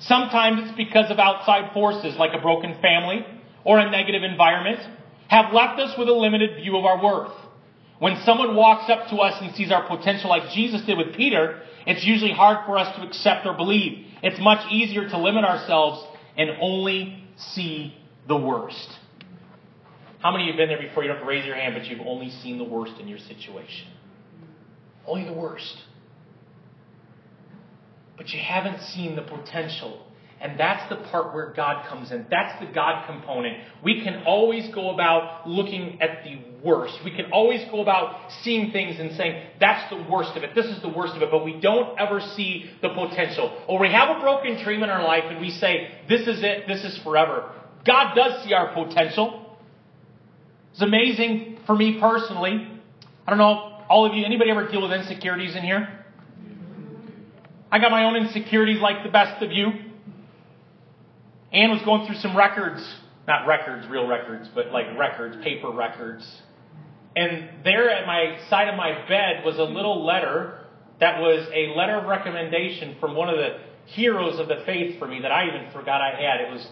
Sometimes 0.00 0.68
it's 0.68 0.76
because 0.76 1.10
of 1.10 1.18
outside 1.18 1.72
forces 1.72 2.16
like 2.16 2.32
a 2.34 2.40
broken 2.40 2.80
family 2.80 3.26
or 3.64 3.78
a 3.78 3.90
negative 3.90 4.22
environment 4.22 4.78
have 5.28 5.52
left 5.52 5.80
us 5.80 5.96
with 5.98 6.08
a 6.08 6.12
limited 6.12 6.62
view 6.62 6.76
of 6.76 6.84
our 6.84 7.02
worth. 7.02 7.32
When 7.98 8.20
someone 8.24 8.54
walks 8.54 8.90
up 8.90 9.08
to 9.08 9.16
us 9.16 9.40
and 9.40 9.54
sees 9.54 9.72
our 9.72 9.86
potential 9.86 10.28
like 10.28 10.52
Jesus 10.52 10.82
did 10.84 10.98
with 10.98 11.14
Peter, 11.16 11.62
it's 11.86 12.04
usually 12.04 12.32
hard 12.32 12.66
for 12.66 12.76
us 12.76 12.94
to 12.96 13.02
accept 13.06 13.46
or 13.46 13.54
believe. 13.54 14.06
It's 14.22 14.38
much 14.40 14.70
easier 14.70 15.08
to 15.08 15.18
limit 15.18 15.44
ourselves 15.44 16.04
and 16.36 16.50
only 16.60 17.24
see 17.36 17.94
the 18.28 18.36
worst. 18.36 18.88
How 20.18 20.30
many 20.32 20.44
of 20.44 20.46
you 20.46 20.52
have 20.52 20.68
been 20.68 20.68
there 20.68 20.88
before? 20.88 21.04
You 21.04 21.08
don't 21.08 21.18
have 21.18 21.24
to 21.24 21.28
raise 21.28 21.46
your 21.46 21.54
hand, 21.54 21.74
but 21.74 21.86
you've 21.86 22.06
only 22.06 22.30
seen 22.30 22.58
the 22.58 22.64
worst 22.64 22.94
in 23.00 23.08
your 23.08 23.18
situation. 23.18 23.88
Only 25.06 25.24
the 25.24 25.32
worst. 25.32 25.76
But 28.16 28.30
you 28.30 28.40
haven't 28.40 28.80
seen 28.82 29.14
the 29.14 29.22
potential 29.22 30.05
and 30.40 30.60
that's 30.60 30.88
the 30.90 30.96
part 31.10 31.34
where 31.34 31.52
God 31.54 31.86
comes 31.88 32.12
in. 32.12 32.26
That's 32.30 32.60
the 32.60 32.70
God 32.72 33.06
component. 33.06 33.56
We 33.82 34.02
can 34.02 34.24
always 34.26 34.72
go 34.74 34.90
about 34.90 35.48
looking 35.48 36.00
at 36.02 36.24
the 36.24 36.38
worst. 36.62 36.98
We 37.04 37.10
can 37.10 37.32
always 37.32 37.64
go 37.70 37.80
about 37.80 38.30
seeing 38.42 38.70
things 38.70 39.00
and 39.00 39.16
saying, 39.16 39.42
that's 39.58 39.88
the 39.88 40.04
worst 40.10 40.36
of 40.36 40.42
it. 40.42 40.54
This 40.54 40.66
is 40.66 40.82
the 40.82 40.90
worst 40.90 41.14
of 41.14 41.22
it. 41.22 41.30
But 41.30 41.42
we 41.42 41.58
don't 41.58 41.98
ever 41.98 42.20
see 42.20 42.70
the 42.82 42.90
potential. 42.90 43.56
Or 43.66 43.78
we 43.78 43.90
have 43.90 44.14
a 44.14 44.20
broken 44.20 44.62
dream 44.62 44.82
in 44.82 44.90
our 44.90 45.04
life 45.04 45.24
and 45.26 45.40
we 45.40 45.50
say, 45.50 45.90
this 46.06 46.22
is 46.22 46.42
it. 46.42 46.66
This 46.68 46.84
is 46.84 46.98
forever. 47.02 47.50
God 47.86 48.14
does 48.14 48.44
see 48.44 48.52
our 48.52 48.74
potential. 48.74 49.56
It's 50.72 50.82
amazing 50.82 51.60
for 51.64 51.74
me 51.74 51.98
personally. 51.98 52.68
I 53.26 53.30
don't 53.30 53.38
know, 53.38 53.80
all 53.88 54.04
of 54.04 54.14
you, 54.14 54.24
anybody 54.26 54.50
ever 54.50 54.68
deal 54.68 54.82
with 54.82 54.92
insecurities 54.92 55.56
in 55.56 55.62
here? 55.62 56.04
I 57.72 57.78
got 57.78 57.90
my 57.90 58.04
own 58.04 58.16
insecurities 58.16 58.80
like 58.80 59.02
the 59.02 59.10
best 59.10 59.42
of 59.42 59.50
you. 59.50 59.85
Anne 61.52 61.70
was 61.70 61.82
going 61.82 62.06
through 62.06 62.16
some 62.16 62.36
records, 62.36 62.82
not 63.26 63.46
records, 63.46 63.86
real 63.88 64.06
records, 64.06 64.48
but 64.54 64.72
like 64.72 64.86
records, 64.98 65.36
paper 65.42 65.70
records. 65.70 66.24
And 67.14 67.64
there 67.64 67.90
at 67.90 68.06
my 68.06 68.38
side 68.50 68.68
of 68.68 68.76
my 68.76 69.06
bed 69.08 69.44
was 69.44 69.56
a 69.58 69.64
little 69.64 70.04
letter 70.04 70.66
that 71.00 71.20
was 71.20 71.46
a 71.52 71.76
letter 71.76 71.96
of 71.96 72.06
recommendation 72.06 72.96
from 73.00 73.14
one 73.14 73.28
of 73.28 73.36
the 73.36 73.58
heroes 73.86 74.40
of 74.40 74.48
the 74.48 74.62
faith 74.64 74.98
for 74.98 75.06
me 75.06 75.20
that 75.22 75.30
I 75.30 75.46
even 75.46 75.70
forgot 75.72 76.00
I 76.00 76.10
had. 76.20 76.40
It 76.40 76.50
was 76.50 76.66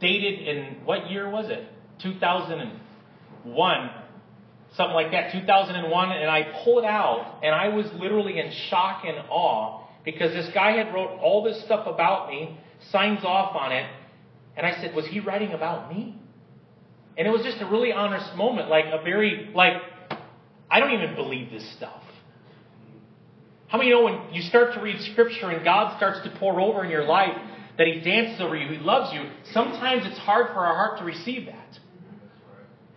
dated 0.00 0.46
in 0.46 0.84
what 0.84 1.10
year 1.10 1.28
was 1.28 1.48
it? 1.48 1.66
2001. 2.02 3.90
Something 4.76 4.94
like 4.94 5.10
that, 5.10 5.32
2001, 5.32 6.12
and 6.12 6.30
I 6.30 6.62
pulled 6.64 6.84
out, 6.84 7.40
and 7.42 7.52
I 7.54 7.68
was 7.68 7.86
literally 7.94 8.38
in 8.38 8.52
shock 8.68 9.04
and 9.04 9.16
awe 9.28 9.84
because 10.04 10.32
this 10.32 10.48
guy 10.54 10.72
had 10.72 10.94
wrote 10.94 11.18
all 11.20 11.42
this 11.42 11.60
stuff 11.64 11.86
about 11.86 12.28
me, 12.30 12.56
signs 12.90 13.24
off 13.24 13.54
on 13.54 13.72
it. 13.72 13.88
And 14.56 14.66
I 14.66 14.80
said, 14.80 14.94
Was 14.94 15.06
he 15.06 15.20
writing 15.20 15.52
about 15.52 15.94
me? 15.94 16.16
And 17.16 17.26
it 17.26 17.30
was 17.30 17.42
just 17.42 17.60
a 17.60 17.66
really 17.66 17.92
honest 17.92 18.34
moment, 18.36 18.70
like 18.70 18.86
a 18.86 19.02
very, 19.02 19.50
like, 19.54 19.74
I 20.70 20.80
don't 20.80 20.92
even 20.92 21.14
believe 21.14 21.50
this 21.50 21.70
stuff. 21.76 22.02
How 23.68 23.78
many 23.78 23.90
know 23.90 24.04
when 24.04 24.32
you 24.32 24.42
start 24.42 24.74
to 24.74 24.80
read 24.80 25.00
scripture 25.12 25.50
and 25.50 25.64
God 25.64 25.96
starts 25.96 26.20
to 26.24 26.36
pour 26.38 26.60
over 26.60 26.84
in 26.84 26.90
your 26.90 27.04
life 27.04 27.36
that 27.78 27.86
He 27.86 28.00
dances 28.00 28.40
over 28.40 28.56
you, 28.56 28.68
He 28.72 28.78
loves 28.78 29.12
you, 29.12 29.28
sometimes 29.52 30.02
it's 30.06 30.18
hard 30.18 30.48
for 30.48 30.60
our 30.60 30.74
heart 30.74 30.98
to 30.98 31.04
receive 31.04 31.46
that. 31.46 31.78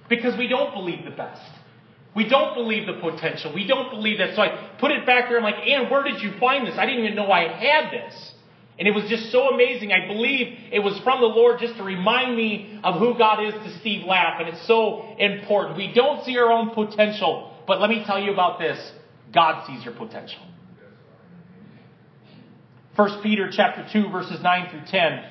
Because 0.09 0.37
we 0.37 0.47
don't 0.47 0.73
believe 0.73 1.05
the 1.05 1.11
best. 1.11 1.41
We 2.15 2.29
don't 2.29 2.53
believe 2.53 2.85
the 2.85 2.93
potential. 2.93 3.53
We 3.53 3.65
don't 3.67 3.89
believe 3.89 4.19
that. 4.19 4.35
So 4.35 4.41
I 4.41 4.71
put 4.79 4.91
it 4.91 5.05
back 5.05 5.29
there. 5.29 5.37
I'm 5.37 5.43
like, 5.43 5.67
Ann, 5.67 5.89
where 5.89 6.03
did 6.03 6.21
you 6.21 6.33
find 6.39 6.67
this? 6.67 6.75
I 6.77 6.85
didn't 6.85 7.03
even 7.03 7.15
know 7.15 7.31
I 7.31 7.47
had 7.47 7.91
this. 7.91 8.32
And 8.79 8.87
it 8.87 8.91
was 8.91 9.05
just 9.07 9.31
so 9.31 9.49
amazing. 9.49 9.91
I 9.91 10.07
believe 10.07 10.57
it 10.71 10.79
was 10.79 10.99
from 11.03 11.21
the 11.21 11.27
Lord 11.27 11.59
just 11.59 11.77
to 11.77 11.83
remind 11.83 12.35
me 12.35 12.79
of 12.83 12.99
who 12.99 13.15
God 13.17 13.43
is 13.43 13.53
to 13.53 13.79
Steve 13.79 14.05
Lapp. 14.05 14.39
And 14.39 14.49
it's 14.49 14.65
so 14.65 15.15
important. 15.19 15.77
We 15.77 15.93
don't 15.93 16.25
see 16.25 16.37
our 16.37 16.51
own 16.51 16.71
potential. 16.71 17.53
But 17.67 17.79
let 17.79 17.89
me 17.89 18.03
tell 18.05 18.19
you 18.19 18.33
about 18.33 18.59
this. 18.59 18.79
God 19.31 19.65
sees 19.67 19.85
your 19.85 19.93
potential. 19.93 20.41
1 22.95 23.23
Peter 23.23 23.49
chapter 23.51 23.87
2 23.91 24.09
verses 24.09 24.39
9 24.41 24.69
through 24.69 24.85
10. 24.87 25.23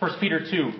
First 0.00 0.18
Peter 0.18 0.40
2. 0.50 0.72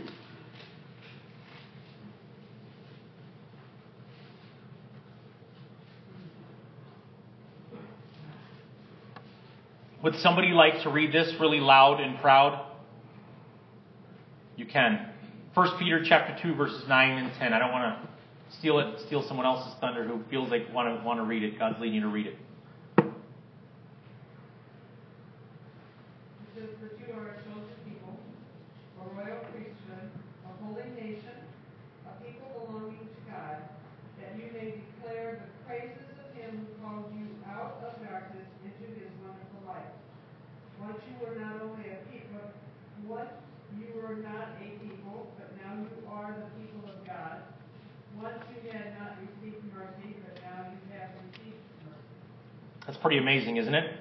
Would 10.02 10.16
somebody 10.16 10.48
like 10.48 10.82
to 10.82 10.90
read 10.90 11.12
this 11.12 11.34
really 11.38 11.60
loud 11.60 12.00
and 12.00 12.18
proud? 12.20 12.66
You 14.56 14.66
can. 14.66 15.08
1 15.54 15.78
Peter 15.78 16.02
chapter 16.04 16.36
2 16.42 16.54
verses 16.54 16.84
9 16.88 17.18
and 17.18 17.32
10. 17.38 17.52
I 17.52 17.58
don't 17.58 17.72
want 17.72 18.02
to 18.02 18.08
steal 18.58 18.78
it, 18.78 19.00
steal 19.06 19.26
someone 19.26 19.46
else's 19.46 19.74
thunder 19.80 20.04
who 20.04 20.20
feels 20.30 20.50
like 20.50 20.72
want 20.72 20.88
to 20.88 21.04
want 21.04 21.18
to 21.18 21.24
read 21.24 21.42
it. 21.42 21.58
God's 21.58 21.80
leading 21.80 21.96
you 21.96 22.00
to 22.02 22.08
read 22.08 22.26
it. 22.26 22.36
Pretty 53.00 53.18
amazing, 53.18 53.56
isn't 53.56 53.74
it? 53.74 53.96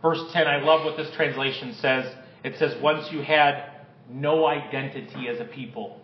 Verse 0.00 0.20
10, 0.32 0.46
I 0.46 0.56
love 0.62 0.84
what 0.84 0.96
this 0.96 1.14
translation 1.14 1.74
says. 1.80 2.12
It 2.44 2.58
says, 2.58 2.74
Once 2.82 3.10
you 3.12 3.22
had 3.22 3.72
no 4.10 4.46
identity 4.46 5.28
as 5.28 5.40
a 5.40 5.44
people. 5.44 6.00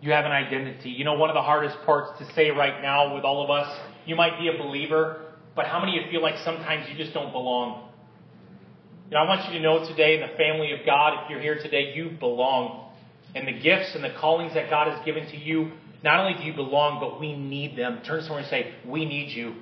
You 0.00 0.12
have 0.12 0.24
an 0.24 0.32
identity. 0.32 0.90
You 0.90 1.04
know, 1.04 1.14
one 1.14 1.30
of 1.30 1.34
the 1.34 1.42
hardest 1.42 1.76
parts 1.86 2.18
to 2.18 2.34
say 2.34 2.50
right 2.50 2.82
now 2.82 3.14
with 3.14 3.24
all 3.24 3.42
of 3.42 3.50
us, 3.50 3.78
you 4.06 4.16
might 4.16 4.38
be 4.38 4.48
a 4.48 4.62
believer, 4.62 5.22
but 5.56 5.66
how 5.66 5.80
many 5.80 5.98
of 5.98 6.04
you 6.04 6.10
feel 6.10 6.22
like 6.22 6.38
sometimes 6.44 6.86
you 6.90 6.96
just 6.96 7.14
don't 7.14 7.32
belong? 7.32 7.88
You 9.10 9.14
know, 9.14 9.18
I 9.18 9.28
want 9.28 9.46
you 9.46 9.58
to 9.58 9.62
know 9.62 9.86
today, 9.86 10.14
in 10.14 10.20
the 10.20 10.36
family 10.36 10.72
of 10.72 10.80
God, 10.84 11.24
if 11.24 11.30
you're 11.30 11.40
here 11.40 11.58
today, 11.62 11.92
you 11.94 12.10
belong. 12.18 12.90
And 13.34 13.46
the 13.46 13.58
gifts 13.60 13.94
and 13.94 14.02
the 14.02 14.12
callings 14.18 14.54
that 14.54 14.70
God 14.70 14.88
has 14.92 15.04
given 15.04 15.26
to 15.30 15.36
you, 15.36 15.72
not 16.02 16.20
only 16.20 16.38
do 16.38 16.44
you 16.44 16.54
belong, 16.54 17.00
but 17.00 17.20
we 17.20 17.36
need 17.36 17.76
them. 17.76 18.00
Turn 18.04 18.20
to 18.20 18.22
someone 18.24 18.42
and 18.42 18.50
say, 18.50 18.74
We 18.86 19.04
need 19.04 19.30
you. 19.30 19.54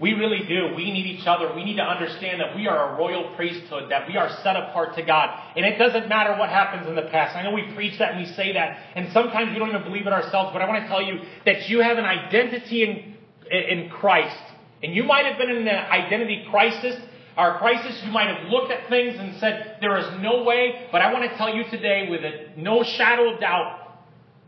We 0.00 0.12
really 0.12 0.46
do. 0.46 0.74
We 0.76 0.90
need 0.92 1.06
each 1.06 1.26
other. 1.26 1.52
We 1.54 1.64
need 1.64 1.76
to 1.76 1.82
understand 1.82 2.40
that 2.40 2.54
we 2.54 2.68
are 2.68 2.94
a 2.94 2.98
royal 2.98 3.34
priesthood, 3.34 3.90
that 3.90 4.06
we 4.06 4.16
are 4.16 4.30
set 4.42 4.56
apart 4.56 4.94
to 4.96 5.02
God. 5.02 5.30
And 5.56 5.66
it 5.66 5.76
doesn't 5.76 6.08
matter 6.08 6.38
what 6.38 6.50
happens 6.50 6.86
in 6.86 6.94
the 6.94 7.02
past. 7.10 7.36
I 7.36 7.42
know 7.42 7.52
we 7.52 7.72
preach 7.74 7.98
that 7.98 8.12
and 8.12 8.20
we 8.20 8.32
say 8.34 8.52
that, 8.52 8.78
and 8.94 9.12
sometimes 9.12 9.52
we 9.52 9.58
don't 9.58 9.70
even 9.70 9.82
believe 9.82 10.06
it 10.06 10.12
ourselves, 10.12 10.50
but 10.52 10.62
I 10.62 10.68
want 10.68 10.82
to 10.82 10.88
tell 10.88 11.02
you 11.02 11.20
that 11.46 11.68
you 11.68 11.80
have 11.80 11.98
an 11.98 12.04
identity 12.04 12.84
in, 12.84 13.16
in 13.50 13.90
Christ. 13.90 14.38
And 14.82 14.94
you 14.94 15.02
might 15.02 15.26
have 15.26 15.36
been 15.36 15.50
in 15.50 15.66
an 15.66 15.68
identity 15.68 16.46
crisis 16.50 16.96
our 17.38 17.56
crisis. 17.58 18.02
You 18.04 18.10
might 18.10 18.26
have 18.26 18.48
looked 18.50 18.72
at 18.72 18.88
things 18.88 19.14
and 19.16 19.38
said, 19.38 19.78
there 19.80 19.96
is 19.96 20.20
no 20.20 20.42
way, 20.42 20.88
but 20.90 21.00
I 21.00 21.12
want 21.12 21.30
to 21.30 21.36
tell 21.36 21.54
you 21.54 21.62
today 21.70 22.08
with 22.10 22.24
a, 22.24 22.60
no 22.60 22.82
shadow 22.82 23.32
of 23.32 23.40
doubt 23.40 23.78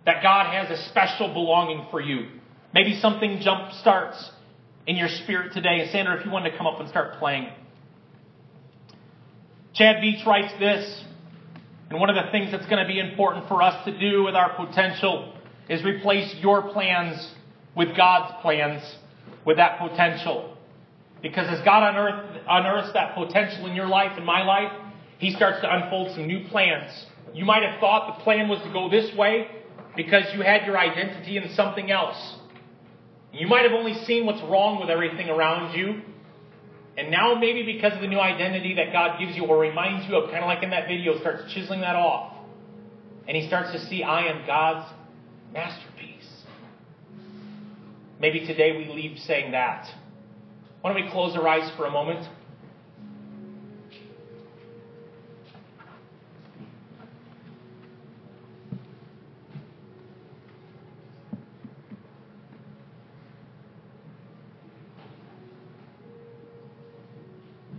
that 0.06 0.24
God 0.24 0.52
has 0.52 0.76
a 0.76 0.88
special 0.88 1.32
belonging 1.32 1.86
for 1.92 2.00
you. 2.00 2.26
Maybe 2.74 2.98
something 2.98 3.38
jump 3.40 3.72
starts 3.74 4.30
in 4.90 4.96
your 4.96 5.08
spirit 5.08 5.52
today. 5.52 5.82
And 5.82 5.90
Sandra, 5.92 6.18
if 6.18 6.26
you 6.26 6.32
wanted 6.32 6.50
to 6.50 6.58
come 6.58 6.66
up 6.66 6.80
and 6.80 6.88
start 6.88 7.20
playing. 7.20 7.48
Chad 9.72 10.02
Veach 10.02 10.26
writes 10.26 10.52
this 10.58 11.04
And 11.90 12.00
one 12.00 12.10
of 12.10 12.16
the 12.16 12.28
things 12.32 12.50
that's 12.50 12.66
going 12.66 12.84
to 12.84 12.88
be 12.92 12.98
important 12.98 13.46
for 13.46 13.62
us 13.62 13.84
to 13.84 13.96
do 13.96 14.24
with 14.24 14.34
our 14.34 14.52
potential 14.56 15.32
is 15.68 15.84
replace 15.84 16.34
your 16.40 16.72
plans 16.72 17.32
with 17.76 17.96
God's 17.96 18.34
plans 18.42 18.82
with 19.46 19.58
that 19.58 19.78
potential. 19.78 20.56
Because 21.22 21.46
as 21.48 21.64
God 21.64 21.88
unearth, 21.88 22.42
unearths 22.48 22.92
that 22.94 23.14
potential 23.14 23.66
in 23.66 23.76
your 23.76 23.86
life 23.86 24.14
and 24.16 24.26
my 24.26 24.42
life, 24.42 24.72
He 25.18 25.30
starts 25.30 25.60
to 25.60 25.72
unfold 25.72 26.16
some 26.16 26.26
new 26.26 26.48
plans. 26.48 27.06
You 27.32 27.44
might 27.44 27.62
have 27.62 27.78
thought 27.78 28.18
the 28.18 28.24
plan 28.24 28.48
was 28.48 28.60
to 28.62 28.72
go 28.72 28.90
this 28.90 29.16
way 29.16 29.46
because 29.94 30.24
you 30.34 30.42
had 30.42 30.66
your 30.66 30.76
identity 30.76 31.36
in 31.36 31.48
something 31.54 31.92
else. 31.92 32.39
You 33.32 33.46
might 33.46 33.62
have 33.62 33.72
only 33.72 33.94
seen 34.04 34.26
what's 34.26 34.42
wrong 34.42 34.80
with 34.80 34.90
everything 34.90 35.28
around 35.28 35.74
you. 35.74 36.02
And 36.98 37.10
now, 37.10 37.34
maybe 37.34 37.62
because 37.62 37.94
of 37.94 38.00
the 38.00 38.08
new 38.08 38.18
identity 38.18 38.74
that 38.74 38.92
God 38.92 39.18
gives 39.18 39.36
you 39.36 39.44
or 39.46 39.58
reminds 39.58 40.08
you 40.08 40.16
of, 40.16 40.30
kind 40.30 40.42
of 40.42 40.48
like 40.48 40.62
in 40.62 40.70
that 40.70 40.88
video, 40.88 41.18
starts 41.20 41.52
chiseling 41.54 41.80
that 41.80 41.96
off. 41.96 42.36
And 43.28 43.36
he 43.36 43.46
starts 43.46 43.72
to 43.72 43.86
see, 43.86 44.02
I 44.02 44.26
am 44.26 44.44
God's 44.46 44.92
masterpiece. 45.52 46.28
Maybe 48.20 48.46
today 48.46 48.76
we 48.76 48.92
leave 48.92 49.18
saying 49.20 49.52
that. 49.52 49.86
Why 50.80 50.92
don't 50.92 51.04
we 51.04 51.10
close 51.10 51.36
our 51.36 51.46
eyes 51.46 51.70
for 51.76 51.86
a 51.86 51.90
moment? 51.90 52.26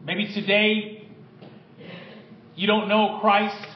Maybe 0.05 0.33
today 0.51 1.07
you 2.55 2.67
don't 2.67 2.89
know 2.89 3.19
Christ. 3.21 3.67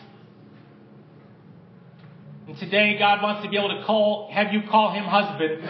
And 2.47 2.57
today 2.57 2.97
God 2.99 3.23
wants 3.23 3.45
to 3.45 3.49
be 3.49 3.57
able 3.57 3.69
to 3.69 3.86
call, 3.86 4.30
have 4.34 4.51
you 4.51 4.61
call 4.69 4.93
him 4.93 5.05
husband. 5.05 5.63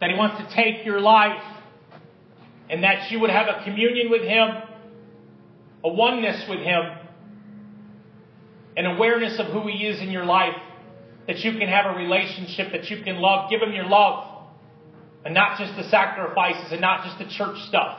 That 0.00 0.10
he 0.10 0.16
wants 0.18 0.36
to 0.36 0.54
take 0.54 0.84
your 0.84 1.00
life 1.00 1.42
and 2.68 2.84
that 2.84 3.10
you 3.10 3.20
would 3.20 3.30
have 3.30 3.46
a 3.48 3.64
communion 3.64 4.10
with 4.10 4.22
him, 4.22 4.48
a 5.82 5.88
oneness 5.88 6.44
with 6.46 6.60
him, 6.60 6.82
an 8.76 8.84
awareness 8.84 9.40
of 9.40 9.46
who 9.46 9.66
he 9.66 9.86
is 9.86 10.02
in 10.02 10.10
your 10.10 10.26
life, 10.26 10.56
that 11.26 11.38
you 11.38 11.52
can 11.52 11.68
have 11.68 11.86
a 11.86 11.96
relationship, 11.96 12.72
that 12.72 12.90
you 12.90 13.02
can 13.02 13.16
love, 13.16 13.48
give 13.48 13.62
him 13.62 13.72
your 13.72 13.86
love 13.86 14.44
and 15.24 15.32
not 15.32 15.58
just 15.58 15.74
the 15.76 15.88
sacrifices 15.88 16.70
and 16.70 16.82
not 16.82 17.02
just 17.04 17.18
the 17.18 17.34
church 17.34 17.56
stuff, 17.68 17.98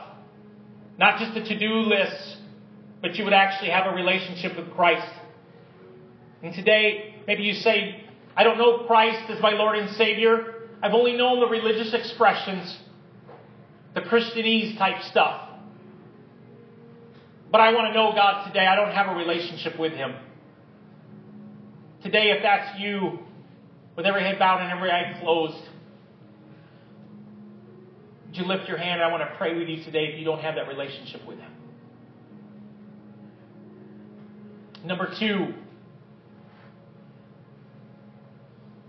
not 0.98 1.18
just 1.20 1.34
the 1.34 1.42
to 1.42 1.58
do 1.58 1.72
lists, 1.80 2.36
but 3.00 3.14
you 3.14 3.24
would 3.24 3.32
actually 3.32 3.70
have 3.70 3.86
a 3.86 3.94
relationship 3.94 4.56
with 4.56 4.70
Christ. 4.72 5.08
And 6.42 6.52
today, 6.52 7.14
maybe 7.26 7.44
you 7.44 7.54
say, 7.54 8.04
I 8.36 8.44
don't 8.44 8.58
know 8.58 8.84
Christ 8.86 9.30
as 9.30 9.40
my 9.40 9.52
Lord 9.52 9.78
and 9.78 9.90
Savior. 9.96 10.54
I've 10.82 10.94
only 10.94 11.16
known 11.16 11.40
the 11.40 11.46
religious 11.46 11.94
expressions, 11.94 12.76
the 13.94 14.00
Christianese 14.00 14.76
type 14.76 15.02
stuff. 15.04 15.48
But 17.50 17.60
I 17.60 17.72
want 17.72 17.92
to 17.92 17.94
know 17.94 18.12
God 18.12 18.46
today. 18.46 18.66
I 18.66 18.74
don't 18.74 18.92
have 18.92 19.08
a 19.08 19.18
relationship 19.18 19.78
with 19.78 19.92
Him. 19.92 20.14
Today, 22.02 22.30
if 22.30 22.42
that's 22.42 22.78
you, 22.78 23.20
with 23.96 24.06
every 24.06 24.22
head 24.22 24.38
bowed 24.38 24.62
and 24.62 24.70
every 24.70 24.90
eye 24.90 25.18
closed, 25.20 25.62
would 28.28 28.36
you 28.36 28.44
lift 28.44 28.68
your 28.68 28.76
hand? 28.76 29.02
I 29.02 29.10
want 29.10 29.22
to 29.22 29.36
pray 29.36 29.56
with 29.56 29.68
you 29.68 29.82
today 29.84 30.10
if 30.12 30.18
you 30.18 30.24
don't 30.24 30.40
have 30.40 30.56
that 30.56 30.68
relationship 30.68 31.26
with 31.26 31.38
Him. 31.38 31.50
Number 34.84 35.12
two, 35.18 35.54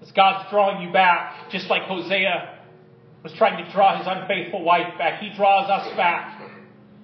as 0.01 0.11
God's 0.11 0.49
drawing 0.49 0.85
you 0.85 0.93
back, 0.93 1.49
just 1.51 1.69
like 1.69 1.83
Hosea 1.83 2.57
was 3.23 3.33
trying 3.33 3.63
to 3.63 3.71
draw 3.71 3.97
his 3.97 4.07
unfaithful 4.07 4.63
wife 4.63 4.97
back, 4.97 5.21
He 5.21 5.33
draws 5.35 5.69
us 5.69 5.95
back. 5.95 6.41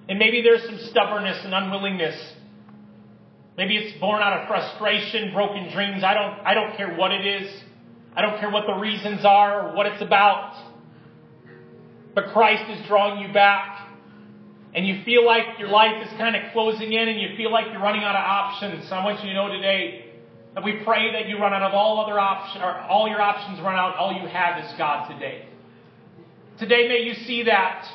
And 0.08 0.18
maybe 0.18 0.42
there's 0.42 0.62
some 0.64 0.78
stubbornness 0.90 1.42
and 1.42 1.54
unwillingness. 1.54 2.34
Maybe 3.56 3.76
it's 3.76 3.98
born 3.98 4.22
out 4.22 4.40
of 4.40 4.46
frustration, 4.46 5.32
broken 5.32 5.72
dreams. 5.72 6.04
I 6.04 6.12
don't, 6.12 6.38
I 6.46 6.52
don't 6.52 6.76
care 6.76 6.94
what 6.94 7.12
it 7.12 7.26
is. 7.26 7.62
I 8.14 8.20
don't 8.20 8.38
care 8.38 8.50
what 8.50 8.66
the 8.66 8.74
reasons 8.74 9.24
are 9.24 9.68
or 9.70 9.74
what 9.74 9.86
it's 9.86 10.02
about 10.02 10.65
but 12.16 12.32
Christ 12.32 12.64
is 12.70 12.84
drawing 12.88 13.20
you 13.20 13.32
back. 13.32 13.86
And 14.74 14.86
you 14.86 15.02
feel 15.04 15.24
like 15.24 15.58
your 15.58 15.68
life 15.68 16.04
is 16.04 16.10
kind 16.18 16.34
of 16.34 16.52
closing 16.52 16.92
in 16.92 17.08
and 17.08 17.20
you 17.20 17.36
feel 17.36 17.52
like 17.52 17.66
you're 17.70 17.80
running 17.80 18.02
out 18.02 18.16
of 18.16 18.24
options. 18.24 18.88
So 18.88 18.94
I 18.94 19.04
want 19.04 19.22
you 19.22 19.28
to 19.28 19.34
know 19.34 19.48
today 19.48 20.12
that 20.54 20.64
we 20.64 20.80
pray 20.82 21.12
that 21.12 21.28
you 21.28 21.38
run 21.38 21.52
out 21.52 21.62
of 21.62 21.74
all 21.74 22.00
other 22.02 22.18
options, 22.18 22.62
or 22.62 22.74
all 22.74 23.08
your 23.08 23.20
options 23.20 23.60
run 23.60 23.76
out. 23.76 23.96
All 23.96 24.12
you 24.12 24.26
have 24.28 24.64
is 24.64 24.72
God 24.78 25.12
today. 25.12 25.46
Today, 26.58 26.88
may 26.88 27.00
you 27.00 27.12
see 27.26 27.42
that. 27.44 27.86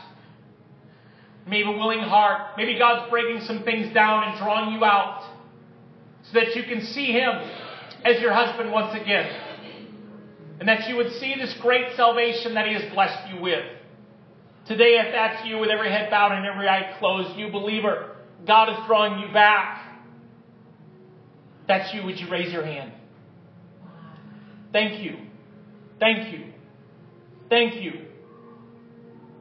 Maybe 1.47 1.67
a 1.67 1.71
willing 1.71 2.01
heart. 2.01 2.55
Maybe 2.57 2.77
God's 2.77 3.09
breaking 3.09 3.41
some 3.41 3.63
things 3.63 3.91
down 3.91 4.25
and 4.25 4.37
drawing 4.37 4.75
you 4.75 4.85
out 4.85 5.35
so 6.31 6.39
that 6.39 6.55
you 6.55 6.63
can 6.63 6.81
see 6.85 7.11
Him 7.11 7.31
as 8.05 8.21
your 8.21 8.33
husband 8.33 8.71
once 8.71 8.95
again. 8.99 9.29
And 10.59 10.69
that 10.69 10.87
you 10.87 10.95
would 10.97 11.11
see 11.13 11.33
this 11.39 11.55
great 11.59 11.95
salvation 11.95 12.53
that 12.53 12.67
He 12.67 12.73
has 12.73 12.93
blessed 12.93 13.33
you 13.33 13.41
with. 13.41 13.65
Today, 14.71 15.01
if 15.05 15.11
that's 15.11 15.45
you 15.45 15.57
with 15.57 15.69
every 15.69 15.89
head 15.89 16.09
bowed 16.09 16.31
and 16.31 16.45
every 16.45 16.65
eye 16.65 16.95
closed, 16.97 17.37
you 17.37 17.51
believer, 17.51 18.15
God 18.47 18.69
is 18.69 18.77
drawing 18.87 19.19
you 19.19 19.33
back. 19.33 19.85
That's 21.67 21.93
you, 21.93 22.05
would 22.05 22.17
you 22.17 22.29
raise 22.29 22.53
your 22.53 22.63
hand? 22.63 22.93
Thank 24.71 25.03
you. 25.03 25.17
Thank 25.99 26.31
you. 26.31 26.45
Thank 27.49 27.83
you. 27.83 28.05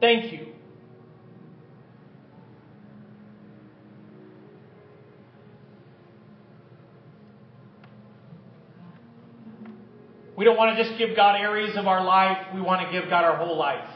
Thank 0.01 0.33
you. 0.33 0.47
We 10.35 10.43
don't 10.43 10.57
want 10.57 10.75
to 10.75 10.83
just 10.83 10.97
give 10.97 11.15
God 11.15 11.39
areas 11.39 11.77
of 11.77 11.87
our 11.87 12.03
life, 12.03 12.53
we 12.53 12.59
want 12.59 12.85
to 12.85 12.91
give 12.91 13.09
God 13.09 13.23
our 13.23 13.37
whole 13.37 13.57
life. 13.57 13.87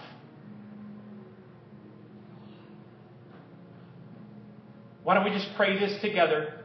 Why 5.05 5.13
don't 5.13 5.23
we 5.23 5.29
just 5.29 5.55
pray 5.55 5.77
this 5.77 6.01
together? 6.01 6.55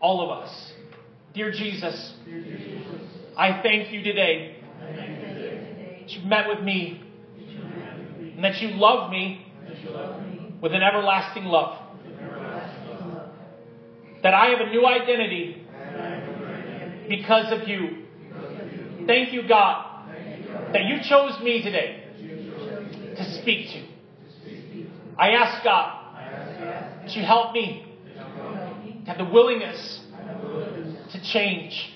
All 0.00 0.22
of 0.22 0.30
us. 0.30 0.72
Dear 1.34 1.52
Jesus, 1.52 2.14
Dear 2.24 2.42
Jesus 2.42 2.82
I 3.36 3.60
thank 3.62 3.92
you 3.92 4.02
today 4.02 4.56
that 4.80 6.10
you 6.10 6.26
met 6.26 6.48
with 6.48 6.60
me 6.60 7.02
and 8.34 8.42
that 8.42 8.62
you 8.62 8.70
love 8.70 9.10
me 9.10 9.46
with 10.62 10.72
an 10.72 10.82
everlasting 10.82 11.44
love. 11.44 11.78
That 14.22 14.32
I 14.32 14.46
have 14.46 14.60
a 14.60 14.70
new 14.70 14.86
identity 14.86 15.66
because 17.06 17.52
of 17.52 17.68
you. 17.68 18.06
Thank 19.06 19.34
you, 19.34 19.46
God, 19.46 20.08
that 20.72 20.84
you 20.84 21.00
chose 21.06 21.38
me 21.42 21.62
today 21.62 22.02
to 23.14 23.40
speak 23.42 23.68
to. 23.72 23.84
I 25.18 25.32
ask 25.32 25.62
God 25.62 26.01
that 27.02 27.16
you 27.16 27.22
help 27.24 27.52
me 27.52 27.84
to 28.14 29.10
have 29.10 29.18
the 29.18 29.24
willingness 29.24 30.00
to 31.12 31.22
change, 31.32 31.92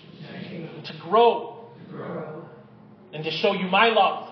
to 0.85 0.93
grow, 1.03 1.69
and 3.13 3.23
to 3.23 3.31
show 3.31 3.53
you 3.53 3.69
my 3.69 3.89
love. 3.89 4.29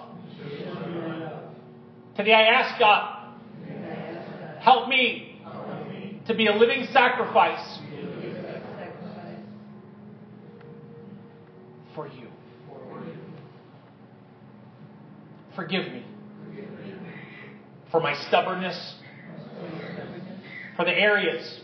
Today 2.16 2.32
I 2.32 2.42
ask 2.42 2.78
God, 2.78 3.34
help 4.60 4.88
me 4.88 5.40
to 6.26 6.34
be 6.34 6.48
a 6.48 6.54
living 6.54 6.86
sacrifice 6.92 7.78
for 11.94 12.08
you. 12.08 12.28
Forgive 15.54 15.92
me 15.92 16.04
for 17.92 18.00
my 18.00 18.14
stubbornness 18.26 18.96
for 20.76 20.84
the 20.84 20.92
areas 20.92 21.60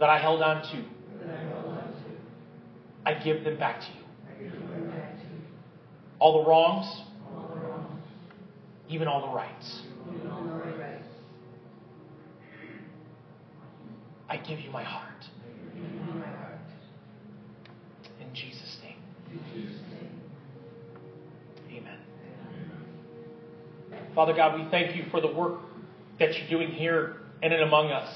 that 0.00 0.10
I 0.10 0.18
held 0.18 0.42
on 0.42 0.62
to. 0.62 0.84
I 3.04 3.14
give 3.14 3.44
them 3.44 3.58
back 3.58 3.80
to 3.80 3.86
you. 3.86 4.50
All 6.18 6.42
the 6.42 6.48
wrongs, 6.48 6.86
even 8.88 9.08
all 9.08 9.26
the 9.28 9.34
rights. 9.34 9.82
I 14.28 14.36
give 14.36 14.60
you 14.60 14.70
my 14.70 14.82
heart. 14.82 15.08
In 18.20 18.34
Jesus' 18.34 18.78
name. 18.82 18.96
Amen. 21.70 21.98
Father 24.14 24.32
God, 24.32 24.58
we 24.58 24.70
thank 24.70 24.96
you 24.96 25.04
for 25.10 25.20
the 25.20 25.32
work 25.32 25.60
that 26.22 26.38
you're 26.38 26.48
doing 26.48 26.72
here 26.72 27.16
and 27.42 27.52
in 27.52 27.60
among 27.60 27.90
us. 27.90 28.08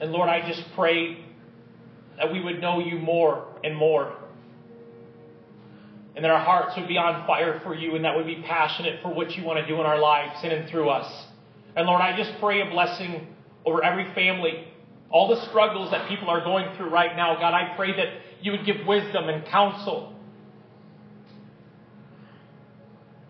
And 0.00 0.12
Lord, 0.12 0.28
I 0.28 0.46
just 0.46 0.62
pray 0.74 1.24
that 2.18 2.32
we 2.32 2.42
would 2.42 2.60
know 2.60 2.80
you 2.80 2.98
more 2.98 3.46
and 3.64 3.76
more. 3.76 4.16
And 6.14 6.24
that 6.24 6.30
our 6.30 6.42
hearts 6.42 6.76
would 6.76 6.88
be 6.88 6.98
on 6.98 7.26
fire 7.26 7.60
for 7.62 7.74
you 7.74 7.94
and 7.94 8.04
that 8.04 8.16
we'd 8.16 8.26
be 8.26 8.42
passionate 8.42 9.00
for 9.02 9.12
what 9.12 9.32
you 9.32 9.44
want 9.44 9.58
to 9.58 9.66
do 9.66 9.74
in 9.80 9.86
our 9.86 9.98
lives 9.98 10.42
in 10.42 10.50
and 10.50 10.68
through 10.68 10.88
us. 10.88 11.26
And 11.76 11.86
Lord, 11.86 12.00
I 12.00 12.16
just 12.16 12.32
pray 12.40 12.66
a 12.66 12.70
blessing 12.70 13.26
over 13.64 13.84
every 13.84 14.12
family, 14.14 14.66
all 15.10 15.28
the 15.28 15.46
struggles 15.48 15.90
that 15.90 16.08
people 16.08 16.30
are 16.30 16.42
going 16.42 16.74
through 16.76 16.88
right 16.88 17.14
now. 17.16 17.34
God, 17.34 17.52
I 17.52 17.74
pray 17.76 17.94
that 17.96 18.08
you 18.40 18.52
would 18.52 18.64
give 18.64 18.86
wisdom 18.86 19.28
and 19.28 19.46
counsel 19.46 20.14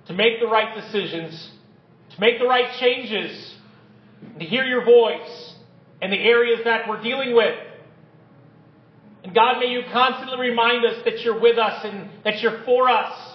to 0.07 0.13
make 0.13 0.39
the 0.41 0.47
right 0.47 0.75
decisions, 0.75 1.51
to 2.17 2.21
make 2.21 2.39
the 2.39 2.47
right 2.47 2.73
changes, 2.81 3.55
to 4.39 4.45
hear 4.45 4.65
your 4.65 4.85
voice 4.85 5.55
in 6.01 6.11
the 6.11 6.19
areas 6.19 6.61
that 6.65 6.89
we're 6.89 7.03
dealing 7.03 7.35
with. 7.35 7.59
And 9.23 9.35
God, 9.35 9.59
may 9.59 9.67
you 9.67 9.83
constantly 9.93 10.49
remind 10.49 10.85
us 10.87 11.05
that 11.05 11.21
you're 11.21 11.39
with 11.39 11.59
us 11.59 11.85
and 11.85 12.09
that 12.25 12.41
you're 12.41 12.63
for 12.65 12.89
us. 12.89 13.35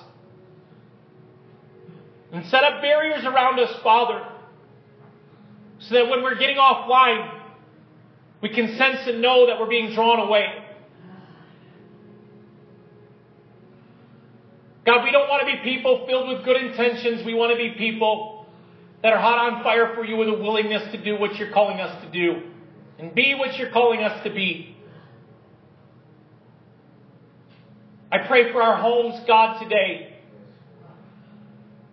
And 2.32 2.46
set 2.48 2.64
up 2.64 2.82
barriers 2.82 3.24
around 3.24 3.60
us, 3.60 3.76
Father, 3.84 4.26
so 5.80 5.96
that 5.96 6.10
when 6.10 6.24
we're 6.24 6.40
getting 6.40 6.58
offline, 6.58 7.40
we 8.42 8.50
can 8.50 8.76
sense 8.78 9.06
and 9.06 9.22
know 9.22 9.48
that 9.48 9.60
we're 9.60 9.70
being 9.70 9.94
drawn 9.94 10.20
away. 10.20 10.48
God, 14.86 15.04
we 15.04 15.12
don't 15.12 15.30
want 15.30 15.46
to 15.48 15.54
be 15.54 15.62
people 15.62 16.08
filled 16.08 16.30
with 16.30 16.44
good 16.44 16.58
intentions. 16.58 17.24
We 17.24 17.36
want 17.36 17.52
to 17.52 17.58
be 17.58 17.76
people 17.78 18.41
that 19.04 19.14
are 19.14 19.20
hot 19.20 19.52
on 19.52 19.64
fire 19.64 19.96
for 19.96 20.06
you 20.06 20.16
with 20.18 20.28
a 20.28 20.34
willingness 20.34 20.92
to 20.92 21.04
do 21.04 21.20
what 21.20 21.36
you're 21.38 21.52
calling 21.52 21.80
us 21.80 22.04
to 22.04 22.12
do 22.12 22.52
and 23.00 23.16
be 23.16 23.34
what 23.36 23.58
you're 23.58 23.72
calling 23.72 24.04
us 24.04 24.24
to 24.24 24.30
be. 24.30 24.78
I 28.12 28.20
pray 28.28 28.52
for 28.52 28.62
our 28.62 28.78
homes, 28.78 29.20
God, 29.26 29.62
today. 29.64 30.18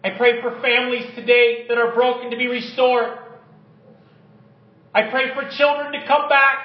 I 0.04 0.10
pray 0.10 0.42
for 0.42 0.60
families 0.60 1.06
today 1.14 1.66
that 1.68 1.78
are 1.78 1.94
broken 1.94 2.30
to 2.30 2.36
be 2.36 2.46
restored. 2.46 3.18
I 4.94 5.10
pray 5.10 5.32
for 5.34 5.48
children 5.56 5.92
to 5.92 6.06
come 6.06 6.28
back. 6.28 6.58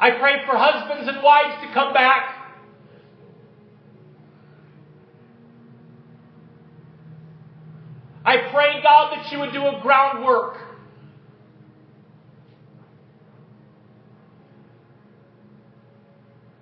I 0.00 0.12
pray 0.12 0.44
for 0.46 0.56
husbands 0.56 1.08
and 1.08 1.22
wives 1.22 1.60
to 1.66 1.74
come 1.74 1.92
back. 1.92 2.37
I 8.28 8.50
pray, 8.52 8.82
God, 8.82 9.16
that 9.16 9.32
you 9.32 9.38
would 9.38 9.54
do 9.54 9.62
a 9.66 9.80
groundwork. 9.80 10.58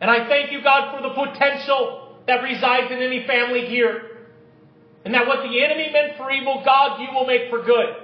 And 0.01 0.09
I 0.09 0.29
thank 0.29 0.53
you, 0.53 0.63
God, 0.63 0.97
for 0.97 1.03
the 1.03 1.13
potential 1.13 2.23
that 2.29 2.45
resides 2.45 2.93
in 2.93 2.99
any 2.99 3.27
family 3.27 3.67
here. 3.67 4.01
And 5.05 5.13
that 5.13 5.27
what 5.27 5.39
the 5.39 5.65
enemy 5.65 5.91
meant 5.93 6.17
for 6.17 6.31
evil, 6.31 6.63
God, 6.65 7.01
you 7.01 7.09
will 7.13 7.27
make 7.27 7.51
for 7.51 7.65
good. 7.65 7.97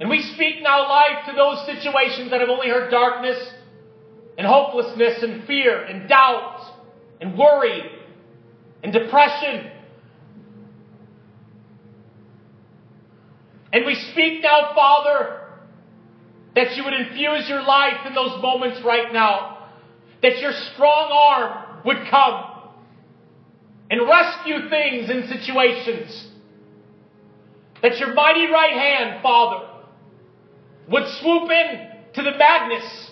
And 0.00 0.10
we 0.10 0.20
speak 0.34 0.64
now 0.64 0.88
life 0.88 1.26
to 1.26 1.32
those 1.32 1.64
situations 1.64 2.32
that 2.32 2.40
have 2.40 2.50
only 2.50 2.70
heard 2.70 2.90
darkness 2.90 3.38
and 4.36 4.48
hopelessness 4.48 5.22
and 5.22 5.44
fear 5.44 5.84
and 5.84 6.08
doubt 6.08 6.74
and 7.20 7.38
worry 7.38 7.82
and 8.82 8.92
depression 8.92 9.70
And 13.72 13.86
we 13.86 13.94
speak 13.94 14.42
now, 14.42 14.72
Father, 14.74 15.40
that 16.56 16.76
you 16.76 16.84
would 16.84 16.94
infuse 16.94 17.48
your 17.48 17.62
life 17.62 18.06
in 18.06 18.14
those 18.14 18.40
moments 18.42 18.80
right 18.84 19.12
now. 19.12 19.68
That 20.22 20.38
your 20.38 20.52
strong 20.52 21.10
arm 21.12 21.82
would 21.84 21.98
come 22.10 22.44
and 23.90 24.08
rescue 24.08 24.68
things 24.68 25.08
in 25.08 25.28
situations. 25.28 26.28
That 27.82 27.98
your 27.98 28.12
mighty 28.14 28.46
right 28.46 28.72
hand, 28.72 29.22
Father, 29.22 29.66
would 30.88 31.04
swoop 31.20 31.50
in 31.50 31.88
to 32.14 32.22
the 32.22 32.36
madness. 32.36 33.10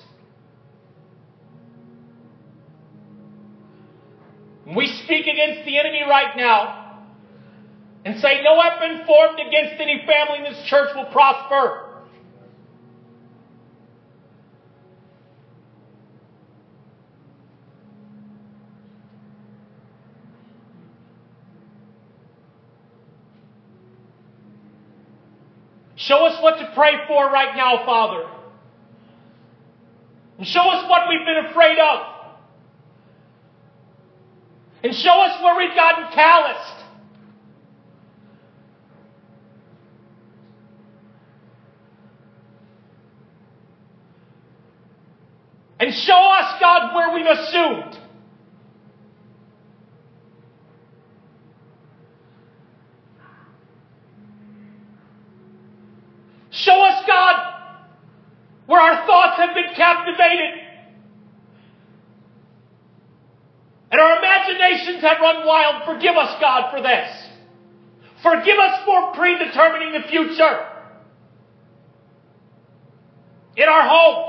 We 4.76 4.86
speak 5.04 5.26
against 5.26 5.64
the 5.64 5.78
enemy 5.78 6.02
right 6.06 6.36
now 6.36 6.77
and 8.04 8.20
say, 8.20 8.42
No 8.42 8.56
weapon 8.56 9.06
formed 9.06 9.38
against 9.40 9.80
any 9.80 10.04
family 10.06 10.38
in 10.38 10.52
this 10.52 10.64
church 10.66 10.90
will 10.94 11.06
prosper. 11.06 11.84
Show 25.96 26.24
us 26.24 26.42
what 26.42 26.58
to 26.58 26.72
pray 26.74 26.92
for 27.06 27.26
right 27.26 27.54
now, 27.56 27.84
Father. 27.84 28.30
And 30.38 30.46
show 30.46 30.60
us 30.60 30.88
what 30.88 31.08
we've 31.08 31.26
been 31.26 31.50
afraid 31.50 31.78
of. 31.78 32.18
And 34.84 34.94
show 34.94 35.20
us 35.20 35.42
where 35.42 35.56
we've 35.56 35.74
gotten 35.74 36.04
calloused. 36.14 36.84
And 45.80 45.87
show 45.98 46.18
us, 46.38 46.60
God, 46.60 46.94
where 46.94 47.14
we've 47.14 47.26
assumed. 47.26 47.98
Show 56.50 56.80
us, 56.82 57.04
God, 57.06 57.54
where 58.66 58.80
our 58.80 59.06
thoughts 59.06 59.38
have 59.38 59.54
been 59.54 59.74
captivated. 59.76 60.64
And 63.90 64.00
our 64.00 64.18
imaginations 64.18 65.02
have 65.02 65.18
run 65.20 65.46
wild. 65.46 65.84
Forgive 65.86 66.16
us, 66.16 66.36
God, 66.40 66.70
for 66.70 66.82
this. 66.82 67.28
Forgive 68.22 68.58
us 68.58 68.84
for 68.84 69.12
predetermining 69.14 69.92
the 69.92 70.08
future 70.08 70.66
in 73.56 73.68
our 73.68 73.88
homes. 73.88 74.27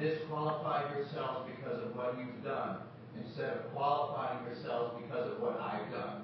Disqualify 0.00 0.94
yourselves 0.96 1.48
because 1.54 1.82
of 1.82 1.94
what 1.94 2.16
you've 2.18 2.42
done 2.42 2.78
instead 3.22 3.50
of 3.50 3.74
qualifying 3.74 4.44
yourselves 4.46 4.94
because 5.02 5.30
of 5.30 5.40
what 5.40 5.60
I've 5.60 5.90
done. 5.92 6.22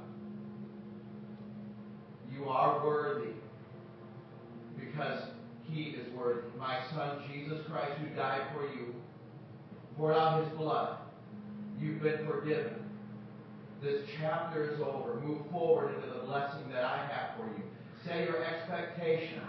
You 2.33 2.49
are 2.49 2.85
worthy 2.85 3.33
because 4.79 5.23
he 5.69 5.83
is 5.91 6.13
worthy. 6.15 6.49
My 6.59 6.79
son, 6.95 7.23
Jesus 7.31 7.61
Christ, 7.67 7.93
who 8.01 8.15
died 8.15 8.43
for 8.55 8.63
you, 8.63 8.95
poured 9.97 10.17
out 10.17 10.45
his 10.45 10.53
blood. 10.55 10.99
You've 11.79 12.03
been 12.03 12.27
forgiven. 12.27 12.86
This 13.83 14.03
chapter 14.19 14.73
is 14.73 14.81
over. 14.81 15.21
Move 15.21 15.43
forward 15.51 15.95
into 15.95 16.07
the 16.07 16.25
blessing 16.27 16.69
that 16.73 16.85
I 16.85 17.07
have 17.07 17.37
for 17.37 17.47
you. 17.47 17.63
Say 18.05 18.25
your 18.25 18.45
expectation 18.45 19.41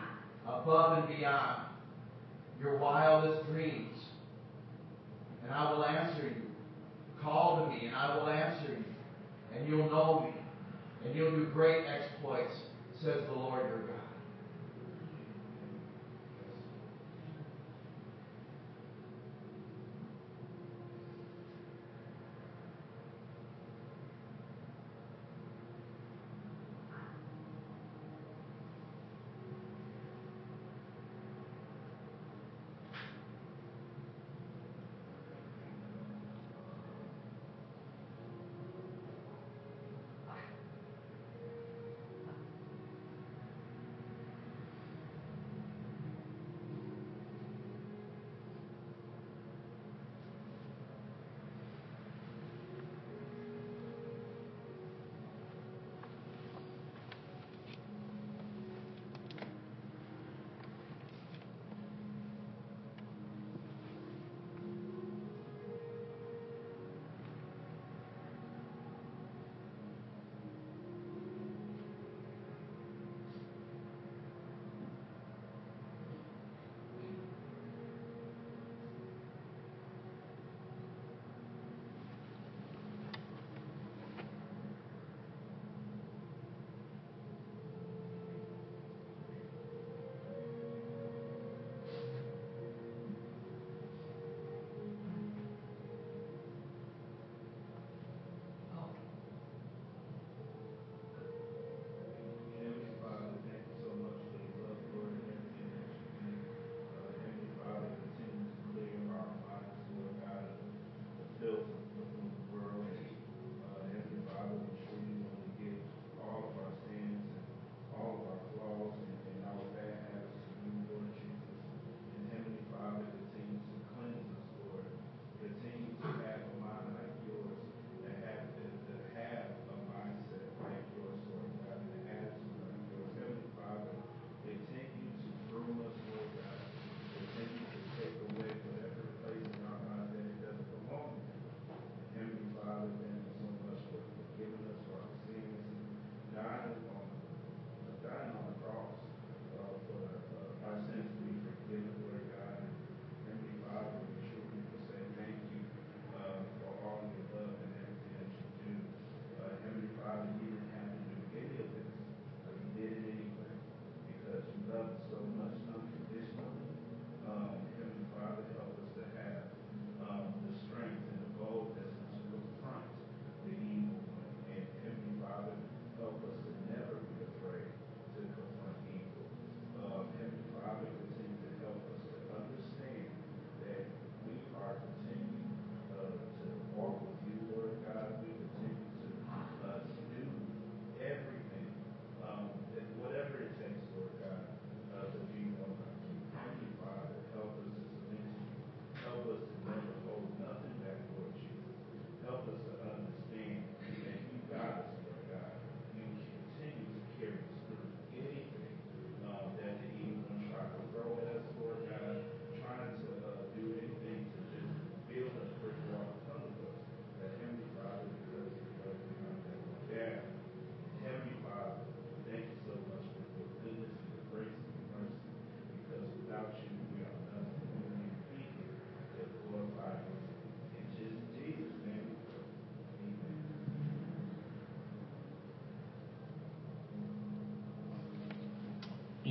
above 0.46 0.98
and 0.98 1.18
beyond 1.18 1.64
your 2.60 2.78
wildest 2.78 3.46
dreams 3.52 3.98
and 5.48 5.56
I 5.56 5.72
will 5.72 5.86
answer 5.86 6.24
you. 6.24 6.42
Call 7.22 7.64
to 7.64 7.70
me, 7.70 7.88
and 7.88 7.96
I 7.96 8.16
will 8.18 8.30
answer 8.30 8.70
you, 8.70 8.84
and 9.56 9.68
you'll 9.68 9.90
know 9.90 10.26
me, 10.26 10.40
and 11.06 11.16
you'll 11.16 11.32
do 11.32 11.46
great 11.54 11.86
exploits, 11.88 12.54
says 13.02 13.24
the 13.28 13.40
Lord 13.40 13.68
your 13.70 13.80
God. 13.80 13.97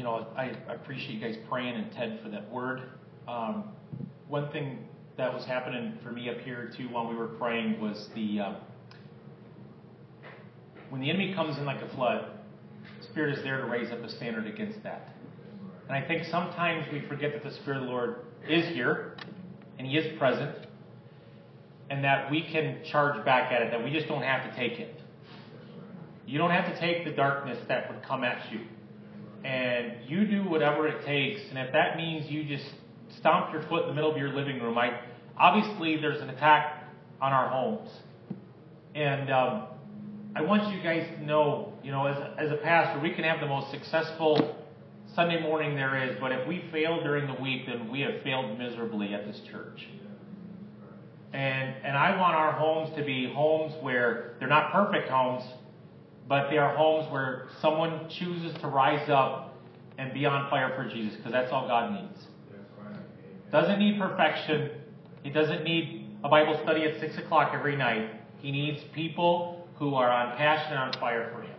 Know, 0.07 0.26
I, 0.36 0.52
I 0.68 0.74
appreciate 0.74 1.14
you 1.14 1.20
guys 1.20 1.36
praying 1.48 1.74
and 1.74 1.92
Ted 1.92 2.20
for 2.22 2.28
that 2.30 2.50
word. 2.50 2.82
Um, 3.26 3.64
one 4.28 4.50
thing 4.52 4.78
that 5.16 5.32
was 5.32 5.44
happening 5.44 5.98
for 6.02 6.12
me 6.12 6.30
up 6.30 6.38
here 6.38 6.72
too 6.76 6.84
while 6.84 7.09
we 7.09 7.16
were 7.16 7.26
praying 7.26 7.80
was 7.80 8.09
the 8.14 8.40
uh, 8.40 8.54
when 10.90 11.00
the 11.00 11.11
enemy 11.11 11.34
comes 11.34 11.59
in 11.59 11.64
like 11.64 11.82
a 11.82 11.88
flood, 11.96 12.30
Spirit 13.00 13.36
is 13.36 13.44
there 13.44 13.61
to 13.61 13.66
raise 13.66 13.90
up 13.90 13.98
a 13.98 14.09
standard 14.09 14.46
against 14.46 14.80
that. 14.84 15.12
And 15.88 15.96
I 15.96 16.07
think 16.07 16.24
sometimes 16.30 16.86
we 16.92 17.00
forget 17.09 17.32
that 17.32 17.42
the 17.42 17.54
Spirit 17.57 17.78
of 17.78 17.84
the 17.84 17.90
Lord 17.90 18.16
is 18.48 18.66
here 18.74 19.16
and 19.78 19.86
He 19.86 19.96
is 19.96 20.16
present, 20.18 20.57
and 21.90 22.04
that 22.04 22.30
we 22.30 22.42
can 22.42 22.78
charge 22.90 23.24
back 23.24 23.50
at 23.52 23.62
it. 23.62 23.70
That 23.72 23.82
we 23.82 23.90
just 23.90 24.07
don't 24.07 24.22
have 24.22 24.48
to 24.48 24.57
take 24.57 24.78
it. 24.78 25.00
You 26.26 26.38
don't 26.38 26.50
have 26.50 26.72
to 26.72 26.80
take 26.80 27.04
the 27.04 27.12
darkness 27.12 27.59
that 27.68 27.92
would 27.92 28.02
come 28.04 28.22
at 28.22 28.52
you 28.52 28.61
and 29.47 29.92
you 30.09 30.26
do 30.26 30.42
whatever 30.42 30.88
it 30.88 31.07
takes. 31.07 31.40
And 31.51 31.59
if 31.59 31.72
that 31.72 31.97
means 31.97 32.28
you 32.28 32.44
just 32.44 32.66
stomp 33.18 33.53
your 33.53 33.62
foot 33.68 33.82
in 33.82 33.88
the 33.90 33.94
middle 33.94 34.11
of 34.11 34.18
your 34.18 34.32
living 34.32 34.61
room, 34.61 34.76
I 34.76 35.01
obviously 35.38 35.97
there's 36.01 36.20
an 36.20 36.30
attack 36.30 36.82
on 37.20 37.32
our 37.32 37.49
homes, 37.49 37.88
and 38.94 39.30
um, 39.30 39.68
I 40.34 40.42
want 40.42 40.74
you 40.74 40.82
guys 40.82 41.07
to 41.16 41.24
know, 41.24 41.72
you 41.84 41.92
know, 41.92 42.07
as 42.07 42.16
as 42.38 42.51
a 42.51 42.57
pastor, 42.57 43.01
we 43.01 43.14
can 43.14 43.22
have 43.22 43.38
the 43.40 43.47
most 43.47 43.70
successful 43.70 44.57
Sunday 45.14 45.40
morning 45.40 45.76
there 45.76 46.11
is, 46.11 46.16
but 46.20 46.32
if 46.32 46.47
we 46.49 46.64
fail 46.72 47.01
during 47.03 47.26
the 47.28 47.40
week, 47.40 47.66
then 47.66 47.90
we 47.90 48.01
have 48.01 48.22
failed 48.24 48.59
miserably 48.59 49.14
at 49.14 49.26
this 49.26 49.40
church. 49.51 49.86
And 51.32 51.74
and 51.84 51.97
I 51.97 52.18
want 52.18 52.34
our 52.34 52.53
homes 52.53 52.97
to 52.97 53.05
be 53.05 53.32
homes 53.32 53.74
where 53.80 54.34
they're 54.40 54.49
not 54.49 54.72
perfect 54.72 55.09
homes, 55.09 55.44
but 56.28 56.50
they 56.50 56.58
are 56.58 56.74
homes 56.76 57.10
where 57.12 57.48
someone 57.60 58.08
chooses 58.08 58.52
to 58.60 58.66
rise 58.66 59.08
up 59.08 59.56
and 59.98 60.12
be 60.12 60.26
on 60.26 60.50
fire 60.50 60.72
for 60.76 60.88
Jesus, 60.88 61.16
because 61.16 61.32
that's 61.32 61.52
all 61.52 61.66
God 61.66 61.92
needs. 61.92 62.26
Doesn't 63.50 63.78
need 63.78 63.98
perfection. 63.98 64.70
He 65.22 65.30
doesn't 65.30 65.62
need 65.62 66.16
a 66.24 66.28
Bible 66.28 66.58
study 66.62 66.82
at 66.84 66.98
six 67.00 67.16
o'clock 67.16 67.52
every 67.54 67.76
night. 67.76 68.10
He 68.38 68.50
needs 68.50 68.82
people 68.92 69.68
who 69.76 69.94
are 69.94 70.10
on 70.10 70.36
passion 70.36 70.72
and 70.72 70.80
on 70.80 70.92
fire 71.00 71.30
for 71.32 71.42
Him. 71.42 71.56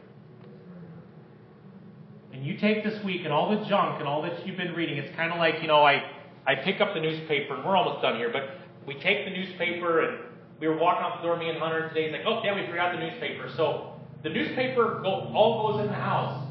and 2.38 2.46
you 2.46 2.58
take 2.58 2.84
this 2.84 3.04
week 3.04 3.22
and 3.24 3.34
all 3.34 3.50
the 3.58 3.66
junk 3.66 4.00
and 4.00 4.08
all 4.08 4.22
that 4.22 4.46
you've 4.46 4.58
been 4.58 4.74
reading, 4.74 4.98
it's 4.98 5.16
kind 5.16 5.32
of 5.32 5.40
like, 5.40 5.56
you 5.62 5.68
know, 5.68 5.82
I, 5.84 6.04
I 6.46 6.56
pick 6.56 6.80
up 6.80 6.94
the 6.94 7.00
newspaper, 7.00 7.56
and 7.56 7.66
we're 7.66 7.76
almost 7.76 8.02
done 8.04 8.18
here, 8.18 8.30
but 8.32 8.50
we 8.86 8.94
take 9.00 9.26
the 9.26 9.32
newspaper, 9.32 10.02
and 10.06 10.20
we 10.60 10.68
were 10.68 10.78
walking 10.78 11.04
out 11.04 11.22
the 11.22 11.28
door, 11.28 11.36
me 11.38 11.50
and 11.50 11.58
Hunter 11.58 11.90
today, 11.90 12.04
he's 12.04 12.12
like, 12.12 12.22
oh, 12.28 12.42
yeah, 12.44 12.56
we 12.56 12.68
forgot 12.68 12.94
the 12.94 13.00
newspaper. 13.00 13.50
So 13.56 13.97
the 14.24 14.30
newspaper 14.30 15.00
go, 15.02 15.32
all 15.34 15.72
goes 15.72 15.82
in 15.82 15.88
the 15.88 15.94
house 15.94 16.48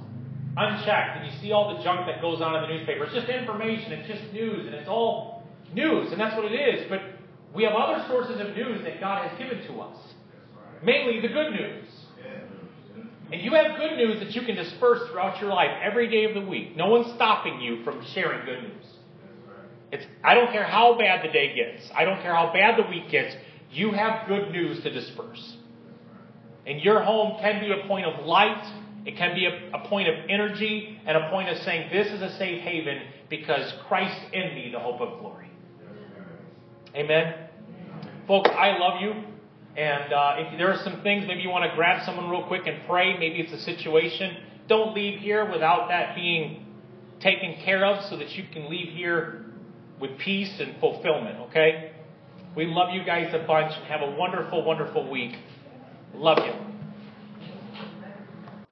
unchecked, 0.56 1.18
and 1.18 1.26
you 1.26 1.38
see 1.40 1.52
all 1.52 1.76
the 1.76 1.82
junk 1.82 2.06
that 2.06 2.20
goes 2.20 2.40
on 2.40 2.56
in 2.56 2.62
the 2.62 2.76
newspaper. 2.76 3.04
It's 3.04 3.14
just 3.14 3.28
information, 3.28 3.92
it's 3.92 4.08
just 4.08 4.32
news, 4.32 4.66
and 4.66 4.74
it's 4.74 4.88
all 4.88 5.42
news, 5.74 6.12
and 6.12 6.20
that's 6.20 6.34
what 6.34 6.50
it 6.50 6.54
is. 6.54 6.86
But 6.88 7.02
we 7.54 7.64
have 7.64 7.74
other 7.74 8.04
sources 8.08 8.40
of 8.40 8.56
news 8.56 8.82
that 8.84 9.00
God 9.00 9.28
has 9.28 9.38
given 9.38 9.66
to 9.66 9.80
us, 9.80 9.96
mainly 10.82 11.20
the 11.20 11.28
good 11.28 11.52
news. 11.52 11.84
And 13.32 13.42
you 13.42 13.52
have 13.54 13.76
good 13.76 13.96
news 13.96 14.20
that 14.20 14.34
you 14.34 14.42
can 14.42 14.54
disperse 14.54 15.08
throughout 15.10 15.40
your 15.40 15.50
life 15.50 15.70
every 15.82 16.08
day 16.08 16.24
of 16.24 16.34
the 16.34 16.48
week. 16.48 16.76
No 16.76 16.88
one's 16.88 17.12
stopping 17.14 17.60
you 17.60 17.82
from 17.82 18.04
sharing 18.14 18.46
good 18.46 18.62
news. 18.62 18.86
It's, 19.90 20.06
I 20.22 20.34
don't 20.34 20.52
care 20.52 20.64
how 20.64 20.96
bad 20.96 21.28
the 21.28 21.32
day 21.32 21.54
gets. 21.54 21.90
I 21.94 22.04
don't 22.04 22.22
care 22.22 22.34
how 22.34 22.52
bad 22.52 22.78
the 22.78 22.88
week 22.88 23.10
gets. 23.10 23.34
You 23.72 23.92
have 23.92 24.28
good 24.28 24.52
news 24.52 24.82
to 24.84 24.90
disperse. 24.90 25.55
And 26.66 26.80
your 26.80 27.02
home 27.02 27.38
can 27.40 27.60
be 27.60 27.70
a 27.72 27.86
point 27.86 28.06
of 28.06 28.26
light. 28.26 28.64
It 29.04 29.16
can 29.16 29.34
be 29.34 29.46
a, 29.46 29.70
a 29.72 29.88
point 29.88 30.08
of 30.08 30.14
energy 30.28 30.98
and 31.06 31.16
a 31.16 31.30
point 31.30 31.48
of 31.48 31.58
saying, 31.58 31.90
This 31.92 32.08
is 32.08 32.20
a 32.20 32.36
safe 32.36 32.62
haven 32.62 33.02
because 33.30 33.72
Christ 33.86 34.18
in 34.32 34.54
me, 34.54 34.70
the 34.72 34.80
hope 34.80 35.00
of 35.00 35.20
glory. 35.20 35.50
Amen. 36.94 37.34
Folks, 38.26 38.50
I 38.50 38.78
love 38.78 39.00
you. 39.00 39.12
And 39.76 40.12
uh, 40.12 40.34
if 40.38 40.58
there 40.58 40.72
are 40.72 40.82
some 40.82 41.02
things, 41.02 41.26
maybe 41.28 41.42
you 41.42 41.50
want 41.50 41.70
to 41.70 41.76
grab 41.76 42.04
someone 42.04 42.30
real 42.30 42.44
quick 42.44 42.66
and 42.66 42.86
pray. 42.86 43.16
Maybe 43.18 43.40
it's 43.40 43.52
a 43.52 43.60
situation. 43.60 44.36
Don't 44.68 44.94
leave 44.94 45.20
here 45.20 45.48
without 45.50 45.88
that 45.88 46.16
being 46.16 46.66
taken 47.20 47.56
care 47.62 47.84
of 47.84 48.04
so 48.06 48.16
that 48.16 48.30
you 48.30 48.44
can 48.52 48.68
leave 48.70 48.88
here 48.94 49.44
with 50.00 50.18
peace 50.18 50.58
and 50.60 50.78
fulfillment, 50.80 51.38
okay? 51.48 51.92
We 52.56 52.66
love 52.66 52.94
you 52.94 53.04
guys 53.04 53.32
a 53.34 53.46
bunch. 53.46 53.72
Have 53.88 54.00
a 54.00 54.10
wonderful, 54.12 54.64
wonderful 54.64 55.10
week. 55.10 55.36
Love 56.14 56.38
you. 56.46 56.75